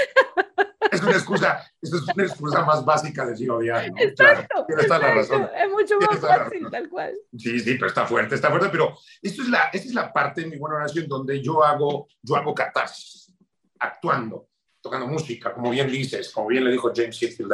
Es 0.91 1.03
una 1.03 1.13
excusa, 1.13 1.63
es 1.81 1.93
una 1.93 2.25
excusa 2.25 2.65
más 2.65 2.85
básica 2.85 3.25
de 3.25 3.33
decir 3.33 3.51
odiar. 3.51 3.91
¿no? 3.91 3.97
Exacto. 3.99 4.65
Claro, 4.67 4.83
exacto, 4.83 5.07
la 5.07 5.15
razón. 5.15 5.49
Es 5.55 5.71
mucho 5.71 5.99
más 6.01 6.19
fácil, 6.19 6.71
tal 6.71 6.89
cual. 6.89 7.15
Sí, 7.37 7.61
sí, 7.61 7.75
pero 7.75 7.89
está 7.89 8.07
fuerte, 8.07 8.35
está 8.35 8.49
fuerte. 8.49 8.69
Pero 8.71 8.97
esto 9.21 9.43
es 9.43 9.49
la, 9.49 9.65
esta 9.73 9.89
es 9.89 9.95
la 9.95 10.13
parte 10.13 10.41
de 10.41 10.47
mi 10.47 10.57
buena 10.57 10.77
oración 10.77 11.07
donde 11.07 11.43
yo 11.43 11.63
hago, 11.63 12.09
yo 12.23 12.37
hago 12.37 12.55
catarsis, 12.55 13.35
actuando, 13.79 14.49
tocando 14.81 15.07
música, 15.07 15.53
como 15.53 15.71
bien 15.71 15.91
dices, 15.91 16.31
como 16.31 16.49
bien 16.49 16.65
le 16.65 16.73
dijo 16.73 16.93
James 16.95 17.23
Hetfield 17.23 17.53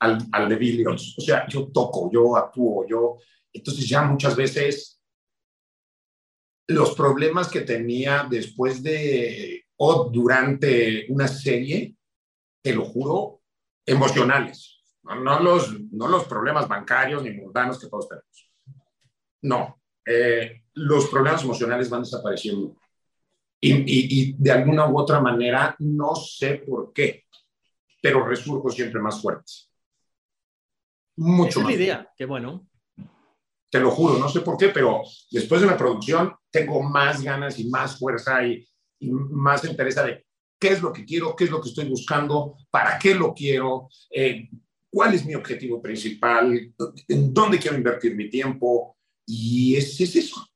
al, 0.00 0.18
al 0.32 0.48
de 0.48 0.56
Billions. 0.56 1.16
O 1.16 1.20
sea, 1.20 1.46
yo 1.46 1.68
toco, 1.68 2.10
yo 2.12 2.36
actúo, 2.36 2.86
yo. 2.88 3.18
Entonces, 3.52 3.88
ya 3.88 4.02
muchas 4.02 4.34
veces 4.34 5.00
los 6.68 6.94
problemas 6.94 7.48
que 7.48 7.62
tenía 7.62 8.26
después 8.28 8.82
de 8.82 9.64
o 9.80 10.10
durante 10.10 11.06
una 11.08 11.28
serie, 11.28 11.94
te 12.68 12.74
lo 12.74 12.84
juro, 12.84 13.40
emocionales. 13.86 14.82
No, 15.02 15.40
los, 15.40 15.80
no 15.90 16.06
los 16.06 16.24
problemas 16.24 16.68
bancarios 16.68 17.22
ni 17.22 17.30
mundanos 17.30 17.80
que 17.80 17.88
todos 17.88 18.06
tenemos. 18.06 18.50
No, 19.40 19.80
eh, 20.04 20.64
los 20.74 21.06
problemas 21.06 21.42
emocionales 21.42 21.88
van 21.88 22.02
desapareciendo. 22.02 22.76
Y, 23.58 23.72
y, 23.72 23.84
y, 23.86 24.32
de 24.34 24.52
alguna 24.52 24.86
u 24.86 24.98
otra 24.98 25.18
manera, 25.18 25.74
no 25.78 26.14
sé 26.14 26.56
por 26.56 26.92
qué, 26.92 27.24
pero 28.02 28.26
resurjo 28.26 28.68
siempre 28.68 29.00
más 29.00 29.22
fuerte. 29.22 29.50
Mucho 31.16 31.48
Esa 31.48 31.60
más. 31.60 31.72
es 31.72 31.78
la 31.78 31.84
idea, 31.84 32.12
qué 32.18 32.26
bueno. 32.26 32.68
Te 33.70 33.80
lo 33.80 33.90
juro, 33.90 34.18
no 34.18 34.28
sé 34.28 34.42
por 34.42 34.58
qué, 34.58 34.68
pero 34.68 35.00
después 35.30 35.62
de 35.62 35.68
la 35.68 35.76
producción 35.78 36.36
tengo 36.50 36.82
más 36.82 37.22
ganas 37.22 37.58
y 37.58 37.70
más 37.70 37.98
fuerza 37.98 38.44
y, 38.46 38.68
y 38.98 39.10
más 39.10 39.64
interés 39.64 39.94
de 39.94 40.27
qué 40.58 40.68
es 40.68 40.82
lo 40.82 40.92
que 40.92 41.04
quiero, 41.04 41.36
qué 41.36 41.44
es 41.44 41.50
lo 41.50 41.60
que 41.60 41.68
estoy 41.68 41.88
buscando, 41.88 42.56
para 42.70 42.98
qué 42.98 43.14
lo 43.14 43.32
quiero, 43.32 43.88
eh, 44.10 44.48
cuál 44.90 45.14
es 45.14 45.24
mi 45.24 45.34
objetivo 45.34 45.80
principal, 45.80 46.74
en 47.08 47.34
dónde 47.34 47.58
quiero 47.58 47.76
invertir 47.76 48.14
mi 48.16 48.28
tiempo. 48.28 48.96
Y 49.26 49.76
es, 49.76 50.00
es 50.00 50.16
eso. 50.16 50.46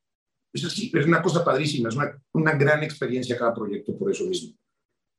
Es 0.51 0.63
así, 0.65 0.91
es 0.93 1.05
una 1.05 1.21
cosa 1.21 1.43
padrísima, 1.43 1.89
es 1.89 1.95
una, 1.95 2.21
una 2.33 2.51
gran 2.53 2.83
experiencia 2.83 3.37
cada 3.37 3.53
proyecto 3.53 3.97
por 3.97 4.11
eso 4.11 4.25
mismo. 4.25 4.55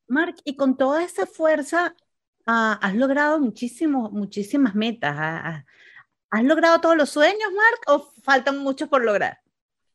Mark, 0.07 0.37
y 0.45 0.55
con 0.57 0.77
toda 0.77 1.03
esa 1.03 1.27
fuerza 1.27 1.95
uh, 2.47 2.77
has 2.81 2.95
logrado 2.95 3.41
muchísimo, 3.41 4.11
muchísimas 4.11 4.75
metas. 4.75 5.17
Uh, 5.17 5.65
¿Has 6.31 6.45
logrado 6.45 6.81
todos 6.81 6.97
los 6.97 7.11
sueños, 7.11 7.51
Mark, 7.55 7.81
o 7.87 8.13
faltan 8.23 8.59
muchos 8.59 8.89
por 8.89 9.05
lograr? 9.05 9.39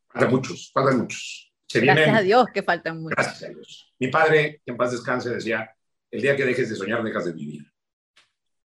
Faltan 0.10 0.32
muchos, 0.32 0.71
faltan 0.73 0.99
muchos. 0.99 1.48
Se 1.71 1.79
gracias 1.82 2.05
vienen, 2.08 2.15
a 2.15 2.23
Dios 2.23 2.47
que 2.51 2.63
faltan 2.63 3.01
muchos. 3.01 3.15
Gracias 3.15 3.43
a 3.43 3.53
Dios. 3.53 3.93
Mi 3.99 4.08
padre, 4.08 4.62
que 4.65 4.71
en 4.71 4.77
paz 4.77 4.91
descanse, 4.91 5.29
decía, 5.29 5.69
el 6.10 6.21
día 6.21 6.36
que 6.36 6.45
dejes 6.45 6.69
de 6.69 6.75
soñar, 6.75 7.03
dejas 7.03 7.25
de 7.25 7.34
vivir. 7.34 7.71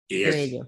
Y, 0.07 0.23
es, 0.23 0.59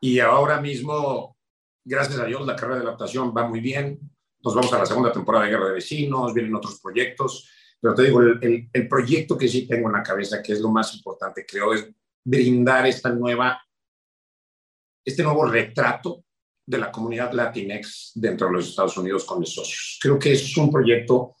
y 0.00 0.20
ahora 0.20 0.60
mismo, 0.60 1.36
gracias 1.84 2.20
a 2.20 2.24
Dios, 2.26 2.46
la 2.46 2.54
carrera 2.54 2.76
de 2.76 2.86
adaptación 2.86 3.34
va 3.36 3.48
muy 3.48 3.58
bien. 3.58 3.98
Nos 4.44 4.54
vamos 4.54 4.72
a 4.72 4.78
la 4.78 4.86
segunda 4.86 5.10
temporada 5.10 5.44
de 5.44 5.50
Guerra 5.50 5.66
de 5.66 5.74
Vecinos, 5.74 6.32
vienen 6.32 6.54
otros 6.54 6.80
proyectos. 6.80 7.50
Pero 7.80 7.94
te 7.94 8.04
digo, 8.04 8.22
el, 8.22 8.38
el, 8.40 8.70
el 8.72 8.88
proyecto 8.88 9.36
que 9.36 9.48
sí 9.48 9.66
tengo 9.66 9.88
en 9.88 9.94
la 9.94 10.04
cabeza, 10.04 10.40
que 10.40 10.52
es 10.52 10.60
lo 10.60 10.70
más 10.70 10.94
importante, 10.94 11.44
creo, 11.44 11.74
es 11.74 11.88
brindar 12.22 12.86
esta 12.86 13.10
nueva, 13.10 13.60
este 15.04 15.24
nuevo 15.24 15.44
retrato 15.46 16.25
de 16.66 16.78
la 16.78 16.90
comunidad 16.90 17.32
Latinex 17.32 18.12
dentro 18.14 18.48
de 18.48 18.54
los 18.54 18.68
Estados 18.68 18.96
Unidos 18.96 19.24
con 19.24 19.38
mis 19.38 19.54
socios. 19.54 19.98
Creo 20.02 20.18
que 20.18 20.32
es 20.32 20.56
un 20.56 20.70
proyecto 20.70 21.36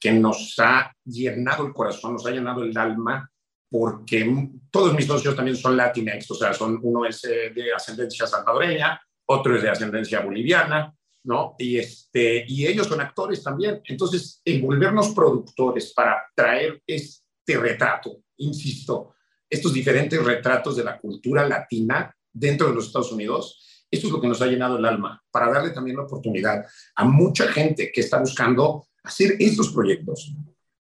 que 0.00 0.12
nos 0.12 0.54
ha 0.58 0.90
llenado 1.04 1.66
el 1.66 1.74
corazón, 1.74 2.14
nos 2.14 2.26
ha 2.26 2.30
llenado 2.30 2.62
el 2.62 2.76
alma, 2.76 3.30
porque 3.68 4.50
todos 4.70 4.94
mis 4.94 5.06
socios 5.06 5.36
también 5.36 5.56
son 5.56 5.76
Latinex, 5.76 6.30
o 6.30 6.34
sea, 6.34 6.54
son, 6.54 6.80
uno 6.82 7.04
es 7.04 7.20
de 7.22 7.72
ascendencia 7.76 8.26
salvadoreña, 8.26 9.00
otro 9.26 9.54
es 9.54 9.62
de 9.62 9.70
ascendencia 9.70 10.20
boliviana, 10.20 10.92
¿no? 11.24 11.54
Y, 11.58 11.78
este, 11.78 12.44
y 12.48 12.66
ellos 12.66 12.86
son 12.86 13.00
actores 13.00 13.42
también. 13.42 13.80
Entonces, 13.84 14.40
el 14.44 14.62
volvernos 14.62 15.10
productores 15.10 15.92
para 15.92 16.22
traer 16.34 16.82
este 16.86 17.56
retrato, 17.56 18.22
insisto, 18.38 19.14
estos 19.48 19.72
diferentes 19.72 20.22
retratos 20.22 20.76
de 20.76 20.84
la 20.84 20.98
cultura 20.98 21.46
latina 21.46 22.14
dentro 22.32 22.68
de 22.68 22.74
los 22.74 22.86
Estados 22.86 23.12
Unidos, 23.12 23.69
esto 23.90 24.06
es 24.06 24.12
lo 24.12 24.20
que 24.20 24.28
nos 24.28 24.40
ha 24.40 24.46
llenado 24.46 24.78
el 24.78 24.84
alma, 24.84 25.22
para 25.30 25.50
darle 25.50 25.70
también 25.70 25.96
la 25.96 26.04
oportunidad 26.04 26.64
a 26.94 27.04
mucha 27.04 27.48
gente 27.48 27.90
que 27.92 28.00
está 28.00 28.18
buscando 28.18 28.86
hacer 29.02 29.36
estos 29.38 29.70
proyectos. 29.70 30.32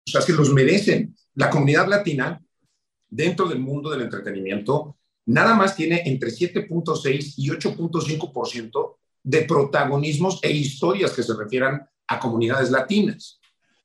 O 0.06 0.10
sea, 0.10 0.22
que 0.22 0.32
los 0.32 0.52
merecen. 0.52 1.14
La 1.34 1.50
comunidad 1.50 1.88
latina, 1.88 2.40
dentro 3.08 3.48
del 3.48 3.58
mundo 3.58 3.90
del 3.90 4.02
entretenimiento, 4.02 4.96
nada 5.26 5.54
más 5.54 5.74
tiene 5.74 6.02
entre 6.06 6.30
7.6 6.30 7.34
y 7.36 7.50
8.5% 7.50 8.96
de 9.22 9.42
protagonismos 9.42 10.38
e 10.42 10.52
historias 10.52 11.12
que 11.12 11.22
se 11.22 11.34
refieran 11.34 11.86
a 12.06 12.18
comunidades 12.18 12.70
latinas. 12.70 13.40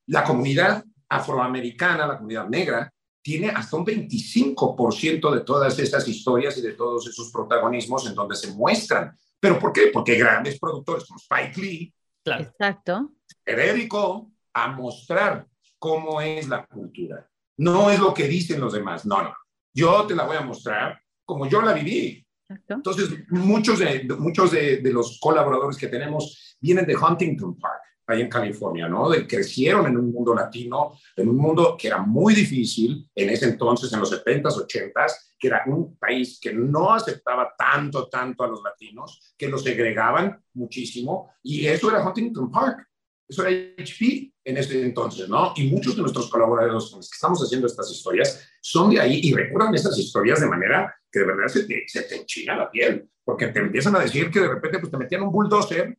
La 0.06 0.24
comunidad 0.24 0.84
afroamericana, 1.08 2.06
la 2.06 2.16
comunidad 2.16 2.48
negra, 2.48 2.92
tiene 3.22 3.50
hasta 3.50 3.76
un 3.76 3.84
25% 3.84 5.34
de 5.34 5.40
todas 5.40 5.78
esas 5.78 6.06
historias 6.08 6.56
y 6.58 6.62
de 6.62 6.72
todos 6.72 7.06
esos 7.06 7.30
protagonismos 7.30 8.06
en 8.06 8.14
donde 8.14 8.36
se 8.36 8.52
muestran. 8.52 9.16
¿Pero 9.38 9.58
por 9.58 9.72
qué? 9.72 9.90
Porque 9.92 10.16
grandes 10.16 10.58
productores 10.58 11.06
como 11.06 11.18
Spike 11.18 11.60
Lee, 11.60 11.94
claro. 12.22 12.44
Exacto. 12.44 13.12
se 13.26 13.54
dedicó 13.54 14.30
a 14.52 14.68
mostrar 14.68 15.46
cómo 15.78 16.20
es 16.20 16.48
la 16.48 16.66
cultura. 16.66 17.28
No 17.58 17.90
es 17.90 17.98
lo 17.98 18.14
que 18.14 18.26
dicen 18.26 18.60
los 18.60 18.72
demás, 18.72 19.04
no, 19.04 19.22
no. 19.22 19.34
Yo 19.72 20.06
te 20.06 20.14
la 20.14 20.24
voy 20.24 20.36
a 20.36 20.42
mostrar 20.42 21.00
como 21.24 21.46
yo 21.46 21.62
la 21.62 21.72
viví. 21.72 22.26
Exacto. 22.48 22.74
Entonces, 22.74 23.10
muchos, 23.28 23.78
de, 23.78 24.04
muchos 24.18 24.50
de, 24.50 24.78
de 24.78 24.92
los 24.92 25.18
colaboradores 25.20 25.76
que 25.76 25.86
tenemos 25.86 26.56
vienen 26.60 26.86
de 26.86 26.96
Huntington 26.96 27.56
Park 27.58 27.79
ahí 28.10 28.22
en 28.22 28.28
California, 28.28 28.88
¿no? 28.88 29.08
De, 29.08 29.26
crecieron 29.26 29.86
en 29.86 29.96
un 29.96 30.12
mundo 30.12 30.34
latino, 30.34 30.98
en 31.16 31.28
un 31.28 31.36
mundo 31.36 31.76
que 31.78 31.88
era 31.88 31.98
muy 31.98 32.34
difícil 32.34 33.08
en 33.14 33.30
ese 33.30 33.46
entonces, 33.46 33.92
en 33.92 34.00
los 34.00 34.12
70s, 34.12 34.66
80s, 34.66 35.12
que 35.38 35.48
era 35.48 35.62
un 35.66 35.96
país 35.96 36.38
que 36.40 36.52
no 36.52 36.92
aceptaba 36.92 37.54
tanto, 37.56 38.08
tanto 38.08 38.44
a 38.44 38.48
los 38.48 38.62
latinos, 38.62 39.34
que 39.36 39.48
los 39.48 39.62
segregaban 39.62 40.42
muchísimo, 40.54 41.32
y 41.42 41.66
eso 41.66 41.90
era 41.90 42.06
Huntington 42.06 42.50
Park, 42.50 42.86
eso 43.26 43.46
era 43.46 43.72
HP 43.78 44.32
en 44.44 44.56
ese 44.56 44.82
entonces, 44.82 45.28
¿no? 45.28 45.52
Y 45.56 45.68
muchos 45.68 45.94
de 45.94 46.02
nuestros 46.02 46.28
colaboradores 46.28 46.90
con 46.90 46.98
los 46.98 47.08
que 47.08 47.14
estamos 47.14 47.40
haciendo 47.40 47.66
estas 47.66 47.90
historias 47.90 48.50
son 48.60 48.90
de 48.90 49.00
ahí 49.00 49.20
y 49.22 49.32
recuerdan 49.32 49.74
esas 49.74 49.96
historias 49.98 50.40
de 50.40 50.48
manera 50.48 50.94
que 51.10 51.20
de 51.20 51.26
verdad 51.26 51.46
se 51.46 51.64
te, 51.64 51.84
se 51.86 52.02
te 52.02 52.16
enchina 52.16 52.56
la 52.56 52.70
piel, 52.70 53.08
porque 53.24 53.48
te 53.48 53.60
empiezan 53.60 53.94
a 53.96 54.00
decir 54.00 54.30
que 54.30 54.40
de 54.40 54.48
repente 54.48 54.80
pues, 54.80 54.90
te 54.90 54.98
metían 54.98 55.22
un 55.22 55.32
bulldozer 55.32 55.96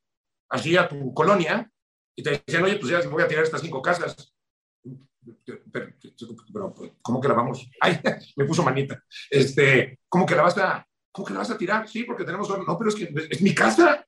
así 0.49 0.75
a 0.75 0.87
tu 0.87 1.13
colonia 1.13 1.71
y 2.21 2.23
te 2.23 2.43
decían, 2.45 2.63
oye, 2.63 2.77
pues 2.77 2.91
ya 2.91 3.09
voy 3.09 3.23
a 3.23 3.27
tirar 3.27 3.43
estas 3.43 3.61
cinco 3.61 3.81
casas. 3.81 4.31
Pero, 5.43 5.93
pero, 6.53 6.75
¿cómo 7.01 7.19
que 7.19 7.27
la 7.27 7.33
vamos? 7.33 7.67
Ay, 7.81 7.99
me 8.35 8.45
puso 8.45 8.63
manita. 8.63 9.03
Este, 9.29 9.99
¿cómo 10.07 10.25
que 10.25 10.35
la 10.35 10.43
vas 10.43 10.57
a, 10.59 10.87
cómo 11.11 11.25
que 11.25 11.33
la 11.33 11.39
vas 11.39 11.49
a 11.49 11.57
tirar? 11.57 11.87
Sí, 11.87 12.03
porque 12.03 12.23
tenemos, 12.23 12.47
no, 12.47 12.77
pero 12.77 12.89
es 12.89 12.95
que 12.95 13.11
es 13.29 13.41
mi 13.41 13.55
casa. 13.55 14.05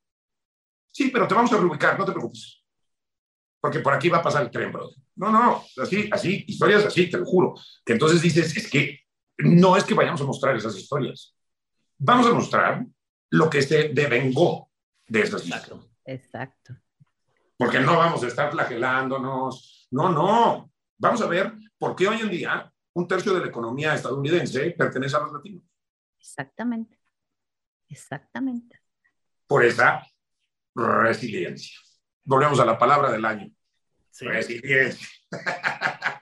Sí, 0.92 1.10
pero 1.12 1.28
te 1.28 1.34
vamos 1.34 1.52
a 1.52 1.58
reubicar, 1.58 1.98
no 1.98 2.06
te 2.06 2.12
preocupes. 2.12 2.64
Porque 3.60 3.80
por 3.80 3.94
aquí 3.94 4.10
va 4.10 4.20
a 4.20 4.24
pasar 4.24 4.44
el 4.44 4.52
tren, 4.52 4.72
brother. 4.72 4.96
No, 5.16 5.32
no, 5.32 5.64
así, 5.82 6.08
así, 6.12 6.46
historias 6.48 6.86
así, 6.86 7.10
te 7.10 7.18
lo 7.18 7.26
juro. 7.26 7.56
Que 7.84 7.94
entonces 7.94 8.22
dices, 8.22 8.56
es 8.56 8.70
que 8.70 9.00
no 9.40 9.76
es 9.76 9.86
que 9.86 9.96
vayamos 9.96 10.22
a 10.22 10.26
mostrar 10.26 10.56
esas 10.56 10.76
historias. 10.78 11.36
Vamos 11.98 12.28
a 12.28 12.34
mostrar 12.34 12.86
lo 13.32 13.50
que 13.50 13.64
se 13.64 13.90
devengó 13.90 14.70
de 15.08 15.22
esas 15.22 15.46
historias. 15.46 15.88
Exacto 16.06 16.83
porque 17.64 17.80
no 17.80 17.98
vamos 17.98 18.22
a 18.24 18.28
estar 18.28 18.52
flagelándonos. 18.52 19.88
No, 19.92 20.10
no. 20.10 20.72
Vamos 20.98 21.22
a 21.22 21.28
ver 21.28 21.54
por 21.78 21.96
qué 21.96 22.08
hoy 22.08 22.20
en 22.20 22.30
día 22.30 22.72
un 22.94 23.08
tercio 23.08 23.34
de 23.34 23.40
la 23.40 23.48
economía 23.48 23.96
estadounidense 23.96 24.72
pertenece 24.72 25.16
a 25.16 25.20
los 25.22 25.32
latinos. 25.32 25.64
Exactamente. 26.20 27.00
Exactamente. 27.88 28.80
Por 29.48 29.64
esa 29.64 30.06
resiliencia. 30.76 31.80
Volvemos 32.24 32.60
a 32.60 32.66
la 32.66 32.78
palabra 32.78 33.12
del 33.12 33.24
año. 33.24 33.50
Sí. 34.10 34.26
Resiliencia. 34.26 35.08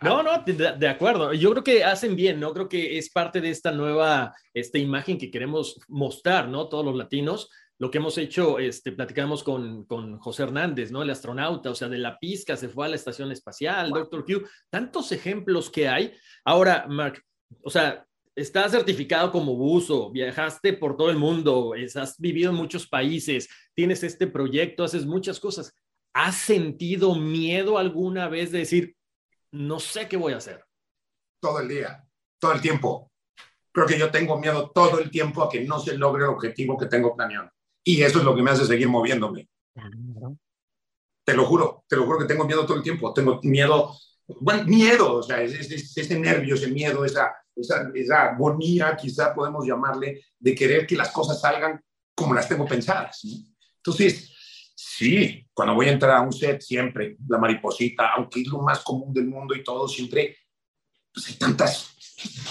No, 0.02 0.24
no, 0.24 0.44
de, 0.44 0.88
acuerdo. 0.88 1.32
Yo 1.34 1.52
creo 1.52 1.64
que 1.64 1.84
hacen 1.84 2.16
bien, 2.16 2.40
¿no? 2.40 2.54
Creo 2.54 2.68
que 2.68 2.98
es 2.98 3.12
parte 3.12 3.40
de 3.40 3.52
esta 3.52 3.72
nueva 3.72 4.34
esta 4.52 4.80
imagen 4.80 5.18
que 5.18 5.30
queremos 5.30 5.80
mostrar, 5.88 6.48
¿no? 6.48 6.70
Todos 6.70 6.84
los 6.84 6.96
latinos. 6.96 7.52
Lo 7.82 7.90
que 7.90 7.98
hemos 7.98 8.16
hecho, 8.20 8.60
este, 8.60 8.92
platicamos 8.92 9.44
con, 9.44 9.86
con 9.86 10.20
José 10.20 10.44
Hernández, 10.44 10.92
¿no? 10.92 11.02
El 11.02 11.10
astronauta, 11.10 11.72
o 11.72 11.74
sea, 11.74 11.90
de 11.90 11.98
la 11.98 12.20
pizca 12.20 12.56
se 12.56 12.70
fue 12.70 12.86
a 12.86 12.90
la 12.90 12.96
estación 12.96 13.32
espacial, 13.32 13.90
Doctor 13.90 14.24
Q, 14.24 14.48
tantos 14.70 15.12
ejemplos 15.12 15.72
que 15.72 15.88
hay. 15.88 16.14
Ahora, 16.46 16.86
Mark, 16.88 17.24
o 17.64 17.72
sea, 17.72 18.06
estás 18.36 18.74
certificado 18.74 19.32
como 19.32 19.56
buzo, 19.56 20.12
viajaste 20.12 20.74
por 20.74 20.96
todo 20.96 21.10
el 21.10 21.18
mundo, 21.18 21.74
has 21.96 22.20
vivido 22.20 22.52
en 22.52 22.58
muchos 22.58 22.88
países, 22.88 23.50
tienes 23.74 24.04
este 24.04 24.28
proyecto, 24.28 24.84
haces 24.84 25.08
muchas 25.08 25.40
cosas. 25.40 25.74
¿Has 26.14 26.36
sentido 26.36 27.16
miedo 27.16 27.80
alguna 27.80 28.28
vez 28.28 28.52
de 28.52 28.60
decir, 28.60 28.96
no 29.50 29.80
sé 29.80 30.08
qué 30.08 30.18
voy 30.18 30.34
a 30.34 30.38
hacer? 30.38 30.64
Todo 31.40 31.62
el 31.62 31.68
día, 31.68 32.08
todo 32.38 32.52
el 32.52 32.62
tiempo. 32.62 33.12
Creo 33.72 33.88
que 33.88 33.98
yo 33.98 34.12
tengo 34.12 34.40
miedo 34.40 34.70
todo 34.70 35.00
el 35.00 35.10
tiempo 35.10 35.42
a 35.42 35.50
que 35.50 35.62
no 35.62 35.80
se 35.80 35.98
logre 35.98 36.26
el 36.26 36.30
objetivo 36.30 36.78
que 36.78 36.86
tengo 36.86 37.16
planeado. 37.16 37.50
Y 37.84 38.02
eso 38.04 38.20
es 38.20 38.26
lo 38.26 38.36
que 38.36 38.44
me 38.44 38.52
hace 38.52 38.66
seguir 38.66 38.88
moviéndome. 38.88 39.50
Te 41.24 41.34
lo 41.34 41.46
juro, 41.46 41.84
te 41.88 41.96
lo 41.96 42.06
juro 42.06 42.20
que 42.20 42.26
tengo 42.26 42.46
miedo 42.46 42.66
todo 42.66 42.78
el 42.78 42.84
tiempo. 42.84 43.14
Tengo 43.14 43.40
miedo, 43.44 43.96
bueno, 44.40 44.66
miedo, 44.66 45.16
o 45.16 45.24
sea, 45.24 45.42
ese 45.42 46.20
nervio, 46.20 46.56
ese 46.56 46.68
miedo, 46.68 47.06
esa, 47.06 47.32
esa, 47.56 47.92
esa 47.94 48.24
agonía, 48.32 48.96
quizá 48.96 49.34
podemos 49.34 49.66
llamarle, 49.66 50.24
de 50.40 50.56
querer 50.56 50.86
que 50.86 50.96
las 50.96 51.12
cosas 51.12 51.40
salgan 51.40 51.82
como 52.16 52.34
las 52.34 52.48
tengo 52.48 52.66
pensadas. 52.66 53.22
Entonces, 53.78 54.32
sí, 54.76 55.48
cuando 55.54 55.76
voy 55.76 55.88
a 55.88 55.94
entrar 55.94 56.18
a 56.18 56.22
un 56.22 56.34
set, 56.34 56.62
siempre 56.62 57.18
la 57.28 57.38
mariposita, 57.38 58.12
aunque 58.16 58.42
es 58.42 58.48
lo 58.48 58.60
más 58.60 58.80
común 58.80 59.14
del 59.14 59.28
mundo 59.28 59.56
y 59.56 59.64
todo, 59.64 59.88
siempre 59.88 60.38
pues, 61.12 61.30
hay 61.30 61.36
tantas 61.36 61.90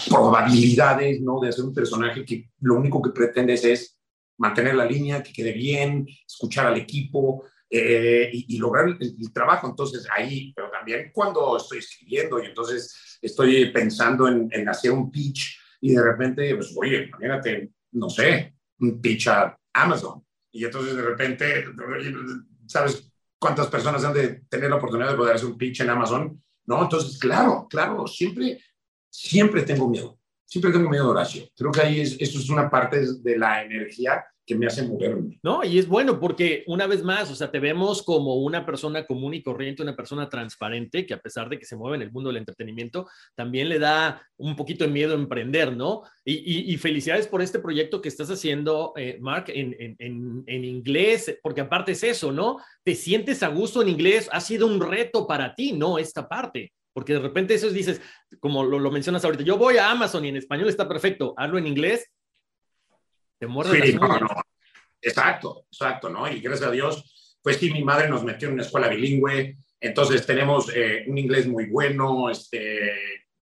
probabilidades, 0.09 1.21
¿no? 1.21 1.41
De 1.41 1.49
hacer 1.49 1.65
un 1.65 1.75
personaje 1.75 2.25
que 2.25 2.51
lo 2.61 2.75
único 2.75 3.01
que 3.01 3.11
pretendes 3.11 3.65
es 3.65 4.00
mantener 4.41 4.75
la 4.75 4.87
línea, 4.87 5.23
que 5.23 5.33
quede 5.33 5.53
bien, 5.53 6.07
escuchar 6.27 6.67
al 6.67 6.79
equipo 6.79 7.45
eh, 7.69 8.31
y, 8.33 8.59
lograr 8.59 8.89
el, 8.89 8.97
el, 9.01 9.33
trabajo. 9.33 9.69
Entonces, 9.69 10.09
ahí, 10.17 10.53
pero 10.57 10.71
también 10.71 11.11
cuando 11.13 11.59
estoy 11.59 11.79
escribiendo 11.79 12.43
y 12.43 12.47
entonces 12.47 13.19
estoy 13.21 13.71
pensando 13.71 14.27
en, 14.27 14.49
en 14.51 14.69
hacer 14.69 14.93
un 14.93 15.11
pitch 15.11 15.59
y 15.81 15.93
de 15.95 16.03
repente, 16.03 16.55
pues, 16.57 16.75
oye, 16.77 17.05
imagínate, 17.05 17.71
no 17.93 18.09
sé, 18.09 18.55
un 18.81 19.01
pitch 19.01 19.29
a 19.29 19.57
Amazon. 19.75 20.25
Y 20.53 20.65
entonces 20.65 20.97
de 20.97 21.03
repente, 21.03 21.65
¿sabes 22.67 23.13
cuántas 23.39 23.69
personas 23.69 24.05
han 24.05 24.15
de 24.15 24.43
tener 24.49 24.71
la 24.71 24.77
oportunidad 24.77 25.11
de 25.11 25.17
poder 25.17 25.37
hacer 25.37 25.49
un 25.49 25.59
pitch 25.59 25.81
en 25.81 25.91
Amazon? 25.91 26.43
No, 26.67 26.83
entonces, 26.83 27.19
claro, 27.19 27.67
claro, 27.69 28.07
siempre, 28.07 28.59
siempre 29.11 29.63
tengo 29.63 29.89
miedo. 29.89 30.20
Siempre 30.51 30.73
tengo 30.73 30.91
miedo, 30.91 31.09
Horacio. 31.09 31.45
Creo 31.57 31.71
que 31.71 31.81
ahí 31.81 32.01
es, 32.01 32.17
eso 32.19 32.41
es 32.41 32.51
una 32.51 32.69
parte 32.69 33.01
de 33.21 33.39
la 33.39 33.63
energía 33.63 34.25
que 34.45 34.57
me 34.57 34.67
hace 34.67 34.83
moverme. 34.83 35.39
No, 35.45 35.63
y 35.63 35.79
es 35.79 35.87
bueno 35.87 36.19
porque 36.19 36.65
una 36.67 36.89
vez 36.89 37.05
más, 37.05 37.31
o 37.31 37.37
sea, 37.37 37.53
te 37.53 37.61
vemos 37.61 38.03
como 38.03 38.35
una 38.35 38.67
persona 38.67 39.07
común 39.07 39.35
y 39.35 39.45
corriente, 39.45 39.85
una 39.85 39.95
persona 39.95 40.29
transparente 40.29 41.07
que 41.07 41.15
a 41.15 41.21
pesar 41.21 41.49
de 41.49 41.57
que 41.57 41.67
se 41.67 41.77
mueve 41.77 41.99
en 41.99 42.03
el 42.03 42.11
mundo 42.11 42.31
del 42.31 42.39
entretenimiento, 42.39 43.09
también 43.37 43.69
le 43.69 43.79
da 43.79 44.27
un 44.39 44.57
poquito 44.57 44.85
de 44.85 44.91
miedo 44.91 45.15
emprender, 45.15 45.77
¿no? 45.77 46.03
Y, 46.25 46.77
felicidades 46.79 47.29
por 47.29 47.43
este 47.43 47.61
proyecto 47.61 48.03
que 48.03 48.09
estás 48.09 48.29
haciendo, 48.29 48.93
eh, 48.97 49.19
Mark, 49.21 49.45
en, 49.55 49.77
en, 49.79 50.43
en, 50.45 50.65
inglés, 50.65 51.39
porque 51.45 51.61
aparte 51.61 51.93
es 51.93 52.03
eso, 52.03 52.33
¿no? 52.33 52.59
Te 52.83 52.97
sientes 52.97 53.45
a 53.45 53.49
gusto 53.49 53.83
en 53.83 53.89
inglés, 53.89 54.29
ha 54.33 54.41
sido 54.41 54.67
un 54.67 54.81
reto 54.81 55.29
para 55.29 55.55
ti, 55.55 55.75
¿no? 55.75 55.97
Esta 55.97 56.29
parte. 56.29 56.73
Porque 56.93 57.15
de 57.15 57.21
repente 57.21 57.55
eso 57.55 57.71
dices, 57.71 58.01
como 58.41 58.65
lo, 58.65 58.79
lo 58.79 58.91
mencionas 58.91 59.25
ahorita, 59.25 59.45
yo 59.45 59.57
voy 59.57 59.77
a 59.77 59.91
Amazon 59.91 60.25
y 60.25 60.29
en 60.29 60.37
español 60.37 60.69
está 60.69 60.89
perfecto, 60.89 61.35
hablo 61.37 61.59
en 61.59 61.67
inglés, 61.67 62.11
te 63.39 63.47
sí, 63.47 63.95
no, 63.95 64.19
no. 64.19 64.29
Exacto, 65.01 65.65
exacto, 65.73 66.11
¿no? 66.11 66.31
Y 66.31 66.41
gracias 66.41 66.69
a 66.69 66.73
Dios, 66.73 67.39
pues 67.43 67.57
sí, 67.57 67.73
mi 67.73 67.83
madre 67.83 68.09
nos 68.09 68.23
metió 68.23 68.49
en 68.49 68.55
una 68.55 68.63
escuela 68.65 68.89
bilingüe, 68.89 69.57
entonces 69.81 70.27
tenemos 70.27 70.71
eh, 70.75 71.05
un 71.07 71.17
inglés 71.17 71.47
muy 71.47 71.67
bueno, 71.67 72.29
este, 72.29 72.91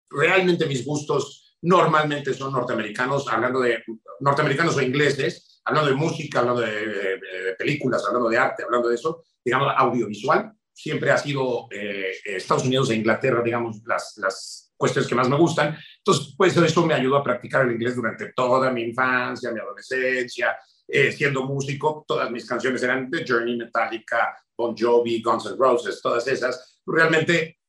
realmente 0.10 0.66
mis 0.66 0.84
gustos 0.84 1.58
normalmente 1.62 2.34
son 2.34 2.52
norteamericanos, 2.54 3.28
hablando 3.28 3.62
de 3.62 3.84
norteamericanos 4.20 4.76
o 4.78 4.82
ingleses, 4.82 5.62
hablando 5.64 5.92
de 5.92 5.96
música, 5.96 6.40
hablando 6.40 6.62
de, 6.62 7.56
películas, 7.58 8.04
hablando 8.08 8.30
de 8.30 8.38
arte, 8.38 8.64
hablando 8.64 8.90
de 8.90 8.96
eso, 8.96 9.24
digamos, 9.46 9.72
audiovisual, 9.78 10.52
siempre 10.74 11.12
ha 11.12 11.18
sido 11.18 11.68
eh, 11.72 12.12
Estados 12.26 12.66
Unidos 12.66 12.90
e 12.90 12.96
Inglaterra, 12.96 13.42
digamos, 13.44 13.82
las, 13.86 14.14
las 14.18 14.74
cuestiones 14.76 15.08
que 15.08 15.16
más 15.16 15.30
me 15.30 15.38
gustan. 15.38 15.78
Entonces, 15.98 16.34
pues 16.38 16.58
eso 16.58 16.86
me 16.86 16.94
ayudó 16.94 17.18
a 17.18 17.24
practicar 17.24 17.66
el 17.66 17.74
inglés 17.74 17.96
durante 17.96 18.34
toda 18.34 18.72
mi 18.72 18.84
infancia, 18.84 19.52
mi 19.52 19.60
adolescencia. 19.60 20.58
Eh, 20.86 21.12
siendo 21.12 21.44
músico, 21.44 22.04
todas 22.06 22.30
mis 22.30 22.46
canciones 22.46 22.84
eran 22.84 23.10
The 23.10 23.24
Journey, 23.26 23.56
Metallica, 23.56 24.38
Bon 24.58 24.76
Jovi, 24.78 25.22
Guns 25.22 25.46
N' 25.46 25.56
Roses, 25.58 26.02
todas 26.02 26.28
esas. 26.28 26.82
Realmente, 26.86 27.60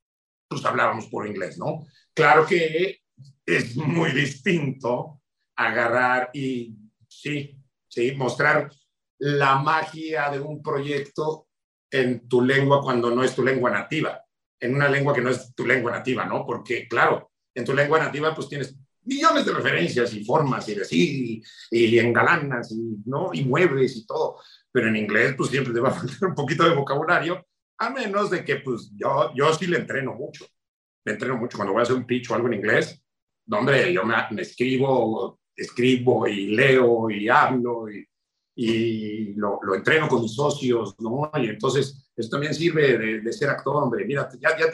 pues 0.48 0.64
hablábamos 0.64 1.06
por 1.06 1.26
inglés, 1.26 1.56
¿no? 1.56 1.86
Claro 2.12 2.44
que 2.44 2.98
es 3.46 3.76
muy 3.76 4.10
distinto 4.10 5.20
agarrar 5.56 6.30
y, 6.32 6.74
sí, 7.08 7.56
sí, 7.88 8.12
mostrar 8.16 8.70
la 9.18 9.56
magia 9.56 10.30
de 10.30 10.40
un 10.40 10.60
proyecto 10.62 11.43
en 11.94 12.28
tu 12.28 12.42
lengua 12.42 12.82
cuando 12.82 13.10
no 13.10 13.22
es 13.22 13.34
tu 13.34 13.42
lengua 13.42 13.70
nativa 13.70 14.24
en 14.64 14.74
una 14.74 14.88
lengua 14.88 15.14
que 15.14 15.20
no 15.20 15.30
es 15.30 15.54
tu 15.54 15.66
lengua 15.66 15.90
nativa, 15.90 16.24
¿no? 16.24 16.46
Porque, 16.46 16.88
claro, 16.88 17.30
en 17.54 17.64
tu 17.64 17.74
lengua 17.74 17.98
nativa 17.98 18.34
pues 18.34 18.48
tienes 18.48 18.74
millones 19.02 19.44
de 19.44 19.52
referencias 19.52 20.14
y 20.14 20.24
formas 20.24 20.66
y 20.68 20.74
decir 20.74 21.42
y, 21.70 21.84
y 21.84 21.98
engalanas 21.98 22.72
y, 22.72 22.96
¿no? 23.04 23.30
y 23.34 23.44
muebles 23.44 23.96
y 23.96 24.06
todo, 24.06 24.38
pero 24.72 24.88
en 24.88 24.96
inglés 24.96 25.34
pues 25.36 25.50
siempre 25.50 25.74
te 25.74 25.80
va 25.80 25.90
a 25.90 25.92
faltar 25.92 26.30
un 26.30 26.34
poquito 26.34 26.66
de 26.66 26.74
vocabulario, 26.74 27.46
a 27.78 27.90
menos 27.90 28.30
de 28.30 28.42
que 28.42 28.56
pues 28.56 28.90
yo, 28.96 29.32
yo 29.34 29.52
sí 29.52 29.66
le 29.66 29.78
entreno 29.78 30.14
mucho, 30.14 30.46
le 31.04 31.12
entreno 31.12 31.36
mucho 31.36 31.58
cuando 31.58 31.74
voy 31.74 31.80
a 31.80 31.82
hacer 31.82 31.96
un 31.96 32.06
pitch 32.06 32.30
o 32.30 32.34
algo 32.34 32.48
en 32.48 32.54
inglés, 32.54 33.02
donde 33.44 33.92
yo 33.92 34.04
me, 34.04 34.14
me 34.30 34.42
escribo, 34.42 35.40
escribo 35.54 36.26
y 36.26 36.46
leo 36.46 37.10
y 37.10 37.28
hablo 37.28 37.90
y, 37.90 38.08
y 38.56 39.34
lo, 39.34 39.60
entreno 39.74 40.08
con 40.08 40.22
mis 40.22 40.34
socios, 40.34 40.94
¿no? 41.00 41.30
Y 41.34 41.48
entonces 41.48 42.08
eso 42.16 42.30
también 42.30 42.54
sirve 42.54 43.20
de, 43.20 43.32
ser 43.32 43.50
actor, 43.50 43.82
hombre. 43.82 44.04
Mira, 44.04 44.28
ya, 44.40 44.56
ya, 44.56 44.66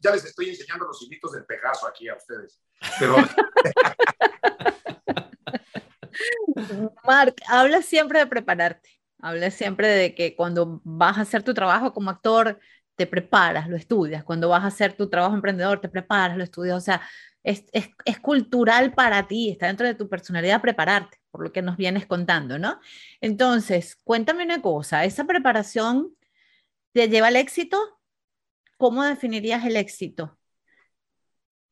ya, 0.00 0.12
les 0.12 0.24
estoy 0.24 0.48
enseñando 0.48 0.86
los 0.86 1.00
hilitos 1.02 1.30
del 1.32 1.44
Pegaso 1.44 1.86
aquí 1.86 2.08
a 2.08 2.16
ustedes. 2.16 2.60
Pero... 2.98 3.14
Mark, 7.04 7.36
habla 7.46 7.82
siempre 7.82 8.18
de 8.18 8.26
prepararte. 8.26 8.90
Habla 9.20 9.50
siempre 9.50 9.88
de 9.88 10.14
que 10.14 10.34
cuando 10.34 10.80
vas 10.84 11.18
a 11.18 11.22
hacer 11.22 11.44
tu 11.44 11.54
trabajo 11.54 11.92
como 11.92 12.10
actor, 12.10 12.58
te 12.96 13.06
preparas, 13.06 13.68
lo 13.68 13.76
estudias. 13.76 14.24
Cuando 14.24 14.48
vas 14.48 14.64
a 14.64 14.68
hacer 14.68 14.94
tu 14.94 15.08
trabajo 15.08 15.36
emprendedor, 15.36 15.80
te 15.80 15.88
preparas, 15.88 16.36
lo 16.36 16.42
estudias. 16.42 16.76
O 16.76 16.80
sea, 16.80 17.00
es, 17.44 17.64
es 17.72 18.18
cultural 18.18 18.92
para 18.94 19.28
ti, 19.28 19.50
está 19.50 19.68
dentro 19.68 19.86
de 19.86 19.94
tu 19.94 20.08
personalidad 20.08 20.60
prepararte 20.60 21.18
por 21.38 21.44
lo 21.44 21.52
que 21.52 21.62
nos 21.62 21.76
vienes 21.76 22.04
contando, 22.04 22.58
¿no? 22.58 22.80
Entonces, 23.20 23.94
cuéntame 24.02 24.42
una 24.42 24.60
cosa, 24.60 25.04
¿esa 25.04 25.24
preparación 25.24 26.16
te 26.90 27.08
lleva 27.08 27.28
al 27.28 27.36
éxito? 27.36 27.78
¿Cómo 28.76 29.04
definirías 29.04 29.64
el 29.64 29.76
éxito? 29.76 30.36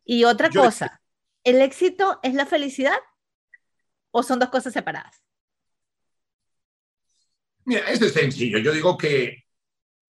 Y 0.05 0.23
otra 0.23 0.51
cosa, 0.51 1.03
¿el 1.43 1.61
éxito 1.61 2.21
es 2.23 2.35
la 2.35 2.47
felicidad 2.47 2.97
o 4.13 4.23
son 4.23 4.39
dos 4.39 4.51
cosas 4.51 4.73
separadas? 4.73 5.21
Mira, 7.65 7.91
es 7.91 7.99
sencillo. 8.13 8.59
Yo 8.59 8.71
digo 8.71 8.97
que 8.97 9.47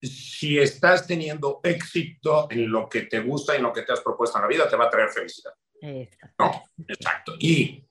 si 0.02 0.58
estás 0.58 1.06
teniendo 1.06 1.60
éxito 1.64 2.48
en 2.50 2.72
lo 2.72 2.90
que 2.90 3.04
te 3.04 3.20
gusta 3.20 3.54
y 3.54 3.58
en 3.58 3.64
lo 3.64 3.72
que 3.72 3.84
te 3.84 3.94
has 3.94 4.02
propuesto 4.02 4.40
en 4.40 4.42
la 4.42 4.48
vida, 4.48 4.68
te 4.68 4.76
va 4.76 4.86
a 4.86 4.90
traer 4.90 5.10
felicidad. 5.10 5.54
Exacto. 5.80 6.44
No, 6.44 6.64
exacto. 6.88 7.36
Y 7.38 7.86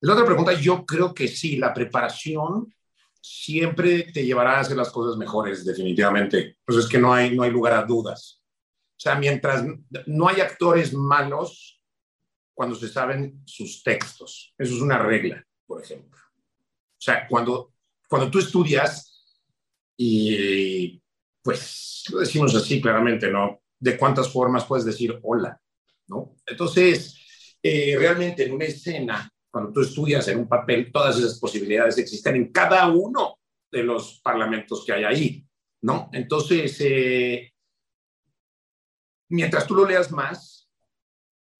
la 0.00 0.14
otra 0.14 0.26
pregunta, 0.26 0.52
yo 0.54 0.84
creo 0.86 1.12
que 1.12 1.28
sí, 1.28 1.56
la 1.56 1.74
preparación 1.74 2.72
siempre 3.20 4.04
te 4.12 4.24
llevará 4.24 4.56
a 4.56 4.60
hacer 4.60 4.76
las 4.76 4.90
cosas 4.90 5.16
mejores, 5.16 5.64
definitivamente. 5.64 6.56
Pues 6.64 6.78
es 6.78 6.88
que 6.88 6.98
no 6.98 7.12
hay, 7.12 7.36
no 7.36 7.42
hay 7.42 7.50
lugar 7.50 7.74
a 7.74 7.84
dudas. 7.84 8.42
O 8.96 9.00
sea, 9.00 9.14
mientras 9.14 9.64
no 10.06 10.28
hay 10.28 10.40
actores 10.40 10.94
malos 10.94 11.80
cuando 12.54 12.74
se 12.76 12.88
saben 12.88 13.42
sus 13.44 13.82
textos. 13.82 14.54
Eso 14.56 14.74
es 14.74 14.80
una 14.80 14.98
regla, 14.98 15.44
por 15.66 15.82
ejemplo. 15.82 16.18
O 16.18 17.02
sea, 17.02 17.26
cuando, 17.26 17.72
cuando 18.08 18.30
tú 18.30 18.38
estudias 18.38 19.10
y 19.96 21.02
pues 21.42 22.04
lo 22.10 22.20
decimos 22.20 22.54
así 22.54 22.80
claramente, 22.80 23.30
¿no? 23.30 23.62
De 23.78 23.96
cuántas 23.96 24.30
formas 24.30 24.64
puedes 24.64 24.84
decir 24.84 25.18
hola, 25.22 25.60
¿no? 26.08 26.36
Entonces, 26.46 27.18
eh, 27.62 27.96
realmente 27.98 28.44
en 28.44 28.52
una 28.52 28.66
escena 28.66 29.30
cuando 29.50 29.72
tú 29.72 29.80
estudias 29.80 30.26
en 30.28 30.38
un 30.38 30.48
papel, 30.48 30.90
todas 30.92 31.18
esas 31.18 31.38
posibilidades 31.38 31.98
existen 31.98 32.36
en 32.36 32.52
cada 32.52 32.88
uno 32.88 33.38
de 33.70 33.82
los 33.82 34.20
parlamentos 34.22 34.84
que 34.84 34.92
hay 34.92 35.04
ahí, 35.04 35.46
¿no? 35.82 36.08
Entonces, 36.12 36.76
eh, 36.80 37.52
mientras 39.28 39.66
tú 39.66 39.74
lo 39.74 39.86
leas 39.86 40.10
más, 40.10 40.68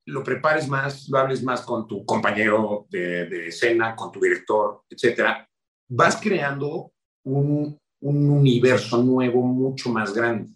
lo 0.06 0.24
prepares 0.24 0.68
más, 0.68 1.08
lo 1.08 1.18
hables 1.18 1.42
más 1.42 1.62
con 1.62 1.86
tu 1.86 2.04
compañero 2.04 2.86
de, 2.90 3.26
de 3.26 3.48
escena, 3.48 3.94
con 3.94 4.10
tu 4.10 4.20
director, 4.20 4.82
etcétera, 4.88 5.48
vas 5.88 6.16
creando 6.16 6.92
un, 7.24 7.78
un 8.00 8.30
universo 8.30 9.02
nuevo 9.02 9.42
mucho 9.42 9.90
más 9.90 10.12
grande. 10.12 10.50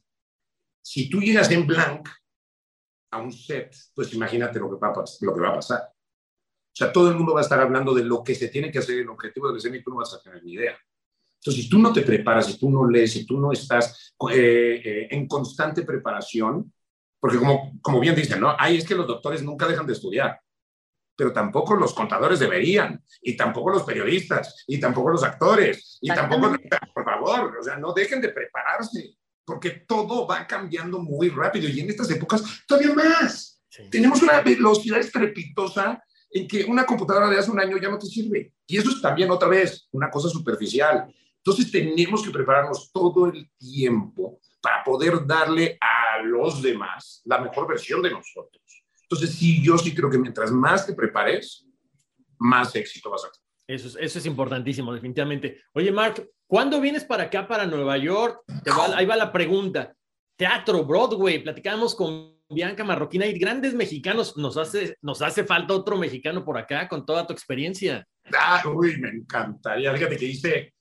Si 0.82 1.08
tú 1.08 1.20
llegas 1.20 1.50
en 1.50 1.66
blank 1.66 2.08
a 3.10 3.18
un 3.18 3.32
set, 3.32 3.74
pues 3.94 4.12
imagínate 4.12 4.58
lo 4.58 4.70
que 4.70 4.76
va 4.76 4.88
a, 4.88 5.04
lo 5.20 5.34
que 5.34 5.40
va 5.40 5.48
a 5.50 5.54
pasar. 5.54 5.93
O 6.74 6.76
sea, 6.76 6.92
todo 6.92 7.08
el 7.08 7.14
mundo 7.14 7.34
va 7.34 7.40
a 7.40 7.42
estar 7.44 7.60
hablando 7.60 7.94
de 7.94 8.02
lo 8.02 8.24
que 8.24 8.34
se 8.34 8.48
tiene 8.48 8.68
que 8.70 8.80
hacer, 8.80 8.98
el 8.98 9.08
objetivo 9.08 9.52
de 9.52 9.58
escena 9.58 9.76
y 9.76 9.82
tú 9.82 9.90
no 9.90 9.96
vas 9.98 10.12
a 10.12 10.20
tener 10.20 10.42
ni 10.42 10.54
idea. 10.54 10.76
Entonces, 11.40 11.62
si 11.62 11.68
tú 11.70 11.78
no 11.78 11.92
te 11.92 12.02
preparas, 12.02 12.46
si 12.46 12.58
tú 12.58 12.68
no 12.68 12.88
lees, 12.88 13.12
si 13.12 13.24
tú 13.24 13.38
no 13.38 13.52
estás 13.52 14.14
eh, 14.32 14.82
eh, 14.84 15.08
en 15.10 15.28
constante 15.28 15.82
preparación, 15.82 16.72
porque 17.20 17.38
como, 17.38 17.78
como 17.80 18.00
bien 18.00 18.16
dicen, 18.16 18.40
¿no? 18.40 18.56
Ay, 18.58 18.78
es 18.78 18.84
que 18.84 18.96
los 18.96 19.06
doctores 19.06 19.42
nunca 19.42 19.68
dejan 19.68 19.86
de 19.86 19.92
estudiar, 19.92 20.40
pero 21.16 21.32
tampoco 21.32 21.76
los 21.76 21.94
contadores 21.94 22.40
deberían, 22.40 23.00
y 23.22 23.36
tampoco 23.36 23.70
los 23.70 23.84
periodistas, 23.84 24.64
y 24.66 24.80
tampoco 24.80 25.10
los 25.10 25.22
actores, 25.22 25.98
y 26.00 26.08
tampoco, 26.08 26.56
por 26.92 27.04
favor, 27.04 27.56
o 27.60 27.62
sea, 27.62 27.76
no 27.76 27.92
dejen 27.92 28.20
de 28.20 28.30
prepararse 28.30 29.16
porque 29.44 29.70
todo 29.86 30.26
va 30.26 30.46
cambiando 30.46 30.98
muy 30.98 31.28
rápido 31.28 31.68
y 31.68 31.80
en 31.80 31.90
estas 31.90 32.10
épocas 32.10 32.42
todavía 32.66 32.94
más. 32.94 33.62
Tenemos 33.90 34.22
una 34.22 34.40
velocidad 34.40 35.00
estrepitosa 35.00 36.02
en 36.34 36.48
que 36.48 36.64
una 36.64 36.84
computadora 36.84 37.30
de 37.30 37.38
hace 37.38 37.50
un 37.50 37.60
año 37.60 37.78
ya 37.78 37.88
no 37.88 37.98
te 37.98 38.06
sirve. 38.06 38.52
Y 38.66 38.76
eso 38.76 38.90
es 38.90 39.00
también 39.00 39.30
otra 39.30 39.48
vez 39.48 39.88
una 39.92 40.10
cosa 40.10 40.28
superficial. 40.28 41.06
Entonces 41.36 41.70
tenemos 41.70 42.24
que 42.24 42.30
prepararnos 42.30 42.90
todo 42.90 43.26
el 43.26 43.48
tiempo 43.56 44.40
para 44.60 44.82
poder 44.82 45.24
darle 45.24 45.78
a 45.80 46.20
los 46.22 46.60
demás 46.60 47.22
la 47.24 47.38
mejor 47.38 47.68
versión 47.68 48.02
de 48.02 48.10
nosotros. 48.10 48.62
Entonces 49.02 49.30
sí, 49.36 49.62
yo 49.62 49.78
sí 49.78 49.94
creo 49.94 50.10
que 50.10 50.18
mientras 50.18 50.50
más 50.50 50.84
te 50.84 50.94
prepares, 50.94 51.66
más 52.38 52.74
éxito 52.74 53.10
vas 53.10 53.24
a 53.24 53.30
tener. 53.30 53.44
Eso 53.66 53.88
es, 53.88 53.96
eso 54.00 54.18
es 54.18 54.26
importantísimo, 54.26 54.92
definitivamente. 54.92 55.62
Oye, 55.72 55.92
Mark, 55.92 56.28
¿cuándo 56.48 56.80
vienes 56.80 57.04
para 57.04 57.24
acá, 57.24 57.46
para 57.46 57.64
Nueva 57.64 57.96
York? 57.96 58.42
ahí 58.96 59.06
va 59.06 59.14
la 59.14 59.30
pregunta. 59.30 59.94
Teatro, 60.36 60.84
Broadway, 60.84 61.42
platicamos 61.42 61.94
con 61.94 62.33
Bianca 62.54 62.84
Marroquina 62.84 63.26
y 63.26 63.38
grandes 63.38 63.74
mexicanos. 63.74 64.36
Nos 64.36 64.56
hace, 64.56 64.96
nos 65.02 65.22
hace 65.22 65.44
falta 65.44 65.74
otro 65.74 65.96
mexicano 65.96 66.44
por 66.44 66.56
acá 66.56 66.88
con 66.88 67.04
toda 67.04 67.26
tu 67.26 67.32
experiencia. 67.32 68.06
Ah, 68.32 68.62
uy, 68.66 68.96
me 68.98 69.10
encantaría. 69.10 69.92
Fíjate 69.92 70.16
que 70.16 70.24
hice, 70.24 70.74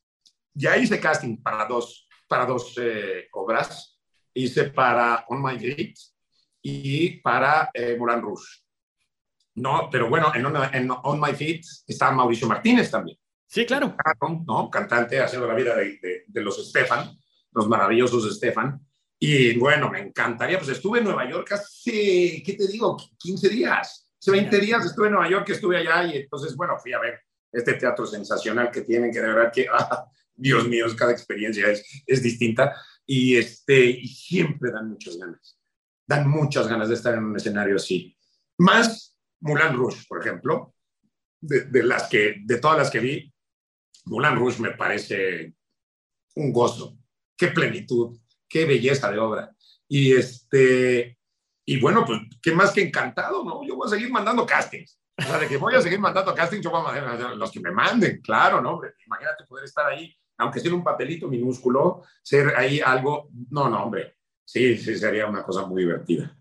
ya 0.53 0.78
hice 0.78 0.99
casting 0.99 1.38
para 1.38 1.65
dos, 1.65 2.07
para 2.28 2.45
dos 2.45 2.74
eh, 2.78 3.28
obras. 3.34 3.99
Hice 4.34 4.65
para 4.65 5.26
On 5.28 5.43
My 5.43 5.59
Feet 5.59 5.95
y 6.61 7.21
para 7.21 7.69
eh, 7.74 7.95
Moulin 7.99 8.21
Rouge. 8.21 8.63
No, 9.55 9.89
pero 9.91 10.09
bueno, 10.09 10.32
en, 10.34 10.89
On 11.03 11.19
My 11.19 11.34
Feet 11.34 11.61
está 11.86 12.11
Mauricio 12.11 12.47
Martínez 12.47 12.89
también. 12.89 13.17
Sí, 13.45 13.65
claro. 13.65 13.95
¿no? 14.47 14.69
Cantante 14.71 15.21
haciendo 15.21 15.47
la 15.47 15.53
vida 15.53 15.76
de, 15.76 16.24
de, 16.26 16.41
los 16.41 16.67
Stefan, 16.69 17.15
los 17.51 17.67
maravillosos 17.67 18.36
Stefan. 18.36 18.80
Y 19.26 19.57
bueno, 19.57 19.89
me 19.89 20.01
encantaría, 20.01 20.57
pues 20.57 20.71
estuve 20.71 20.99
en 20.99 21.05
Nueva 21.05 21.30
York 21.30 21.49
hace, 21.53 22.43
¿qué 22.45 22.55
te 22.57 22.67
digo? 22.67 22.97
15 23.17 23.47
días. 23.47 24.11
Hace 24.19 24.32
20 24.32 24.59
días 24.59 24.86
estuve 24.86 25.07
en 25.07 25.13
Nueva 25.13 25.30
York, 25.30 25.49
estuve 25.49 25.78
allá 25.78 26.03
y 26.07 26.17
entonces, 26.17 26.53
bueno, 26.57 26.78
fui 26.78 26.91
a 26.91 26.99
ver 26.99 27.21
este 27.49 27.76
teatro 27.76 28.05
sensacional 28.05 28.69
que 28.69 28.82
tienen, 28.82 29.13
que 29.13 29.21
de 29.21 29.28
verdad 29.28 29.49
que, 29.49 29.65
ah, 29.71 30.11
Dios 30.36 30.67
mío, 30.67 30.88
cada 30.97 31.13
experiencia 31.13 31.69
es, 31.69 32.03
es 32.05 32.21
distinta 32.21 32.76
y, 33.05 33.38
este, 33.38 33.91
y 33.91 34.09
siempre 34.09 34.71
dan 34.71 34.89
muchas 34.89 35.15
ganas. 35.15 35.57
Dan 36.05 36.30
muchas 36.30 36.67
ganas 36.67 36.89
de 36.89 36.95
estar 36.95 37.13
en 37.13 37.24
un 37.24 37.38
escenario 37.38 37.78
así. 37.78 38.17
Más 38.57 39.17
Moulin 39.39 39.78
Rouge, 39.78 40.03
por 40.05 40.19
ejemplo, 40.19 40.76
de, 41.39 41.82
las 41.82 42.09
que, 42.09 42.41
de 42.43 42.57
todas 42.57 42.78
las 42.78 42.91
que 42.91 42.99
vi, 42.99 43.34
Moulin 44.03 44.36
Rouge 44.36 44.61
me 44.61 44.71
parece 44.71 45.53
un 46.36 46.51
gozo. 46.51 46.97
Qué 47.38 47.47
plenitud, 47.47 48.19
qué 48.54 48.66
belleza 48.66 49.12
de 49.12 49.18
obra. 49.18 49.51
Y 49.88 50.14
este, 50.14 51.18
y 51.66 51.80
bueno, 51.80 52.06
pues 52.06 52.20
qué 52.39 52.51
más 52.51 52.72
que 52.72 52.84
encantado, 52.84 53.43
¿no? 53.43 53.66
Yo 53.68 53.76
voy 53.76 53.88
a 53.88 53.89
seguir 53.89 54.12
mandando 54.12 54.45
castings. 54.45 54.99
O 55.18 55.24
sea, 55.24 55.39
de 55.39 55.47
que 55.47 55.58
voy 55.58 55.74
a 55.74 55.82
seguir 55.82 55.99
mandando 55.99 56.36
castings, 56.36 56.64
yo 56.64 56.70
voy 56.70 56.82
a 56.82 57.01
mandar 57.01 57.36
los 57.36 57.51
que 57.51 57.60
me 57.60 57.72
manden, 57.72 58.22
claro, 58.22 58.62
¿no? 58.62 58.80
Imagínate 59.08 59.45
poder 59.45 59.66
estar 59.66 59.88
ahí, 59.88 60.16
aunque 60.38 60.60
sea 60.60 60.72
un 60.72 60.84
papelito 60.84 61.28
minúsculo, 61.28 62.04
ser 62.22 62.56
ahí 62.56 62.80
algo. 62.80 63.30
No, 63.49 63.68
no, 63.70 63.86
hombre. 63.86 64.18
Sí, 64.45 64.78
sí, 64.78 64.95
sería 64.97 65.26
una 65.26 65.41
cosa 65.41 65.66
muy 65.66 65.82
divertida. 65.82 66.38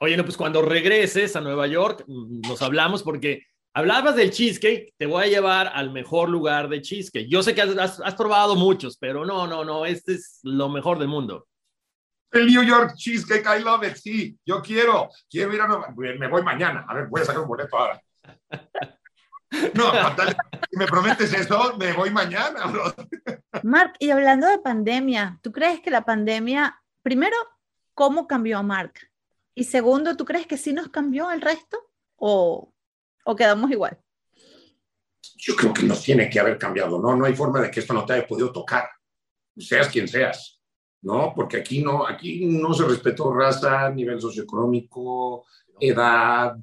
Oye, 0.00 0.16
no, 0.18 0.24
pues 0.24 0.36
cuando 0.36 0.60
regreses 0.60 1.34
a 1.34 1.40
Nueva 1.40 1.66
York, 1.66 2.04
mm, 2.06 2.42
nos 2.46 2.60
hablamos 2.60 3.02
porque 3.02 3.46
hablabas 3.74 4.16
del 4.16 4.30
cheesecake, 4.30 4.94
te 4.96 5.06
voy 5.06 5.24
a 5.24 5.28
llevar 5.28 5.70
al 5.74 5.90
mejor 5.90 6.28
lugar 6.28 6.68
de 6.68 6.82
cheesecake. 6.82 7.28
Yo 7.28 7.42
sé 7.42 7.54
que 7.54 7.62
has, 7.62 8.14
probado 8.16 8.54
muchos, 8.56 8.96
pero 8.98 9.24
no, 9.24 9.46
no, 9.46 9.64
no, 9.64 9.86
este 9.86 10.14
es 10.14 10.40
lo 10.42 10.68
mejor 10.68 10.98
del 10.98 11.08
mundo. 11.08 11.46
El 12.30 12.46
New 12.46 12.62
York 12.62 12.94
Cheesecake, 12.96 13.46
I 13.46 13.62
love 13.62 13.84
it, 13.86 13.96
sí, 13.96 14.38
yo 14.44 14.62
quiero, 14.62 15.10
quiero 15.28 15.52
ir 15.52 15.60
a 15.60 15.66
Nueva 15.66 15.88
York, 15.94 16.18
me 16.18 16.28
voy 16.28 16.42
mañana, 16.42 16.86
a 16.88 16.94
ver, 16.94 17.06
voy 17.08 17.20
a 17.20 17.24
sacar 17.26 17.42
un 17.42 17.48
boleto 17.48 17.76
ahora. 17.76 18.00
No, 19.74 19.92
si 19.92 20.78
me 20.78 20.86
prometes 20.86 21.30
eso, 21.34 21.76
me 21.76 21.92
voy 21.92 22.08
mañana. 22.08 22.72
Mark, 23.62 23.92
y 23.98 24.08
hablando 24.08 24.46
de 24.46 24.58
pandemia, 24.58 25.38
¿tú 25.42 25.52
crees 25.52 25.80
que 25.80 25.90
la 25.90 26.06
pandemia, 26.06 26.82
primero, 27.02 27.36
cómo 27.92 28.26
cambió 28.26 28.56
a 28.56 28.62
Mark? 28.62 28.94
Y 29.54 29.64
segundo, 29.64 30.16
¿tú 30.16 30.24
crees 30.24 30.46
que 30.46 30.56
sí 30.56 30.72
nos 30.72 30.88
cambió 30.88 31.30
el 31.30 31.42
resto 31.42 31.78
o, 32.16 32.71
o 33.24 33.36
quedamos 33.36 33.70
igual? 33.70 33.98
Yo 35.36 35.56
creo 35.56 35.72
que 35.72 35.82
nos 35.82 36.02
tiene 36.02 36.30
que 36.30 36.40
haber 36.40 36.58
cambiado, 36.58 37.00
¿no? 37.00 37.16
No 37.16 37.24
hay 37.24 37.34
forma 37.34 37.60
de 37.60 37.70
que 37.70 37.80
esto 37.80 37.92
no 37.92 38.04
te 38.04 38.14
haya 38.14 38.26
podido 38.26 38.52
tocar, 38.52 38.88
seas 39.56 39.88
quien 39.88 40.06
seas, 40.06 40.60
¿no? 41.02 41.32
Porque 41.34 41.58
aquí 41.58 41.82
no, 41.82 42.06
aquí 42.06 42.46
no 42.46 42.72
se 42.74 42.84
respetó 42.84 43.32
raza, 43.34 43.90
nivel 43.90 44.20
socioeconómico, 44.20 45.44
edad, 45.80 46.56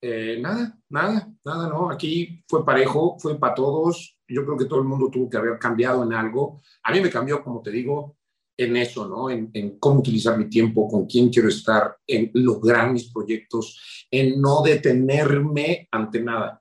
eh, 0.00 0.38
nada, 0.40 0.78
nada, 0.90 1.28
nada, 1.44 1.68
¿no? 1.68 1.90
Aquí 1.90 2.44
fue 2.46 2.64
parejo, 2.64 3.18
fue 3.18 3.38
para 3.38 3.54
todos. 3.54 4.18
Yo 4.28 4.44
creo 4.44 4.56
que 4.56 4.66
todo 4.66 4.80
el 4.80 4.86
mundo 4.86 5.10
tuvo 5.10 5.28
que 5.28 5.38
haber 5.38 5.58
cambiado 5.58 6.02
en 6.04 6.12
algo. 6.12 6.60
A 6.82 6.92
mí 6.92 7.00
me 7.00 7.10
cambió, 7.10 7.42
como 7.42 7.62
te 7.62 7.70
digo, 7.70 8.17
en 8.58 8.76
eso, 8.76 9.06
¿no? 9.06 9.30
En, 9.30 9.78
cómo 9.78 10.00
utilizar 10.00 10.36
mi 10.36 10.50
tiempo, 10.50 10.88
con 10.88 11.06
quién 11.06 11.30
quiero 11.30 11.48
estar, 11.48 11.96
en 12.06 12.30
lograr 12.34 12.92
mis 12.92 13.10
proyectos, 13.12 14.06
en 14.10 14.40
no 14.40 14.62
detenerme 14.62 15.88
ante 15.92 16.20
nada. 16.20 16.60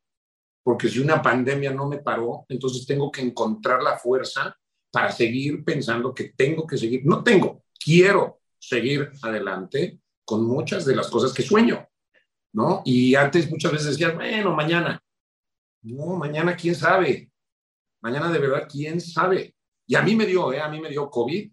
Porque 0.63 0.89
si 0.89 0.99
una 0.99 1.21
pandemia 1.21 1.73
no 1.73 1.87
me 1.87 1.97
paró, 1.97 2.45
entonces 2.49 2.85
tengo 2.85 3.11
que 3.11 3.21
encontrar 3.21 3.81
la 3.81 3.97
fuerza 3.97 4.55
para 4.91 5.11
seguir 5.11 5.63
pensando 5.65 6.13
que 6.13 6.33
tengo 6.35 6.67
que 6.67 6.77
seguir, 6.77 7.01
no 7.03 7.23
tengo, 7.23 7.63
quiero 7.83 8.41
seguir 8.59 9.11
adelante 9.23 9.99
con 10.23 10.45
muchas 10.45 10.85
de 10.85 10.95
las 10.95 11.09
cosas 11.09 11.33
que 11.33 11.41
sueño, 11.41 11.87
¿no? 12.53 12.83
Y 12.85 13.15
antes 13.15 13.49
muchas 13.49 13.71
veces 13.71 13.87
decías, 13.87 14.13
bueno, 14.13 14.53
mañana. 14.53 15.01
No, 15.81 16.15
mañana 16.17 16.55
quién 16.55 16.75
sabe. 16.75 17.31
Mañana 18.01 18.31
de 18.31 18.39
verdad 18.39 18.67
quién 18.69 19.01
sabe. 19.01 19.55
Y 19.87 19.95
a 19.95 20.01
mí 20.01 20.15
me 20.15 20.25
dio, 20.25 20.53
¿eh? 20.53 20.59
A 20.59 20.69
mí 20.69 20.79
me 20.79 20.89
dio 20.89 21.09
COVID 21.09 21.49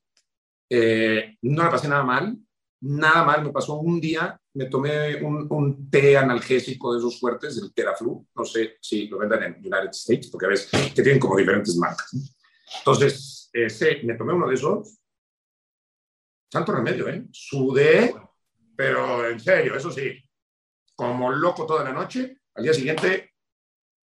eh, 0.68 1.36
no 1.42 1.64
la 1.64 1.70
pasé 1.70 1.88
nada 1.88 2.02
mal, 2.02 2.36
nada 2.80 3.24
mal, 3.24 3.44
me 3.44 3.50
pasó 3.50 3.74
un 3.74 4.00
día, 4.00 4.38
me 4.54 4.66
tomé 4.66 5.22
un, 5.22 5.90
té 5.90 6.16
analgésico 6.16 6.92
de 6.92 6.98
esos 6.98 7.18
fuertes, 7.18 7.56
el 7.58 7.72
Teraflu, 7.72 8.26
no 8.34 8.44
sé 8.44 8.76
si 8.80 9.08
lo 9.08 9.18
vendan 9.18 9.42
en 9.42 9.54
United 9.54 9.90
States, 9.90 10.28
porque 10.28 10.46
a 10.46 10.50
veces 10.50 10.92
que 10.92 11.02
tienen 11.02 11.18
como 11.18 11.36
diferentes 11.36 11.76
marcas. 11.76 12.10
Entonces, 12.78 13.48
ese, 13.52 14.00
me 14.04 14.14
tomé 14.14 14.34
uno 14.34 14.48
de 14.48 14.54
esos, 14.54 14.98
santo 16.50 16.72
remedio, 16.72 17.08
¿eh? 17.08 17.26
Sudé, 17.32 18.14
pero 18.76 19.28
en 19.28 19.40
serio, 19.40 19.76
eso 19.76 19.90
sí, 19.90 20.22
como 20.94 21.32
loco 21.32 21.66
toda 21.66 21.84
la 21.84 21.92
noche, 21.92 22.38
al 22.54 22.64
día 22.64 22.74
siguiente, 22.74 23.34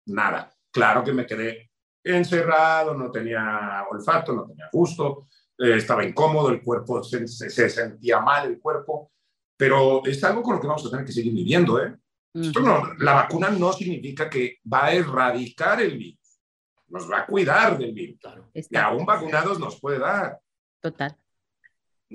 nada. 0.07 0.53
Claro 0.71 1.03
que 1.03 1.13
me 1.13 1.27
quedé 1.27 1.71
encerrado, 2.05 2.95
no 2.95 3.11
tenía 3.11 3.85
olfato, 3.91 4.33
no 4.33 4.47
tenía 4.47 4.69
gusto, 4.73 5.29
eh, 5.59 5.77
estaba 5.77 6.05
incómodo, 6.05 6.51
el 6.51 6.63
cuerpo 6.63 7.03
se, 7.03 7.27
sentía 7.27 8.21
mal, 8.21 8.49
el 8.49 8.61
cuerpo, 8.61 9.11
pero 9.57 10.05
es 10.07 10.23
algo 10.23 10.43
con 10.43 10.55
lo 10.55 10.61
que 10.61 10.69
vamos 10.69 10.87
a 10.87 10.91
tener 10.91 11.05
que 11.05 11.13
seguir 11.13 11.33
viviendo. 11.33 11.83
¿eh? 11.83 11.95
la 12.33 13.15
vacuna 13.15 13.51
no 13.51 13.73
significa 13.73 14.31
que 14.31 14.59
va 14.73 14.87
a 14.87 14.93
erradicar 14.93 15.81
el 15.81 15.99
virus, 15.99 16.41
nos 16.89 17.11
va 17.11 17.21
a 17.21 17.27
cuidar 17.27 17.77
del 17.77 17.93
virus. 17.93 18.21
Y 18.55 18.77
aún 18.77 19.05
vacunados 19.05 19.59
nos 19.59 19.81
puede 19.81 19.99
dar. 19.99 20.39
Total. 20.81 21.17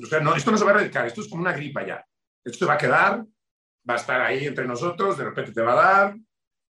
O 0.01 0.05
sea, 0.05 0.21
no, 0.21 0.35
esto 0.35 0.51
no 0.51 0.57
se 0.57 0.63
va 0.63 0.71
a 0.71 0.73
erradicar, 0.75 1.07
esto 1.07 1.21
es 1.21 1.27
como 1.27 1.41
una 1.41 1.53
gripa 1.53 1.85
ya. 1.85 2.05
Esto 2.43 2.59
se 2.59 2.65
va 2.65 2.75
a 2.75 2.77
quedar, 2.77 3.25
va 3.89 3.93
a 3.93 3.97
estar 3.97 4.21
ahí 4.21 4.45
entre 4.45 4.65
nosotros, 4.65 5.17
de 5.17 5.25
repente 5.25 5.51
te 5.51 5.61
va 5.61 5.73
a 5.73 5.75
dar, 5.75 6.17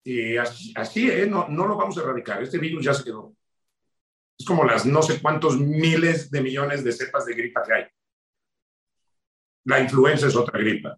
y 0.05 0.37
así, 0.37 0.73
así 0.77 1.11
¿eh? 1.11 1.27
no, 1.27 1.49
no 1.49 1.67
lo 1.67 1.77
vamos 1.77 1.97
a 1.97 2.03
erradicar. 2.03 2.43
Este 2.43 2.59
virus 2.59 2.85
ya 2.85 2.95
se 2.95 3.05
quedó. 3.05 3.35
Es 4.39 4.47
como 4.47 4.65
las 4.65 4.87
no 4.87 5.03
sé 5.03 5.21
cuántos 5.21 5.59
miles 5.59 6.31
de 6.31 6.41
millones 6.41 6.85
de 6.85 6.93
cepas 6.93 7.27
de 7.27 7.35
gripa 7.35 7.63
que 7.65 7.73
hay. 7.73 7.85
La 9.65 9.81
influenza 9.81 10.29
es 10.29 10.37
otra 10.37 10.59
gripa. 10.59 10.97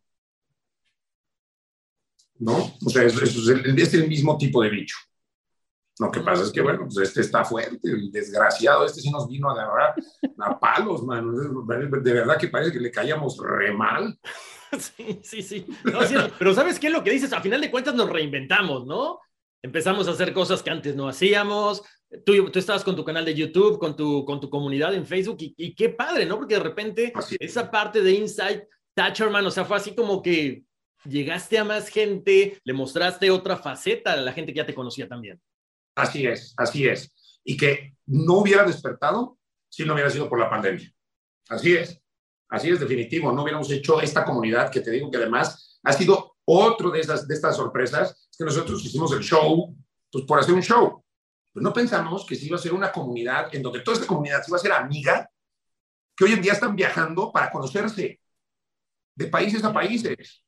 ¿No? 2.39 2.57
O 2.85 2.91
sea, 2.91 3.03
es, 3.03 3.21
es, 3.21 3.49
el, 3.49 3.79
es 3.79 3.95
el 3.95 4.09
mismo 4.09 4.37
tipo 4.39 4.63
de 4.63 4.71
bicho. 4.71 4.97
Lo 6.01 6.11
que 6.11 6.21
pasa 6.21 6.45
es 6.45 6.51
que, 6.51 6.63
bueno, 6.63 6.87
pues 6.87 7.09
este 7.09 7.21
está 7.21 7.45
fuerte, 7.45 7.91
el 7.91 8.11
desgraciado, 8.11 8.87
este 8.87 9.03
sí 9.03 9.11
nos 9.11 9.29
vino 9.29 9.51
a 9.51 9.53
agarrar 9.53 9.95
a 10.39 10.59
palos, 10.59 11.03
mano. 11.05 11.31
De 11.33 12.13
verdad 12.15 12.39
que 12.39 12.49
parece 12.49 12.73
que 12.73 12.81
le 12.81 12.91
caíamos 12.91 13.39
re 13.39 13.73
mal. 13.73 14.19
Sí, 14.79 15.19
sí, 15.25 15.43
sí. 15.43 15.67
No, 15.83 15.99
pero 16.39 16.55
¿sabes 16.55 16.79
qué 16.79 16.87
es 16.87 16.93
lo 16.93 17.03
que 17.03 17.11
dices? 17.11 17.33
A 17.33 17.41
final 17.41 17.61
de 17.61 17.73
cuentas 17.73 17.93
nos 17.93 18.09
reinventamos, 18.09 18.87
¿no? 18.87 19.19
Empezamos 19.61 20.07
a 20.07 20.13
hacer 20.13 20.33
cosas 20.33 20.63
que 20.63 20.71
antes 20.71 20.95
no 20.95 21.09
hacíamos. 21.09 21.83
Tú, 22.25 22.51
tú 22.51 22.59
estabas 22.59 22.83
con 22.83 22.97
tu 22.97 23.05
canal 23.05 23.25
de 23.25 23.35
YouTube, 23.35 23.79
con 23.79 23.95
tu, 23.95 24.25
con 24.25 24.41
tu 24.41 24.51
comunidad 24.51 24.95
en 24.95 25.07
Facebook 25.07 25.37
y, 25.41 25.55
y 25.57 25.75
qué 25.75 25.91
padre, 25.91 26.27
¿no? 26.27 26.39
Porque 26.39 26.55
de 26.55 26.61
repente 26.61 27.13
esa 27.39 27.71
parte 27.71 28.03
de 28.03 28.13
Insight 28.13 28.65
Thatcherman, 28.95 29.47
o 29.47 29.51
sea, 29.51 29.65
fue 29.65 29.77
así 29.77 29.95
como 29.95 30.21
que 30.21 30.65
llegaste 31.05 31.59
a 31.59 31.65
más 31.65 31.89
gente, 31.89 32.61
le 32.65 32.73
mostraste 32.73 33.31
otra 33.31 33.57
faceta 33.57 34.13
a 34.13 34.17
la 34.17 34.33
gente 34.33 34.53
que 34.53 34.59
ya 34.59 34.67
te 34.67 34.75
conocía 34.75 35.09
también. 35.09 35.41
Así 35.95 36.27
es, 36.27 36.55
así 36.57 36.87
es. 36.87 37.13
Y 37.45 37.57
que 37.57 37.95
no 38.07 38.39
hubiera 38.39 38.65
despertado 38.65 39.39
si 39.69 39.85
no 39.85 39.95
hubiera 39.95 40.11
sido 40.11 40.29
por 40.29 40.39
la 40.39 40.51
pandemia. 40.51 40.93
Así 41.49 41.75
es, 41.75 42.01
así 42.49 42.71
es 42.71 42.81
definitivo. 42.81 43.33
No 43.33 43.43
hubiéramos 43.43 43.71
hecho 43.71 44.01
esta 44.01 44.25
comunidad 44.25 44.71
que 44.71 44.81
te 44.81 44.91
digo 44.91 45.11
que 45.11 45.17
además 45.17 45.79
ha 45.83 45.93
sido 45.93 46.37
otro 46.45 46.91
de, 46.91 47.01
esas, 47.01 47.27
de 47.29 47.35
estas 47.35 47.57
sorpresas, 47.57 48.11
es 48.31 48.37
que 48.37 48.45
nosotros 48.45 48.85
hicimos 48.85 49.13
el 49.13 49.21
show, 49.21 49.77
pues 50.11 50.25
por 50.25 50.41
hacer 50.41 50.55
un 50.55 50.63
show. 50.63 51.05
Pues 51.53 51.63
no 51.63 51.73
pensamos 51.73 52.25
que 52.25 52.37
se 52.37 52.47
iba 52.47 52.57
a 52.57 52.61
ser 52.61 52.73
una 52.73 52.93
comunidad 52.93 53.55
en 53.55 53.63
donde 53.63 53.81
toda 53.81 53.97
esta 53.97 54.07
comunidad 54.07 54.43
se 54.43 54.51
iba 54.51 54.57
a 54.57 54.61
ser 54.61 54.73
amiga, 54.73 55.31
que 56.17 56.25
hoy 56.25 56.33
en 56.33 56.43
día 56.43 56.53
están 56.53 56.77
viajando 56.77 57.33
para 57.33 57.51
conocerse 57.51 58.21
de 59.15 59.27
países 59.27 59.65
a 59.65 59.73
países, 59.73 60.45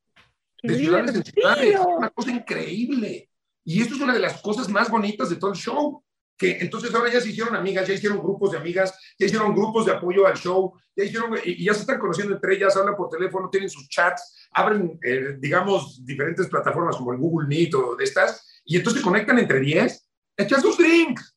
de 0.61 0.77
ciudades 0.77 1.15
en 1.15 1.23
ciudades. 1.23 1.79
Una 1.97 2.09
cosa 2.09 2.31
increíble. 2.31 3.29
Y 3.65 3.81
esto 3.81 3.95
es 3.95 4.01
una 4.01 4.13
de 4.13 4.19
las 4.19 4.41
cosas 4.41 4.69
más 4.69 4.89
bonitas 4.89 5.29
de 5.29 5.35
todo 5.35 5.51
el 5.51 5.57
show. 5.57 6.03
Que 6.35 6.57
entonces 6.59 6.93
ahora 6.93 7.11
ya 7.11 7.21
se 7.21 7.29
hicieron 7.29 7.55
amigas, 7.55 7.87
ya 7.87 7.93
hicieron 7.93 8.17
grupos 8.19 8.51
de 8.51 8.57
amigas, 8.57 8.97
ya 9.19 9.27
hicieron 9.27 9.53
grupos 9.53 9.85
de 9.85 9.91
apoyo 9.91 10.25
al 10.25 10.35
show, 10.35 10.73
ya 10.95 11.03
hicieron, 11.03 11.37
y 11.43 11.63
ya 11.63 11.75
se 11.75 11.81
están 11.81 11.99
conociendo 11.99 12.33
entre 12.33 12.55
ellas, 12.55 12.75
hablan 12.75 12.95
por 12.95 13.09
teléfono, 13.09 13.49
tienen 13.49 13.69
sus 13.69 13.87
chats, 13.87 14.49
abren, 14.51 14.99
eh, 15.03 15.37
digamos, 15.39 16.03
diferentes 16.03 16.47
plataformas 16.47 16.95
como 16.95 17.13
el 17.13 17.19
Google 17.19 17.47
Meet 17.47 17.75
o 17.75 17.95
de 17.95 18.03
estas, 18.03 18.61
y 18.65 18.77
entonces 18.77 19.01
se 19.01 19.07
conectan 19.07 19.37
entre 19.37 19.59
10, 19.59 20.09
echan 20.37 20.61
sus 20.61 20.77
drinks. 20.77 21.35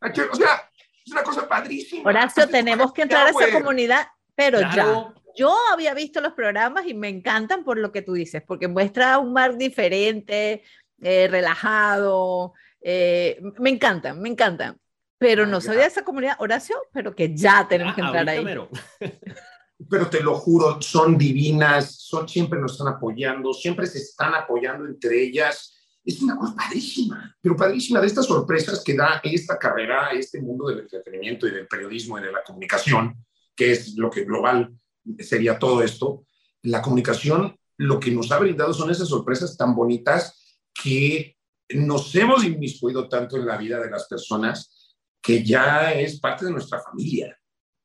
O 0.00 0.36
sea, 0.36 0.70
es 1.04 1.12
una 1.12 1.22
cosa 1.22 1.48
padrísima. 1.48 2.08
Horacio, 2.08 2.48
tenemos 2.48 2.92
que 2.92 3.02
entrar 3.02 3.26
a 3.26 3.30
esa 3.30 3.50
comunidad, 3.52 4.06
pero 4.34 4.60
ya. 4.60 5.12
Yo 5.36 5.54
había 5.72 5.94
visto 5.94 6.20
los 6.20 6.32
programas 6.32 6.84
y 6.86 6.94
me 6.94 7.08
encantan 7.08 7.62
por 7.62 7.78
lo 7.78 7.92
que 7.92 8.02
tú 8.02 8.14
dices, 8.14 8.42
porque 8.44 8.66
muestra 8.66 9.18
un 9.18 9.32
mar 9.32 9.56
diferente, 9.56 10.64
eh, 11.00 11.28
relajado. 11.30 12.54
Eh, 12.80 13.40
me 13.58 13.70
encantan, 13.70 14.20
me 14.20 14.28
encantan. 14.28 14.80
Pero 15.16 15.46
no 15.46 15.60
soy 15.60 15.76
de 15.76 15.84
esa 15.84 16.04
comunidad, 16.04 16.36
Horacio, 16.40 16.76
pero 16.92 17.14
que 17.14 17.36
ya 17.36 17.66
tenemos 17.68 17.94
que 17.94 18.00
entrar 18.00 18.28
ahí. 18.28 18.44
Pero 19.88 20.10
te 20.10 20.20
lo 20.20 20.34
juro, 20.34 20.82
son 20.82 21.16
divinas, 21.16 21.94
son, 22.00 22.28
siempre 22.28 22.58
nos 22.58 22.72
están 22.72 22.88
apoyando, 22.88 23.52
siempre 23.52 23.86
se 23.86 23.98
están 23.98 24.34
apoyando 24.34 24.84
entre 24.84 25.22
ellas. 25.22 25.77
Es 26.08 26.22
una 26.22 26.38
cosa 26.38 26.56
padrísima, 26.56 27.36
pero 27.38 27.54
padrísima 27.54 28.00
de 28.00 28.06
estas 28.06 28.24
sorpresas 28.24 28.82
que 28.82 28.94
da 28.94 29.20
esta 29.22 29.58
carrera, 29.58 30.08
este 30.12 30.40
mundo 30.40 30.66
del 30.68 30.78
entretenimiento 30.78 31.46
y 31.46 31.50
del 31.50 31.68
periodismo 31.68 32.18
y 32.18 32.22
de 32.22 32.32
la 32.32 32.42
comunicación, 32.42 33.26
que 33.54 33.72
es 33.72 33.94
lo 33.94 34.08
que 34.08 34.24
global 34.24 34.72
sería 35.18 35.58
todo 35.58 35.82
esto. 35.82 36.24
La 36.62 36.80
comunicación 36.80 37.54
lo 37.76 38.00
que 38.00 38.10
nos 38.10 38.32
ha 38.32 38.38
brindado 38.38 38.72
son 38.72 38.90
esas 38.90 39.06
sorpresas 39.06 39.54
tan 39.58 39.74
bonitas 39.74 40.62
que 40.72 41.36
nos 41.74 42.14
hemos 42.14 42.42
inmiscuido 42.42 43.06
tanto 43.06 43.36
en 43.36 43.44
la 43.44 43.58
vida 43.58 43.78
de 43.78 43.90
las 43.90 44.08
personas 44.08 44.96
que 45.20 45.44
ya 45.44 45.92
es 45.92 46.18
parte 46.20 46.46
de 46.46 46.52
nuestra 46.52 46.80
familia. 46.80 47.38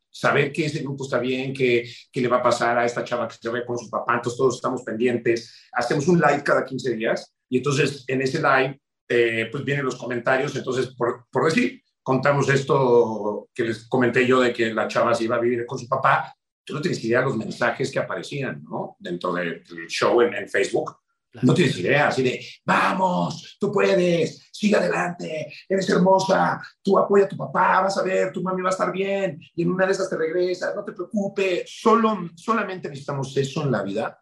Saber 0.10 0.54
que 0.54 0.68
ese 0.68 0.80
grupo 0.80 1.04
está 1.04 1.20
bien, 1.20 1.52
que, 1.54 1.92
que 2.10 2.22
le 2.22 2.30
va 2.30 2.38
a 2.38 2.44
pasar 2.44 2.78
a 2.78 2.86
esta 2.86 3.04
chava 3.04 3.28
que 3.28 3.36
se 3.36 3.50
ve 3.50 3.66
con 3.66 3.78
su 3.78 3.90
papá, 3.90 4.16
entonces 4.16 4.38
todos 4.38 4.56
estamos 4.56 4.82
pendientes. 4.82 5.68
Hacemos 5.74 6.08
un 6.08 6.22
live 6.22 6.42
cada 6.42 6.64
15 6.64 6.96
días 6.96 7.34
y 7.54 7.58
entonces 7.58 8.04
en 8.08 8.22
ese 8.22 8.42
live 8.42 8.82
eh, 9.08 9.48
pues 9.52 9.64
vienen 9.64 9.86
los 9.86 9.96
comentarios. 9.96 10.56
Entonces, 10.56 10.88
por, 10.96 11.26
por 11.32 11.46
decir, 11.46 11.84
contamos 12.02 12.50
esto 12.50 13.50
que 13.54 13.64
les 13.66 13.88
comenté 13.88 14.26
yo 14.26 14.40
de 14.42 14.52
que 14.52 14.74
la 14.74 14.88
chava 14.88 15.14
se 15.14 15.26
iba 15.26 15.36
a 15.36 15.40
vivir 15.40 15.66
con 15.66 15.78
su 15.78 15.88
papá 15.88 16.34
tú 16.64 16.74
no 16.74 16.82
tienes 16.82 17.04
idea 17.04 17.20
de 17.20 17.26
los 17.26 17.38
mensajes 17.38 17.92
que 17.92 18.00
aparecían, 18.00 18.64
¿no? 18.64 18.96
Dentro 19.00 19.34
del 19.34 19.64
show 19.88 20.22
en, 20.22 20.48
Facebook. 20.50 20.98
No 21.42 21.54
tienes 21.54 21.78
idea, 21.80 22.10
así 22.10 22.22
de, 22.22 22.46
vamos, 22.64 23.58
tú 23.60 23.72
puedes, 23.72 24.50
sigue 24.52 24.76
adelante, 24.76 25.52
eres 25.68 25.90
hermosa, 25.90 26.62
tú 26.80 27.00
apoya 27.00 27.26
a 27.26 27.28
tu 27.28 27.36
papá, 27.36 27.82
vas 27.82 27.98
a 27.98 28.04
ver, 28.04 28.32
tu 28.32 28.44
mami 28.44 28.62
va 28.62 28.70
a 28.70 28.72
estar 28.72 28.92
bien, 28.92 29.40
y 29.56 29.64
en 29.64 29.72
una 29.72 29.88
de 29.88 29.94
esas 29.94 30.12
te 30.12 30.16
regresas, 30.16 30.76
no 30.76 30.84
te 30.84 30.92
preocupes. 30.92 31.64
Solo, 31.66 32.30
solamente 32.36 32.88
necesitamos 32.88 33.36
eso 33.36 33.64
en 33.64 33.72
la 33.72 33.82
vida 33.82 34.22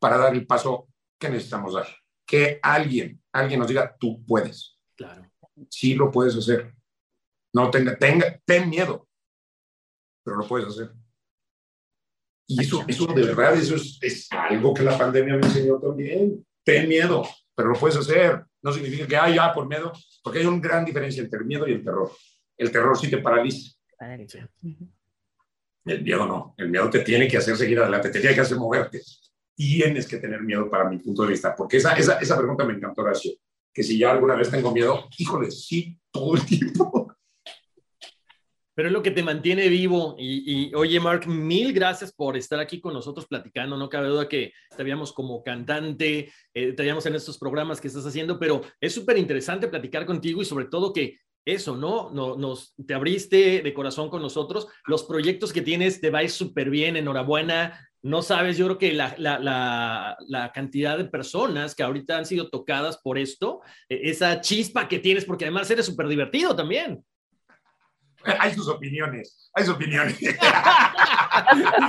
para 0.00 0.18
dar 0.18 0.34
el 0.34 0.44
paso 0.44 0.88
que 1.16 1.30
necesitamos 1.30 1.74
dar. 1.74 1.86
Que 2.32 2.58
alguien, 2.62 3.20
alguien 3.30 3.60
nos 3.60 3.68
diga, 3.68 3.94
tú 4.00 4.24
puedes. 4.24 4.78
Claro. 4.96 5.30
Sí 5.68 5.94
lo 5.94 6.10
puedes 6.10 6.34
hacer. 6.34 6.74
No 7.52 7.70
tenga, 7.70 7.94
tenga, 7.94 8.40
ten 8.46 8.70
miedo, 8.70 9.06
pero 10.24 10.38
lo 10.38 10.48
puedes 10.48 10.66
hacer. 10.66 10.92
Y 12.46 12.62
eso, 12.62 12.86
eso 12.88 13.04
de 13.04 13.22
verdad, 13.22 13.54
eso 13.54 13.74
es, 13.74 14.28
algo 14.30 14.72
que 14.72 14.82
la 14.82 14.96
pandemia 14.96 15.36
me 15.36 15.46
enseñó 15.46 15.78
también. 15.78 16.42
Ten 16.64 16.88
miedo, 16.88 17.22
pero 17.54 17.68
lo 17.68 17.78
puedes 17.78 17.98
hacer. 17.98 18.46
No 18.62 18.72
significa 18.72 19.06
que, 19.06 19.16
ah, 19.16 19.28
ya, 19.28 19.52
por 19.52 19.68
miedo, 19.68 19.92
porque 20.24 20.38
hay 20.38 20.46
una 20.46 20.58
gran 20.58 20.86
diferencia 20.86 21.22
entre 21.22 21.40
el 21.40 21.44
miedo 21.44 21.68
y 21.68 21.72
el 21.72 21.84
terror. 21.84 22.12
El 22.56 22.72
terror 22.72 22.96
sí 22.96 23.10
te 23.10 23.18
paraliza. 23.18 23.76
El 25.84 26.02
miedo 26.02 26.26
no. 26.26 26.54
El 26.56 26.70
miedo 26.70 26.88
te 26.88 27.00
tiene 27.00 27.28
que 27.28 27.36
hacer 27.36 27.58
seguir 27.58 27.78
adelante, 27.78 28.08
te 28.08 28.20
tiene 28.20 28.34
que 28.34 28.40
hacer 28.40 28.56
moverte. 28.56 29.02
Tienes 29.54 30.06
que 30.06 30.16
tener 30.16 30.42
miedo 30.42 30.70
para 30.70 30.88
mi 30.88 30.98
punto 30.98 31.22
de 31.22 31.28
vista, 31.28 31.54
porque 31.54 31.76
esa, 31.76 31.94
esa, 31.94 32.18
esa 32.18 32.36
pregunta 32.36 32.64
me 32.64 32.74
encantó, 32.74 33.02
Horacio. 33.02 33.32
Que 33.72 33.82
si 33.82 33.98
ya 33.98 34.10
alguna 34.10 34.34
vez 34.34 34.50
tengo 34.50 34.72
miedo, 34.72 35.08
híjole, 35.18 35.50
sí, 35.50 35.98
todo 36.10 36.34
el 36.34 36.44
tiempo. 36.44 37.12
Pero 38.74 38.88
es 38.88 38.92
lo 38.92 39.02
que 39.02 39.10
te 39.10 39.22
mantiene 39.22 39.68
vivo. 39.68 40.16
Y, 40.18 40.74
oye, 40.74 40.98
Mark, 40.98 41.26
mil 41.26 41.72
gracias 41.72 42.12
por 42.12 42.36
estar 42.36 42.58
aquí 42.58 42.80
con 42.80 42.94
nosotros 42.94 43.26
platicando. 43.26 43.76
No 43.76 43.88
cabe 43.88 44.08
duda 44.08 44.28
que 44.28 44.52
te 44.74 44.96
como 45.14 45.42
cantante, 45.42 46.32
eh, 46.54 46.74
en 46.76 47.14
estos 47.14 47.38
programas 47.38 47.80
que 47.80 47.88
estás 47.88 48.06
haciendo, 48.06 48.38
pero 48.38 48.62
es 48.80 48.94
súper 48.94 49.18
interesante 49.18 49.68
platicar 49.68 50.06
contigo 50.06 50.40
y 50.40 50.46
sobre 50.46 50.66
todo 50.66 50.92
que 50.92 51.18
eso, 51.44 51.76
¿no? 51.76 52.10
no 52.12 52.36
nos, 52.36 52.74
te 52.86 52.94
abriste 52.94 53.62
de 53.62 53.74
corazón 53.74 54.08
con 54.08 54.22
nosotros. 54.22 54.68
Los 54.86 55.04
proyectos 55.04 55.52
que 55.52 55.60
tienes 55.60 56.00
te 56.00 56.10
va 56.10 56.26
súper 56.28 56.70
bien. 56.70 56.96
Enhorabuena. 56.96 57.78
No 58.02 58.20
sabes, 58.20 58.56
yo 58.56 58.66
creo 58.66 58.78
que 58.78 58.92
la, 58.92 59.14
la, 59.16 60.16
la, 60.26 60.52
cantidad 60.52 60.98
de 60.98 61.04
personas 61.04 61.76
que 61.76 61.84
ahorita 61.84 62.18
han 62.18 62.26
sido 62.26 62.50
tocadas 62.50 62.98
por 62.98 63.16
esto, 63.16 63.60
eh, 63.88 64.00
esa 64.04 64.40
chispa 64.40 64.88
que 64.88 64.98
tienes, 64.98 65.24
porque 65.24 65.44
además 65.44 65.70
eres 65.70 65.86
súper 65.86 66.08
divertido 66.08 66.56
también. 66.56 67.04
Hay 68.24 68.54
sus 68.54 68.68
opiniones, 68.68 69.50
hay 69.54 69.64
sus 69.64 69.74
opiniones. 69.74 70.18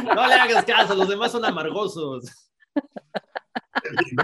No 0.03 0.27
le 0.27 0.33
hagas 0.33 0.65
caso, 0.65 0.95
los 0.95 1.07
demás 1.07 1.31
son 1.31 1.45
amargosos. 1.45 2.51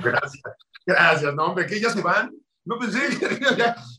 Gracias, 0.01 0.43
gracias, 0.85 1.33
no, 1.33 1.45
hombre, 1.45 1.65
que 1.65 1.79
ya 1.79 1.89
se 1.89 2.01
van. 2.01 2.31
No 2.65 2.77
pensé 2.77 2.99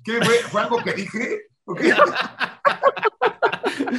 que 0.05 0.22
fue, 0.22 0.34
fue 0.51 0.61
algo 0.61 0.78
que 0.82 0.93
dije. 0.93 1.41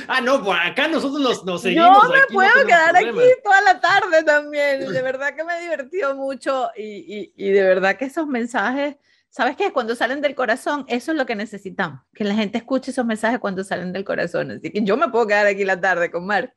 Ah, 0.08 0.22
no, 0.22 0.44
por 0.44 0.58
acá 0.58 0.88
nosotros 0.88 1.22
nos, 1.22 1.44
nos 1.46 1.62
seguimos. 1.62 2.04
Yo 2.04 2.10
me 2.10 2.34
puedo 2.34 2.66
quedar 2.66 2.96
aquí 2.96 3.30
toda 3.44 3.62
la 3.62 3.80
tarde 3.80 4.24
también. 4.24 4.92
De 4.92 5.02
verdad 5.02 5.36
que 5.36 5.44
me 5.44 5.58
he 5.58 5.62
divertido 5.62 6.16
mucho 6.16 6.70
y, 6.76 6.84
y, 6.84 7.34
y 7.36 7.52
de 7.52 7.64
verdad 7.64 7.98
que 7.98 8.06
esos 8.06 8.28
mensajes 8.28 8.96
¿Sabes 9.34 9.56
qué? 9.56 9.72
Cuando 9.72 9.96
salen 9.96 10.20
del 10.20 10.36
corazón, 10.36 10.84
eso 10.90 11.14
es 11.14 11.18
lo 11.18 11.26
que 11.26 11.36
necesitamos, 11.36 12.02
que 12.14 12.26
la 12.26 12.36
gente 12.36 12.58
escuche 12.58 12.92
esos 12.92 13.06
mensajes 13.06 13.40
cuando 13.40 13.64
salen 13.64 13.94
del 13.94 14.04
corazón. 14.04 14.52
Así 14.52 14.70
que 14.70 14.84
yo 14.84 14.98
me 14.98 15.08
puedo 15.08 15.26
quedar 15.26 15.48
aquí 15.48 15.64
la 15.64 15.80
tarde 15.80 16.12
con 16.12 16.26
Mar. 16.26 16.54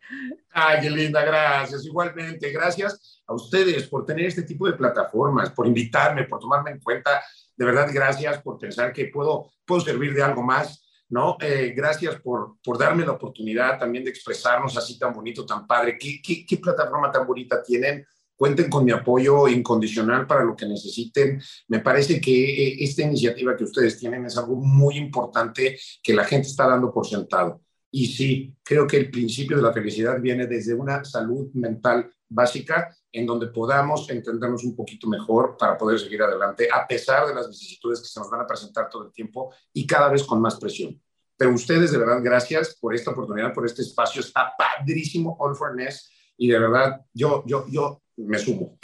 Ay, 0.51 0.81
qué 0.81 0.91
linda, 0.91 1.25
gracias. 1.25 1.87
Igualmente, 1.87 2.51
gracias 2.51 3.23
a 3.29 3.33
ustedes 3.33 3.87
por 3.87 4.05
tener 4.05 4.27
este 4.27 4.43
tipo 4.43 4.67
de 4.67 4.73
plataformas, 4.73 5.51
por 5.51 5.69
invitarme, 5.69 6.25
por 6.25 6.41
tomarme 6.41 6.73
en 6.73 6.81
cuenta. 6.81 7.23
De 7.57 7.65
verdad, 7.65 7.89
gracias 7.93 8.43
por 8.43 8.59
pensar 8.59 8.93
que 8.93 9.07
puedo, 9.07 9.53
puedo 9.65 9.81
servir 9.81 10.13
de 10.13 10.25
algo 10.25 10.43
más, 10.43 10.84
¿no? 11.15 11.37
Eh, 11.41 11.73
gracias 11.77 12.21
por, 12.21 12.57
por 12.61 12.77
darme 12.77 13.07
la 13.07 13.13
oportunidad 13.13 13.79
también 13.79 14.03
de 14.03 14.11
expresarnos 14.11 14.77
así 14.77 14.99
tan 14.99 15.15
bonito, 15.15 15.47
tan 15.47 15.65
padre. 15.65 15.97
¿Qué, 15.97 16.21
qué, 16.21 16.57
plataforma 16.57 17.13
tan 17.13 17.25
bonita 17.25 17.63
tienen? 17.63 18.05
Cuenten 18.35 18.69
con 18.69 18.85
mi 18.85 18.91
apoyo 18.91 19.47
incondicional 19.47 20.27
para 20.27 20.43
lo 20.43 20.57
que 20.57 20.67
necesiten. 20.67 21.41
Me 21.69 21.79
parece 21.79 22.21
que 22.21 22.33
eh, 22.33 22.77
esta 22.81 23.03
iniciativa 23.03 23.57
que 23.57 23.63
ustedes 23.63 23.97
tienen 23.97 24.27
es 24.27 24.37
algo 24.37 24.57
muy 24.57 24.97
importante 24.97 25.79
que 26.03 26.15
la 26.15 26.25
gente 26.25 26.49
está 26.49 26.67
dando 26.67 26.93
por 26.93 27.07
sentado. 27.07 27.63
Y 27.93 28.09
sí, 28.09 28.53
creo 28.65 28.85
que 28.85 28.97
el 28.97 29.09
principio 29.09 29.57
de 29.57 29.63
la 29.63 29.73
felicidad 29.73 30.21
viene 30.21 30.49
desde 30.49 30.75
una 30.75 31.05
salud 31.05 31.49
mental 31.55 32.11
básica 32.29 32.93
en 33.15 33.27
donde 33.27 33.47
podamos 33.47 34.11
entendernos 34.11 34.65
un 34.65 34.75
poquito 34.75 35.09
mejor 35.09 35.57
para 35.57 35.79
poder 35.79 36.01
seguir 36.01 36.21
adelante, 36.21 36.69
a 36.71 36.85
pesar 36.85 37.27
de 37.29 37.35
las 37.35 37.49
vicisitudes 37.49 38.01
que 38.01 38.09
se 38.09 38.19
nos 38.19 38.29
van 38.29 38.41
a 38.41 38.47
presentar 38.47 38.91
todo 38.91 39.07
el 39.07 39.13
tiempo 39.13 39.55
y 39.73 39.87
cada 39.87 40.09
vez 40.09 40.25
con 40.25 40.41
más 40.41 40.59
presión. 40.59 41.01
Pero 41.37 41.53
ustedes, 41.53 41.93
de 41.93 41.99
verdad, 41.99 42.19
gracias 42.21 42.77
por 42.81 42.93
esta 42.93 43.13
oportunidad, 43.13 43.55
por 43.55 43.67
este 43.67 43.83
espacio. 43.83 44.21
Está 44.21 44.53
padrísimo 44.59 45.37
All 45.39 45.55
for 45.55 45.77
Ness 45.77 46.11
y 46.37 46.49
de 46.49 46.59
verdad, 46.59 47.01
yo, 47.13 47.45
yo, 47.47 47.67
yo 47.69 48.03
me 48.17 48.37
sumo. 48.37 48.79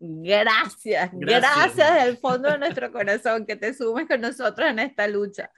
Gracias, 0.00 1.10
gracias, 1.12 1.14
gracias 1.14 2.04
del 2.04 2.16
fondo 2.16 2.50
de 2.50 2.58
nuestro 2.58 2.90
corazón 2.90 3.46
que 3.46 3.54
te 3.54 3.72
sumes 3.72 4.08
con 4.08 4.20
nosotros 4.20 4.68
en 4.68 4.80
esta 4.80 5.06
lucha. 5.06 5.48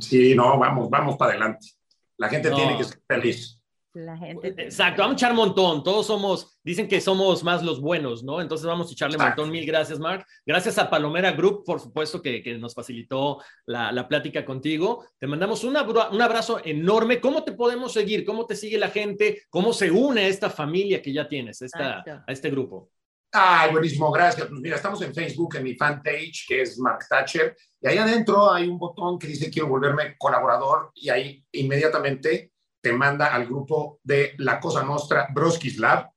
Sí, 0.00 0.34
no, 0.34 0.58
vamos, 0.58 0.88
vamos 0.88 1.18
para 1.18 1.32
adelante. 1.32 1.68
La 2.16 2.30
gente 2.30 2.50
tiene 2.50 2.78
que 2.78 2.84
ser 2.84 3.02
feliz. 3.06 3.57
La 3.94 4.16
gente 4.16 4.48
Exacto, 4.58 5.02
vamos 5.02 5.14
a 5.14 5.16
echar 5.16 5.34
montón. 5.34 5.82
Todos 5.82 6.06
somos, 6.06 6.60
dicen 6.62 6.86
que 6.86 7.00
somos 7.00 7.42
más 7.42 7.62
los 7.62 7.80
buenos, 7.80 8.22
¿no? 8.22 8.40
Entonces 8.40 8.66
vamos 8.66 8.88
a 8.88 8.92
echarle 8.92 9.16
un 9.16 9.24
montón. 9.24 9.50
Mil 9.50 9.66
gracias, 9.66 9.98
Mark. 9.98 10.26
Gracias 10.44 10.78
a 10.78 10.90
Palomera 10.90 11.32
Group, 11.32 11.64
por 11.64 11.80
supuesto, 11.80 12.20
que, 12.20 12.42
que 12.42 12.58
nos 12.58 12.74
facilitó 12.74 13.42
la, 13.66 13.90
la, 13.90 14.06
plática 14.06 14.44
contigo. 14.44 15.06
Te 15.18 15.26
mandamos 15.26 15.64
un 15.64 15.76
abrazo 15.76 16.60
enorme. 16.64 17.20
¿Cómo 17.20 17.44
te 17.44 17.52
podemos 17.52 17.92
seguir? 17.92 18.24
¿Cómo 18.24 18.46
te 18.46 18.56
sigue 18.56 18.78
la 18.78 18.90
gente? 18.90 19.42
¿Cómo 19.48 19.72
se 19.72 19.90
une 19.90 20.22
a 20.22 20.28
esta 20.28 20.50
familia 20.50 21.00
que 21.00 21.12
ya 21.12 21.26
tienes, 21.26 21.62
esta, 21.62 22.04
a 22.26 22.32
este 22.32 22.50
grupo? 22.50 22.90
Ay, 23.32 23.70
buenísimo, 23.72 24.10
gracias. 24.10 24.46
Pues 24.48 24.60
mira, 24.60 24.76
estamos 24.76 25.02
en 25.02 25.14
Facebook, 25.14 25.56
en 25.56 25.64
mi 25.64 25.74
fanpage, 25.74 26.46
que 26.48 26.62
es 26.62 26.78
Mark 26.78 27.00
Thatcher, 27.08 27.54
y 27.80 27.88
ahí 27.88 27.98
adentro 27.98 28.50
hay 28.50 28.66
un 28.66 28.78
botón 28.78 29.18
que 29.18 29.26
dice 29.26 29.50
quiero 29.50 29.68
volverme 29.68 30.16
colaborador, 30.16 30.90
y 30.94 31.10
ahí 31.10 31.44
inmediatamente 31.52 32.52
te 32.80 32.92
manda 32.92 33.34
al 33.34 33.46
grupo 33.46 34.00
de 34.02 34.34
La 34.38 34.60
Cosa 34.60 34.82
Nostra 34.82 35.28
Broskis 35.32 35.78
Lab, 35.78 36.10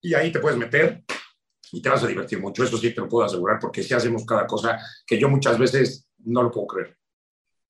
y 0.00 0.14
ahí 0.14 0.30
te 0.30 0.40
puedes 0.40 0.58
meter 0.58 1.04
y 1.72 1.82
te 1.82 1.88
vas 1.88 2.02
a 2.02 2.06
divertir 2.06 2.40
mucho. 2.40 2.62
Eso 2.62 2.78
sí 2.78 2.94
te 2.94 3.00
lo 3.00 3.08
puedo 3.08 3.26
asegurar, 3.26 3.58
porque 3.60 3.82
si 3.82 3.92
hacemos 3.94 4.24
cada 4.24 4.46
cosa 4.46 4.78
que 5.06 5.18
yo 5.18 5.28
muchas 5.28 5.58
veces 5.58 6.08
no 6.18 6.42
lo 6.42 6.50
puedo 6.50 6.66
creer. 6.66 6.96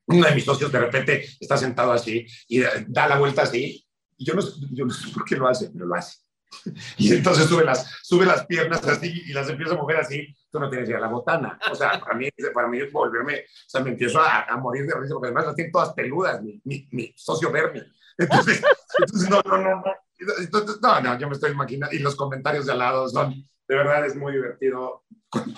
Uno 0.09 0.27
de 0.27 0.35
mis 0.35 0.45
socios 0.45 0.71
de 0.71 0.79
repente 0.79 1.27
está 1.41 1.57
sentado 1.57 1.93
así 1.93 2.27
y 2.49 2.61
da 2.61 3.09
la 3.09 3.19
vuelta 3.19 3.43
así, 3.43 3.85
y 4.19 4.25
yo 4.25 4.35
no, 4.35 4.43
yo 4.73 4.85
no 4.85 4.93
sé 4.93 5.09
por 5.13 5.25
qué 5.25 5.37
lo 5.37 5.49
hace, 5.49 5.71
pero 5.71 5.87
lo 5.87 5.95
hace 5.95 6.26
Y 6.99 7.15
entonces 7.15 7.47
sube 7.47 7.65
las, 7.65 7.87
sube 8.03 8.27
las 8.27 8.47
piernas 8.47 8.87
así 8.87 9.23
y 9.27 9.33
las 9.33 9.49
empieza 9.49 9.75
a 9.75 9.79
mover 9.79 9.99
así. 9.99 10.35
Tú 10.51 10.59
no 10.59 10.71
tienes 10.71 10.89
ya 10.89 10.99
la 10.99 11.09
botana. 11.09 11.59
O 11.71 11.75
sea, 11.75 12.01
para 12.01 12.15
mí, 12.15 12.29
para 12.55 12.69
mí 12.69 12.79
es 12.79 12.93
volverme, 12.93 13.41
o 13.41 13.69
sea, 13.69 13.83
me 13.83 13.91
empiezo 13.91 14.21
a, 14.21 14.45
a 14.45 14.57
morir 14.57 14.87
de 14.87 14.95
risa 14.95 15.15
porque 15.15 15.29
además 15.29 15.47
las 15.47 15.55
tienen 15.55 15.73
todas 15.73 15.93
peludas, 15.93 16.43
mi, 16.43 16.61
mi, 16.65 16.89
mi 16.93 17.13
socio 17.17 17.51
Bernie. 17.51 17.85
Entonces, 18.19 18.63
entonces, 18.99 19.31
no, 19.31 19.43
no, 19.43 19.59
no, 19.59 19.77
no. 19.77 19.95
Entonces, 20.39 20.79
no, 20.81 21.01
no, 21.01 21.19
yo 21.19 21.29
me 21.29 21.35
estoy 21.35 21.53
imaginando. 21.53 21.95
Y 21.95 21.99
los 21.99 22.17
comentarios 22.17 22.67
de 22.67 22.73
al 22.73 22.79
lado 22.79 23.09
son, 23.09 23.33
de 23.33 23.75
verdad 23.75 24.07
es 24.07 24.17
muy 24.17 24.33
divertido 24.33 25.05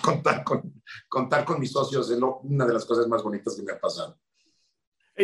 contar 0.01 0.43
con, 0.43 0.81
contar 1.07 1.45
con 1.45 1.59
mis 1.59 1.71
socios. 1.71 2.09
Es 2.09 2.19
lo, 2.19 2.39
una 2.39 2.65
de 2.65 2.73
las 2.73 2.85
cosas 2.85 3.07
más 3.07 3.23
bonitas 3.23 3.55
que 3.55 3.63
me 3.63 3.71
ha 3.71 3.79
pasado. 3.79 4.17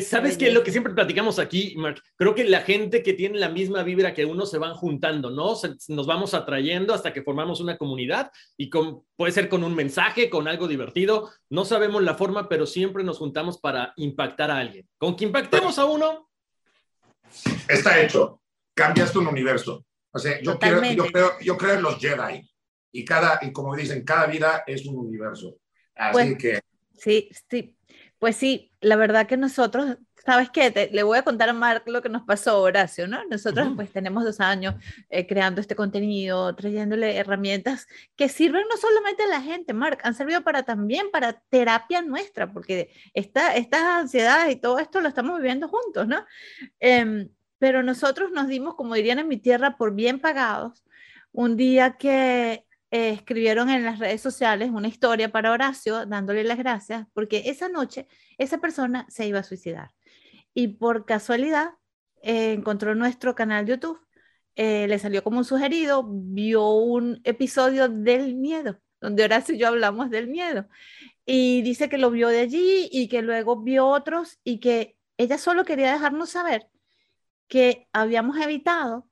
¿Sabes 0.01 0.37
qué? 0.37 0.51
Lo 0.51 0.63
que 0.63 0.71
siempre 0.71 0.93
platicamos 0.93 1.39
aquí, 1.39 1.73
Mark, 1.77 2.01
creo 2.17 2.35
que 2.35 2.43
la 2.43 2.61
gente 2.61 3.01
que 3.01 3.13
tiene 3.13 3.39
la 3.39 3.49
misma 3.49 3.83
vibra 3.83 4.13
que 4.13 4.25
uno 4.25 4.45
se 4.45 4.57
van 4.57 4.73
juntando, 4.73 5.29
¿no? 5.29 5.53
nos 5.87 6.07
vamos 6.07 6.33
atrayendo 6.33 6.93
hasta 6.93 7.13
que 7.13 7.21
formamos 7.21 7.61
una 7.61 7.77
comunidad 7.77 8.31
y 8.57 8.69
con, 8.69 9.03
puede 9.15 9.31
ser 9.31 9.47
con 9.47 9.63
un 9.63 9.73
mensaje, 9.73 10.29
con 10.29 10.47
algo 10.47 10.67
divertido. 10.67 11.31
No 11.49 11.63
sabemos 11.63 12.03
la 12.03 12.15
forma, 12.15 12.49
pero 12.49 12.65
siempre 12.65 13.03
nos 13.03 13.19
juntamos 13.19 13.57
para 13.59 13.93
impactar 13.95 14.51
a 14.51 14.57
alguien. 14.57 14.87
Con 14.97 15.15
que 15.15 15.25
impactemos 15.25 15.79
a 15.79 15.85
uno. 15.85 16.29
Está 17.67 18.01
hecho. 18.01 18.41
Cambiaste 18.73 19.17
un 19.17 19.27
universo. 19.27 19.85
O 20.11 20.19
sea, 20.19 20.41
yo, 20.41 20.59
creo, 20.59 20.83
yo, 20.93 21.05
creo, 21.05 21.31
yo 21.41 21.57
creo 21.57 21.73
en 21.75 21.81
los 21.81 21.97
Jedi. 21.99 22.49
Y, 22.91 23.05
cada, 23.05 23.39
y 23.41 23.51
como 23.51 23.75
dicen, 23.75 24.03
cada 24.03 24.27
vida 24.27 24.63
es 24.67 24.85
un 24.85 24.97
universo. 24.97 25.57
Así 25.95 26.37
que. 26.37 26.61
Sí, 26.97 27.29
sí, 27.49 27.75
pues 28.25 28.37
sí, 28.37 28.71
la 28.81 28.95
verdad 28.95 29.27
que 29.27 29.37
nosotros, 29.37 29.99
¿sabes 30.25 30.49
qué? 30.49 30.89
le 30.91 31.03
voy 31.03 31.19
a 31.19 31.21
contar 31.21 31.47
a 31.47 31.53
Mark 31.53 31.83
lo 31.85 32.01
que 32.01 32.09
nos 32.09 32.23
pasó, 32.23 32.59
Horacio, 32.59 33.07
¿no? 33.07 33.23
Nosotros 33.25 33.67
pues 33.75 33.91
tenemos 33.91 34.23
dos 34.23 34.39
años 34.39 34.73
eh, 35.11 35.27
creando 35.27 35.61
este 35.61 35.75
contenido, 35.75 36.55
trayéndole 36.55 37.17
herramientas 37.17 37.85
que 38.15 38.27
sirven 38.27 38.63
no 38.67 38.77
solamente 38.77 39.21
a 39.21 39.27
la 39.27 39.41
gente, 39.41 39.75
Mark, 39.75 39.99
han 40.01 40.15
servido 40.15 40.43
para 40.43 40.63
también 40.63 41.11
para 41.11 41.33
terapia 41.51 42.01
nuestra, 42.01 42.51
porque 42.51 42.89
esta, 43.13 43.55
estas 43.55 43.81
ansiedades 43.83 44.55
y 44.55 44.59
todo 44.59 44.79
esto 44.79 45.01
lo 45.01 45.07
estamos 45.07 45.37
viviendo 45.37 45.67
juntos, 45.67 46.07
¿no? 46.07 46.25
Em, 46.79 47.29
pero 47.59 47.83
nosotros 47.83 48.31
nos 48.31 48.47
dimos, 48.47 48.73
como 48.73 48.95
dirían 48.95 49.19
en 49.19 49.27
mi 49.27 49.37
tierra, 49.37 49.77
por 49.77 49.93
bien 49.93 50.19
pagados, 50.19 50.83
un 51.31 51.57
día 51.57 51.95
que 51.97 52.65
eh, 52.95 53.09
escribieron 53.09 53.69
en 53.69 53.83
las 53.83 53.99
redes 53.99 54.21
sociales 54.21 54.71
una 54.71 54.87
historia 54.87 55.29
para 55.29 55.51
Horacio 55.51 56.05
dándole 56.05 56.45
las 56.45 56.57
gracias 56.57 57.05
porque 57.11 57.43
esa 57.47 57.67
noche 57.67 58.07
esa 58.37 58.59
persona 58.59 59.05
se 59.09 59.27
iba 59.27 59.39
a 59.39 59.43
suicidar. 59.43 59.91
Y 60.53 60.69
por 60.69 61.05
casualidad 61.05 61.71
eh, 62.23 62.53
encontró 62.53 62.95
nuestro 62.95 63.35
canal 63.35 63.65
YouTube, 63.65 63.99
eh, 64.55 64.87
le 64.87 64.97
salió 64.97 65.25
como 65.25 65.39
un 65.39 65.43
sugerido, 65.43 66.05
vio 66.09 66.69
un 66.69 67.19
episodio 67.25 67.89
del 67.89 68.35
miedo, 68.35 68.79
donde 69.01 69.25
Horacio 69.25 69.55
y 69.55 69.57
yo 69.57 69.67
hablamos 69.67 70.09
del 70.09 70.29
miedo. 70.29 70.69
Y 71.25 71.63
dice 71.63 71.89
que 71.89 71.97
lo 71.97 72.11
vio 72.11 72.29
de 72.29 72.39
allí 72.39 72.87
y 72.89 73.09
que 73.09 73.21
luego 73.21 73.61
vio 73.61 73.87
otros 73.87 74.39
y 74.45 74.61
que 74.61 74.95
ella 75.17 75.37
solo 75.37 75.65
quería 75.65 75.91
dejarnos 75.91 76.29
saber 76.29 76.69
que 77.49 77.89
habíamos 77.91 78.37
evitado 78.37 79.09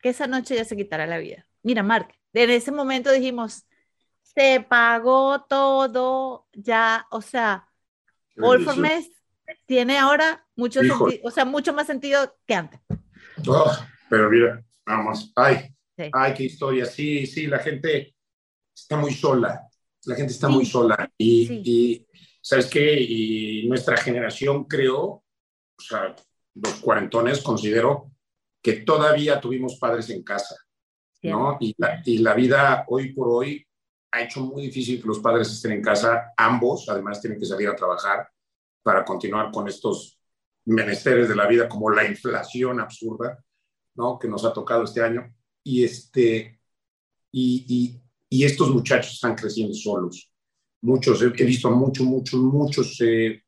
que 0.00 0.08
esa 0.08 0.26
noche 0.26 0.54
ella 0.54 0.64
se 0.64 0.76
quitara 0.76 1.06
la 1.06 1.18
vida. 1.18 1.46
Mira, 1.62 1.82
Mark, 1.82 2.15
en 2.36 2.50
ese 2.50 2.70
momento 2.70 3.10
dijimos, 3.10 3.66
se 4.22 4.60
pagó 4.68 5.44
todo, 5.48 6.46
ya, 6.52 7.06
o 7.10 7.22
sea, 7.22 7.68
All 8.38 8.62
for 8.62 8.76
Mess 8.76 9.10
tiene 9.64 9.96
ahora 9.98 10.46
mucho 10.54 10.80
sentido, 10.80 11.20
o 11.22 11.30
sea, 11.30 11.46
mucho 11.46 11.72
más 11.72 11.86
sentido 11.86 12.36
que 12.46 12.54
antes. 12.54 12.80
Oh, 13.46 13.72
pero 14.10 14.28
mira, 14.28 14.62
vamos, 14.84 15.32
ay, 15.34 15.74
ay, 16.12 16.34
qué 16.34 16.44
historia, 16.44 16.84
sí, 16.84 17.26
sí, 17.26 17.46
la 17.46 17.60
gente 17.60 18.14
está 18.74 18.98
muy 18.98 19.14
sola, 19.14 19.66
la 20.04 20.14
gente 20.14 20.32
está 20.32 20.48
muy 20.48 20.66
sola. 20.66 21.10
Y, 21.16 21.62
y, 21.64 22.06
¿sabes 22.42 22.66
qué? 22.66 23.00
Y 23.00 23.66
nuestra 23.68 23.96
generación 23.96 24.64
creó, 24.64 25.02
o 25.04 25.24
sea, 25.78 26.14
los 26.54 26.74
cuarentones 26.80 27.42
considero 27.42 28.12
que 28.62 28.74
todavía 28.74 29.40
tuvimos 29.40 29.76
padres 29.76 30.10
en 30.10 30.22
casa 30.22 30.56
¿no? 31.22 31.56
Y 31.60 31.74
la, 31.78 32.02
y 32.04 32.18
la 32.18 32.34
vida 32.34 32.84
hoy 32.88 33.12
por 33.12 33.28
hoy 33.28 33.66
ha 34.12 34.22
hecho 34.22 34.40
muy 34.40 34.62
difícil 34.62 35.00
que 35.00 35.08
los 35.08 35.18
padres 35.18 35.50
estén 35.50 35.72
en 35.72 35.82
casa, 35.82 36.32
ambos, 36.36 36.88
además 36.88 37.20
tienen 37.20 37.38
que 37.38 37.46
salir 37.46 37.68
a 37.68 37.76
trabajar 37.76 38.28
para 38.82 39.04
continuar 39.04 39.50
con 39.50 39.68
estos 39.68 40.18
menesteres 40.66 41.28
de 41.28 41.36
la 41.36 41.46
vida 41.46 41.68
como 41.68 41.90
la 41.90 42.04
inflación 42.04 42.80
absurda, 42.80 43.42
¿no? 43.94 44.18
Que 44.18 44.28
nos 44.28 44.44
ha 44.44 44.52
tocado 44.52 44.84
este 44.84 45.02
año. 45.02 45.34
Y, 45.62 45.84
este, 45.84 46.60
y, 47.32 47.64
y, 47.68 48.00
y 48.28 48.44
estos 48.44 48.70
muchachos 48.70 49.14
están 49.14 49.34
creciendo 49.34 49.74
solos. 49.74 50.32
Muchos, 50.82 51.20
he, 51.22 51.28
visto 51.28 51.70
muchos, 51.70 52.06
muchos, 52.06 52.40
muchos 52.40 52.98
eh, 53.00 53.42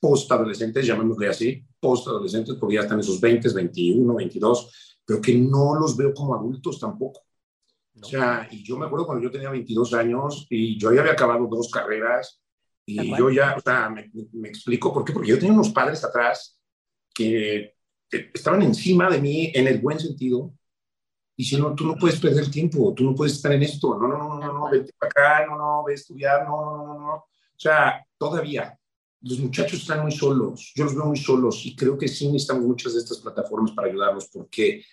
post-adolescentes, 0.00 0.86
llamémosle 0.86 1.28
así, 1.28 1.64
post-adolescentes, 1.80 2.54
porque 2.56 2.76
ya 2.76 2.82
están 2.82 2.98
en 2.98 3.04
sus 3.04 3.20
20, 3.20 3.52
21, 3.52 4.14
22, 4.14 4.87
pero 5.08 5.22
que 5.22 5.34
no 5.34 5.74
los 5.74 5.96
veo 5.96 6.12
como 6.12 6.34
adultos 6.34 6.78
tampoco. 6.78 7.22
O 7.98 8.04
sea, 8.04 8.46
y 8.50 8.62
yo 8.62 8.76
me 8.76 8.84
acuerdo 8.84 9.06
cuando 9.06 9.24
yo 9.24 9.30
tenía 9.30 9.48
22 9.48 9.94
años 9.94 10.46
y 10.50 10.78
yo 10.78 10.92
ya 10.92 11.00
había 11.00 11.12
acabado 11.12 11.46
dos 11.46 11.70
carreras 11.70 12.42
y 12.84 13.16
yo 13.16 13.30
ya, 13.30 13.56
o 13.56 13.60
sea, 13.60 13.88
me, 13.88 14.10
me, 14.34 14.50
explico 14.50 14.92
por 14.92 15.06
qué, 15.06 15.14
porque 15.14 15.30
yo 15.30 15.38
tenía 15.38 15.54
unos 15.54 15.70
padres 15.70 16.04
atrás 16.04 16.60
que, 17.14 17.74
que 18.06 18.30
estaban 18.34 18.60
encima 18.60 19.08
de 19.08 19.18
mí 19.18 19.50
en 19.54 19.66
el 19.66 19.80
buen 19.80 19.98
sentido, 19.98 20.52
diciendo, 21.34 21.74
tú 21.74 21.86
no 21.86 21.96
puedes 21.96 22.20
perder 22.20 22.50
tiempo, 22.50 22.92
tú 22.94 23.04
no 23.04 23.14
puedes 23.14 23.32
estar 23.32 23.52
en 23.52 23.62
esto, 23.62 23.98
no, 23.98 24.08
no, 24.08 24.18
no, 24.18 24.38
no, 24.38 24.52
no, 24.52 24.70
vete 24.70 24.92
para 24.98 25.10
acá, 25.10 25.46
no, 25.46 25.56
no, 25.56 25.84
ve 25.84 25.92
a 25.92 25.94
estudiar, 25.94 26.46
no, 26.46 26.76
no, 26.76 26.86
no, 26.86 27.00
no. 27.00 27.14
O 27.14 27.26
sea, 27.56 28.06
todavía 28.18 28.78
los 29.22 29.38
muchachos 29.40 29.80
están 29.80 30.02
muy 30.02 30.12
solos, 30.12 30.70
yo 30.76 30.84
los 30.84 30.94
veo 30.94 31.06
muy 31.06 31.16
solos 31.16 31.64
y 31.64 31.74
creo 31.74 31.96
que 31.96 32.08
sí 32.08 32.26
necesitamos 32.26 32.64
muchas 32.64 32.92
de 32.92 33.00
estas 33.00 33.18
plataformas 33.18 33.72
para 33.72 33.88
ayudarlos 33.88 34.28
porque 34.32 34.84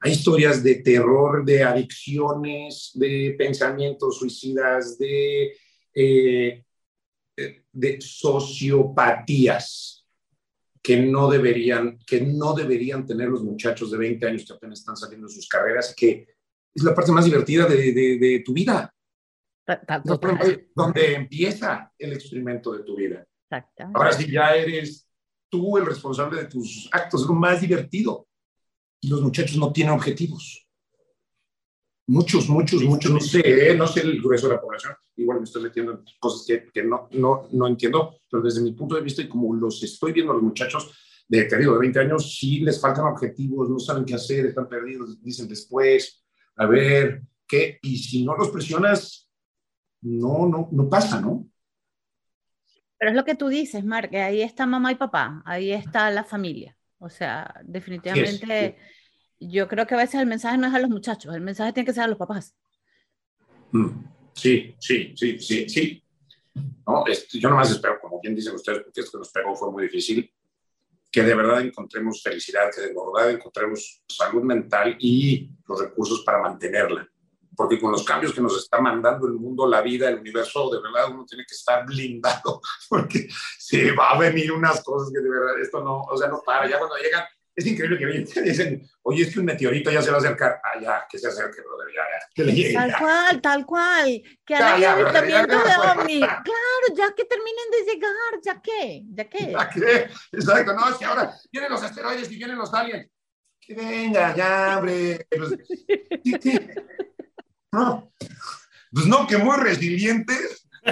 hay 0.00 0.12
historias 0.12 0.62
de 0.62 0.76
terror, 0.76 1.44
de 1.44 1.62
adicciones, 1.62 2.92
de 2.94 3.34
pensamientos 3.36 4.18
suicidas, 4.18 4.96
de, 4.98 5.56
eh, 5.94 6.64
de 7.72 8.00
sociopatías 8.00 10.06
que 10.80 10.98
no, 10.98 11.28
deberían, 11.28 11.98
que 12.06 12.20
no 12.20 12.54
deberían 12.54 13.04
tener 13.04 13.28
los 13.28 13.42
muchachos 13.42 13.90
de 13.90 13.98
20 13.98 14.26
años 14.26 14.44
que 14.46 14.52
apenas 14.52 14.78
están 14.78 14.96
saliendo 14.96 15.26
de 15.26 15.34
sus 15.34 15.48
carreras, 15.48 15.94
que 15.94 16.28
es 16.74 16.82
la 16.82 16.94
parte 16.94 17.12
más 17.12 17.24
divertida 17.24 17.66
de, 17.66 17.92
de, 17.92 18.18
de 18.18 18.42
tu 18.44 18.52
vida. 18.52 18.94
Donde 20.74 21.14
empieza 21.14 21.92
el 21.98 22.12
experimento 22.12 22.72
de 22.72 22.84
tu 22.84 22.96
vida. 22.96 23.26
Ahora, 23.94 24.12
si 24.12 24.30
ya 24.30 24.54
eres 24.54 25.06
tú 25.48 25.76
el 25.76 25.86
responsable 25.86 26.42
de 26.42 26.46
tus 26.46 26.88
actos, 26.92 27.22
es 27.22 27.26
lo 27.26 27.34
más 27.34 27.60
divertido. 27.60 28.27
Y 29.00 29.08
los 29.08 29.22
muchachos 29.22 29.56
no 29.56 29.72
tienen 29.72 29.94
objetivos. 29.94 30.66
Muchos, 32.06 32.48
muchos, 32.48 32.82
muchos, 32.84 33.12
no 33.12 33.20
sé, 33.20 33.42
¿eh? 33.44 33.74
no 33.74 33.86
sé 33.86 34.00
el 34.00 34.22
grueso 34.22 34.48
de 34.48 34.54
la 34.54 34.60
población. 34.60 34.94
Igual 35.16 35.38
me 35.38 35.44
estoy 35.44 35.62
metiendo 35.62 35.92
en 35.92 36.04
cosas 36.18 36.46
que, 36.46 36.70
que 36.72 36.82
no, 36.82 37.06
no, 37.12 37.48
no 37.52 37.66
entiendo, 37.66 38.20
pero 38.30 38.42
desde 38.42 38.62
mi 38.62 38.72
punto 38.72 38.94
de 38.94 39.02
vista 39.02 39.20
y 39.20 39.28
como 39.28 39.54
los 39.54 39.82
estoy 39.82 40.12
viendo 40.12 40.32
a 40.32 40.36
los 40.36 40.42
muchachos, 40.42 40.90
de, 41.28 41.44
te 41.44 41.58
digo, 41.58 41.74
de 41.74 41.80
20 41.80 42.00
años, 42.00 42.34
sí 42.38 42.60
les 42.60 42.80
faltan 42.80 43.04
objetivos, 43.04 43.68
no 43.68 43.78
saben 43.78 44.06
qué 44.06 44.14
hacer, 44.14 44.46
están 44.46 44.68
perdidos, 44.70 45.22
dicen 45.22 45.46
después, 45.46 46.24
a 46.56 46.64
ver, 46.64 47.24
¿qué? 47.46 47.78
Y 47.82 47.98
si 47.98 48.24
no 48.24 48.34
los 48.34 48.48
presionas, 48.48 49.30
no, 50.00 50.48
no, 50.48 50.70
no 50.72 50.88
pasa, 50.88 51.20
¿no? 51.20 51.46
Pero 52.98 53.10
es 53.10 53.16
lo 53.16 53.24
que 53.26 53.34
tú 53.34 53.48
dices, 53.48 53.84
Mark, 53.84 54.10
que 54.10 54.22
ahí 54.22 54.40
está 54.40 54.64
mamá 54.64 54.92
y 54.92 54.94
papá, 54.94 55.42
ahí 55.44 55.72
está 55.72 56.10
la 56.10 56.24
familia. 56.24 56.77
O 56.98 57.08
sea, 57.08 57.54
definitivamente, 57.64 58.76
yo 59.38 59.68
creo 59.68 59.86
que 59.86 59.94
a 59.94 59.98
veces 59.98 60.20
el 60.20 60.26
mensaje 60.26 60.58
no 60.58 60.66
es 60.66 60.74
a 60.74 60.80
los 60.80 60.90
muchachos, 60.90 61.34
el 61.34 61.40
mensaje 61.40 61.72
tiene 61.72 61.86
que 61.86 61.92
ser 61.92 62.04
a 62.04 62.08
los 62.08 62.18
papás. 62.18 62.54
Mm, 63.72 64.04
sí, 64.34 64.74
sí, 64.78 65.14
sí, 65.16 65.38
sí, 65.38 65.68
sí. 65.68 66.02
No, 66.86 67.04
este, 67.06 67.38
yo 67.38 67.48
nomás 67.48 67.70
espero, 67.70 68.00
como 68.00 68.20
bien 68.20 68.34
dicen 68.34 68.54
ustedes, 68.54 68.82
porque 68.82 69.00
esto 69.00 69.12
que 69.12 69.18
nos 69.18 69.30
pegó 69.30 69.54
fue 69.54 69.70
muy 69.70 69.84
difícil, 69.84 70.32
que 71.10 71.22
de 71.22 71.34
verdad 71.34 71.60
encontremos 71.60 72.22
felicidad, 72.22 72.70
que 72.74 72.80
de 72.80 72.88
verdad 72.88 73.30
encontremos 73.30 74.02
salud 74.08 74.42
mental 74.42 74.96
y 74.98 75.50
los 75.66 75.80
recursos 75.80 76.22
para 76.24 76.40
mantenerla 76.40 77.08
porque 77.58 77.80
con 77.80 77.90
los 77.90 78.04
cambios 78.04 78.32
que 78.32 78.40
nos 78.40 78.56
está 78.56 78.80
mandando 78.80 79.26
el 79.26 79.32
mundo, 79.32 79.66
la 79.66 79.80
vida, 79.80 80.08
el 80.08 80.20
universo, 80.20 80.70
de 80.70 80.80
verdad 80.80 81.10
uno 81.10 81.26
tiene 81.26 81.44
que 81.44 81.56
estar 81.56 81.84
blindado, 81.84 82.60
porque 82.88 83.26
se 83.58 83.90
va 83.96 84.10
a 84.12 84.18
venir 84.18 84.52
unas 84.52 84.80
cosas 84.84 85.10
que 85.12 85.18
de 85.20 85.28
verdad 85.28 85.60
esto 85.60 85.82
no, 85.82 86.02
o 86.02 86.16
sea, 86.16 86.28
no 86.28 86.40
para. 86.46 86.70
Ya 86.70 86.78
cuando 86.78 86.94
llegan, 86.98 87.24
es 87.56 87.66
increíble 87.66 87.98
que 87.98 88.06
vienen 88.06 88.28
dicen, 88.44 88.88
oye, 89.02 89.24
es 89.24 89.34
que 89.34 89.40
un 89.40 89.46
meteorito 89.46 89.90
ya 89.90 90.00
se 90.00 90.10
va 90.10 90.18
a 90.18 90.20
acercar. 90.20 90.60
Ah, 90.62 90.80
ya, 90.80 91.06
que 91.10 91.18
se 91.18 91.26
acerque, 91.26 91.60
brother, 91.62 91.88
ya, 91.92 92.02
ya, 92.02 92.26
que 92.32 92.44
le 92.44 92.52
llegue. 92.52 92.74
Tal 92.74 92.90
ya. 92.90 92.98
cual, 93.00 93.42
tal 93.42 93.66
cual. 93.66 94.22
Que 94.46 94.54
Ya, 94.54 94.74
haya 94.74 94.80
ya, 94.80 94.92
avistamiento 94.92 95.56
de 95.56 95.90
ovni. 95.90 96.20
Claro, 96.20 96.86
ya 96.94 97.12
que 97.12 97.24
terminen 97.24 97.70
de 97.72 97.92
llegar, 97.92 98.40
ya 98.40 98.62
qué, 98.62 99.02
ya 99.04 99.28
qué. 99.28 99.50
¿Ya 99.50 99.68
qué? 99.68 100.08
Exacto, 100.30 100.74
no, 100.74 100.90
es 100.90 100.96
que 100.96 101.04
ahora 101.04 101.34
vienen 101.50 101.72
los 101.72 101.82
asteroides 101.82 102.30
y 102.30 102.36
vienen 102.36 102.56
los 102.56 102.72
aliens. 102.72 103.10
Que 103.60 103.74
venga, 103.74 104.32
ya, 104.36 104.76
hombre. 104.78 105.26
Pues. 105.28 105.58
No, 107.72 108.12
pues 108.92 109.06
no, 109.06 109.26
que 109.26 109.38
muy 109.38 109.56
resilientes. 109.58 110.68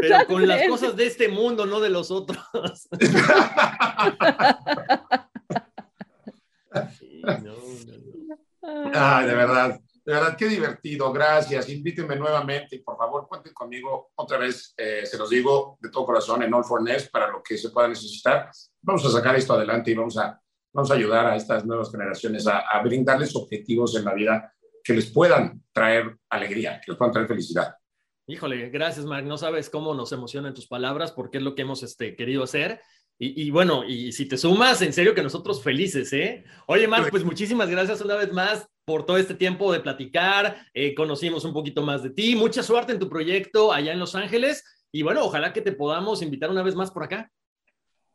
Pero 0.00 0.26
con 0.26 0.46
las 0.46 0.68
cosas 0.68 0.96
de 0.96 1.06
este 1.06 1.28
mundo, 1.28 1.66
no 1.66 1.80
de 1.80 1.90
los 1.90 2.10
otros. 2.10 2.42
Sí, 6.98 7.22
no, 7.24 7.38
no, 7.38 7.54
no. 8.60 8.90
Ay, 8.92 9.26
de 9.26 9.34
verdad, 9.34 9.80
de 10.04 10.12
verdad, 10.12 10.36
qué 10.36 10.46
divertido. 10.46 11.10
Gracias. 11.10 11.70
Invítenme 11.70 12.16
nuevamente 12.16 12.76
y 12.76 12.80
por 12.80 12.98
favor 12.98 13.26
cuenten 13.26 13.54
conmigo 13.54 14.10
otra 14.14 14.36
vez. 14.36 14.74
eh, 14.76 15.06
se 15.06 15.16
los 15.16 15.30
digo 15.30 15.78
de 15.80 15.88
todo 15.88 16.04
corazón 16.04 16.42
en 16.42 16.52
All 16.52 16.64
for 16.64 16.82
Nest 16.82 17.10
para 17.10 17.28
lo 17.28 17.42
que 17.42 17.56
se 17.56 17.70
pueda 17.70 17.88
necesitar. 17.88 18.50
Vamos 18.82 19.06
a 19.06 19.10
sacar 19.10 19.36
esto 19.36 19.54
adelante 19.54 19.90
y 19.90 19.94
vamos 19.94 20.18
a, 20.18 20.38
vamos 20.76 20.90
a 20.90 20.94
ayudar 20.94 21.26
a 21.26 21.36
estas 21.36 21.64
nuevas 21.64 21.90
generaciones 21.90 22.46
a, 22.46 22.58
a 22.58 22.82
brindarles 22.82 23.34
objetivos 23.34 23.96
en 23.96 24.04
la 24.04 24.12
vida 24.12 24.52
que 24.84 24.92
les 24.92 25.10
puedan 25.10 25.62
traer 25.72 26.16
alegría, 26.28 26.80
que 26.84 26.92
les 26.92 26.98
puedan 26.98 27.12
traer 27.12 27.26
felicidad. 27.26 27.74
Híjole, 28.28 28.68
gracias, 28.68 29.06
Mark. 29.06 29.24
No 29.24 29.38
sabes 29.38 29.70
cómo 29.70 29.94
nos 29.94 30.12
emocionan 30.12 30.52
tus 30.52 30.66
palabras 30.66 31.12
porque 31.12 31.38
es 31.38 31.44
lo 31.44 31.54
que 31.54 31.62
hemos 31.62 31.82
este, 31.82 32.14
querido 32.14 32.42
hacer. 32.42 32.80
Y, 33.18 33.46
y 33.46 33.50
bueno, 33.50 33.84
y 33.84 34.12
si 34.12 34.26
te 34.26 34.36
sumas, 34.36 34.82
en 34.82 34.92
serio 34.92 35.14
que 35.14 35.22
nosotros 35.22 35.62
felices, 35.62 36.12
¿eh? 36.12 36.44
Oye, 36.66 36.86
Mark, 36.86 37.08
pues 37.10 37.24
muchísimas 37.24 37.70
gracias 37.70 38.02
una 38.02 38.14
vez 38.14 38.30
más 38.32 38.68
por 38.84 39.06
todo 39.06 39.16
este 39.16 39.34
tiempo 39.34 39.72
de 39.72 39.80
platicar. 39.80 40.66
Eh, 40.74 40.94
conocimos 40.94 41.44
un 41.44 41.54
poquito 41.54 41.82
más 41.82 42.02
de 42.02 42.10
ti. 42.10 42.36
Mucha 42.36 42.62
suerte 42.62 42.92
en 42.92 42.98
tu 42.98 43.08
proyecto 43.08 43.72
allá 43.72 43.92
en 43.92 43.98
Los 43.98 44.14
Ángeles. 44.14 44.62
Y 44.92 45.02
bueno, 45.02 45.24
ojalá 45.24 45.52
que 45.52 45.62
te 45.62 45.72
podamos 45.72 46.20
invitar 46.20 46.50
una 46.50 46.62
vez 46.62 46.74
más 46.74 46.90
por 46.90 47.04
acá. 47.04 47.32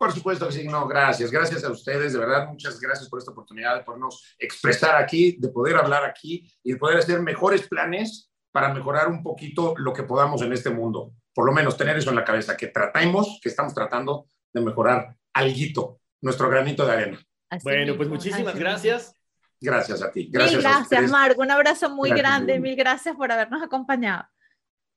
Por 0.01 0.11
supuesto 0.11 0.47
que 0.47 0.53
sí, 0.53 0.63
no, 0.67 0.87
gracias. 0.87 1.29
Gracias 1.29 1.63
a 1.63 1.69
ustedes, 1.69 2.13
de 2.13 2.17
verdad, 2.17 2.47
muchas 2.47 2.79
gracias 2.79 3.07
por 3.07 3.19
esta 3.19 3.29
oportunidad 3.29 3.75
de 3.75 3.83
podernos 3.83 4.33
expresar 4.39 4.95
aquí, 4.95 5.37
de 5.39 5.49
poder 5.49 5.75
hablar 5.75 6.03
aquí 6.05 6.51
y 6.63 6.71
de 6.71 6.79
poder 6.79 6.97
hacer 6.97 7.21
mejores 7.21 7.67
planes 7.67 8.31
para 8.51 8.73
mejorar 8.73 9.09
un 9.09 9.21
poquito 9.21 9.75
lo 9.77 9.93
que 9.93 10.01
podamos 10.01 10.41
en 10.41 10.53
este 10.53 10.71
mundo. 10.71 11.13
Por 11.35 11.45
lo 11.45 11.51
menos 11.51 11.77
tener 11.77 11.95
eso 11.97 12.09
en 12.09 12.15
la 12.15 12.25
cabeza, 12.25 12.57
que 12.57 12.69
tratemos, 12.69 13.39
que 13.43 13.49
estamos 13.49 13.75
tratando 13.75 14.25
de 14.51 14.61
mejorar 14.61 15.15
alguito, 15.33 15.99
nuestro 16.19 16.49
granito 16.49 16.83
de 16.83 16.91
arena. 16.93 17.19
Así 17.51 17.61
Bueno, 17.63 17.95
pues 17.95 18.09
muchísimas 18.09 18.55
gracias. 18.55 19.15
Gracias 19.59 20.01
a 20.01 20.11
ti. 20.11 20.29
Gracias 20.31 20.55
Mil 20.55 20.63
gracias, 20.63 20.83
ustedes. 20.83 21.11
Marc. 21.11 21.37
Un 21.37 21.51
abrazo 21.51 21.91
muy 21.91 22.09
Gracias, 22.09 22.27
grande. 22.27 22.53
Wendy. 22.53 22.69
Mil 22.69 22.75
gracias 22.75 23.15
por 23.15 23.31
habernos 23.31 23.61
acompañado. 23.61 24.25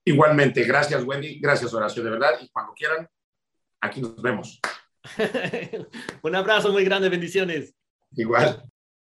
Igualmente, 0.03 0.63
gracias 0.63 1.03
Wendy, 1.03 1.39
gracias 1.39 1.71
Horacio, 1.75 2.03
de 2.03 2.09
verdad, 2.09 2.31
y 2.41 2.49
cuando 2.49 2.73
quieran, 2.73 3.07
aquí 3.81 4.01
nos 4.01 4.19
vemos. 4.19 4.59
un 6.23 6.35
abrazo 6.35 6.71
muy 6.71 6.83
grande, 6.83 7.09
bendiciones. 7.09 7.75
Igual. 8.15 8.63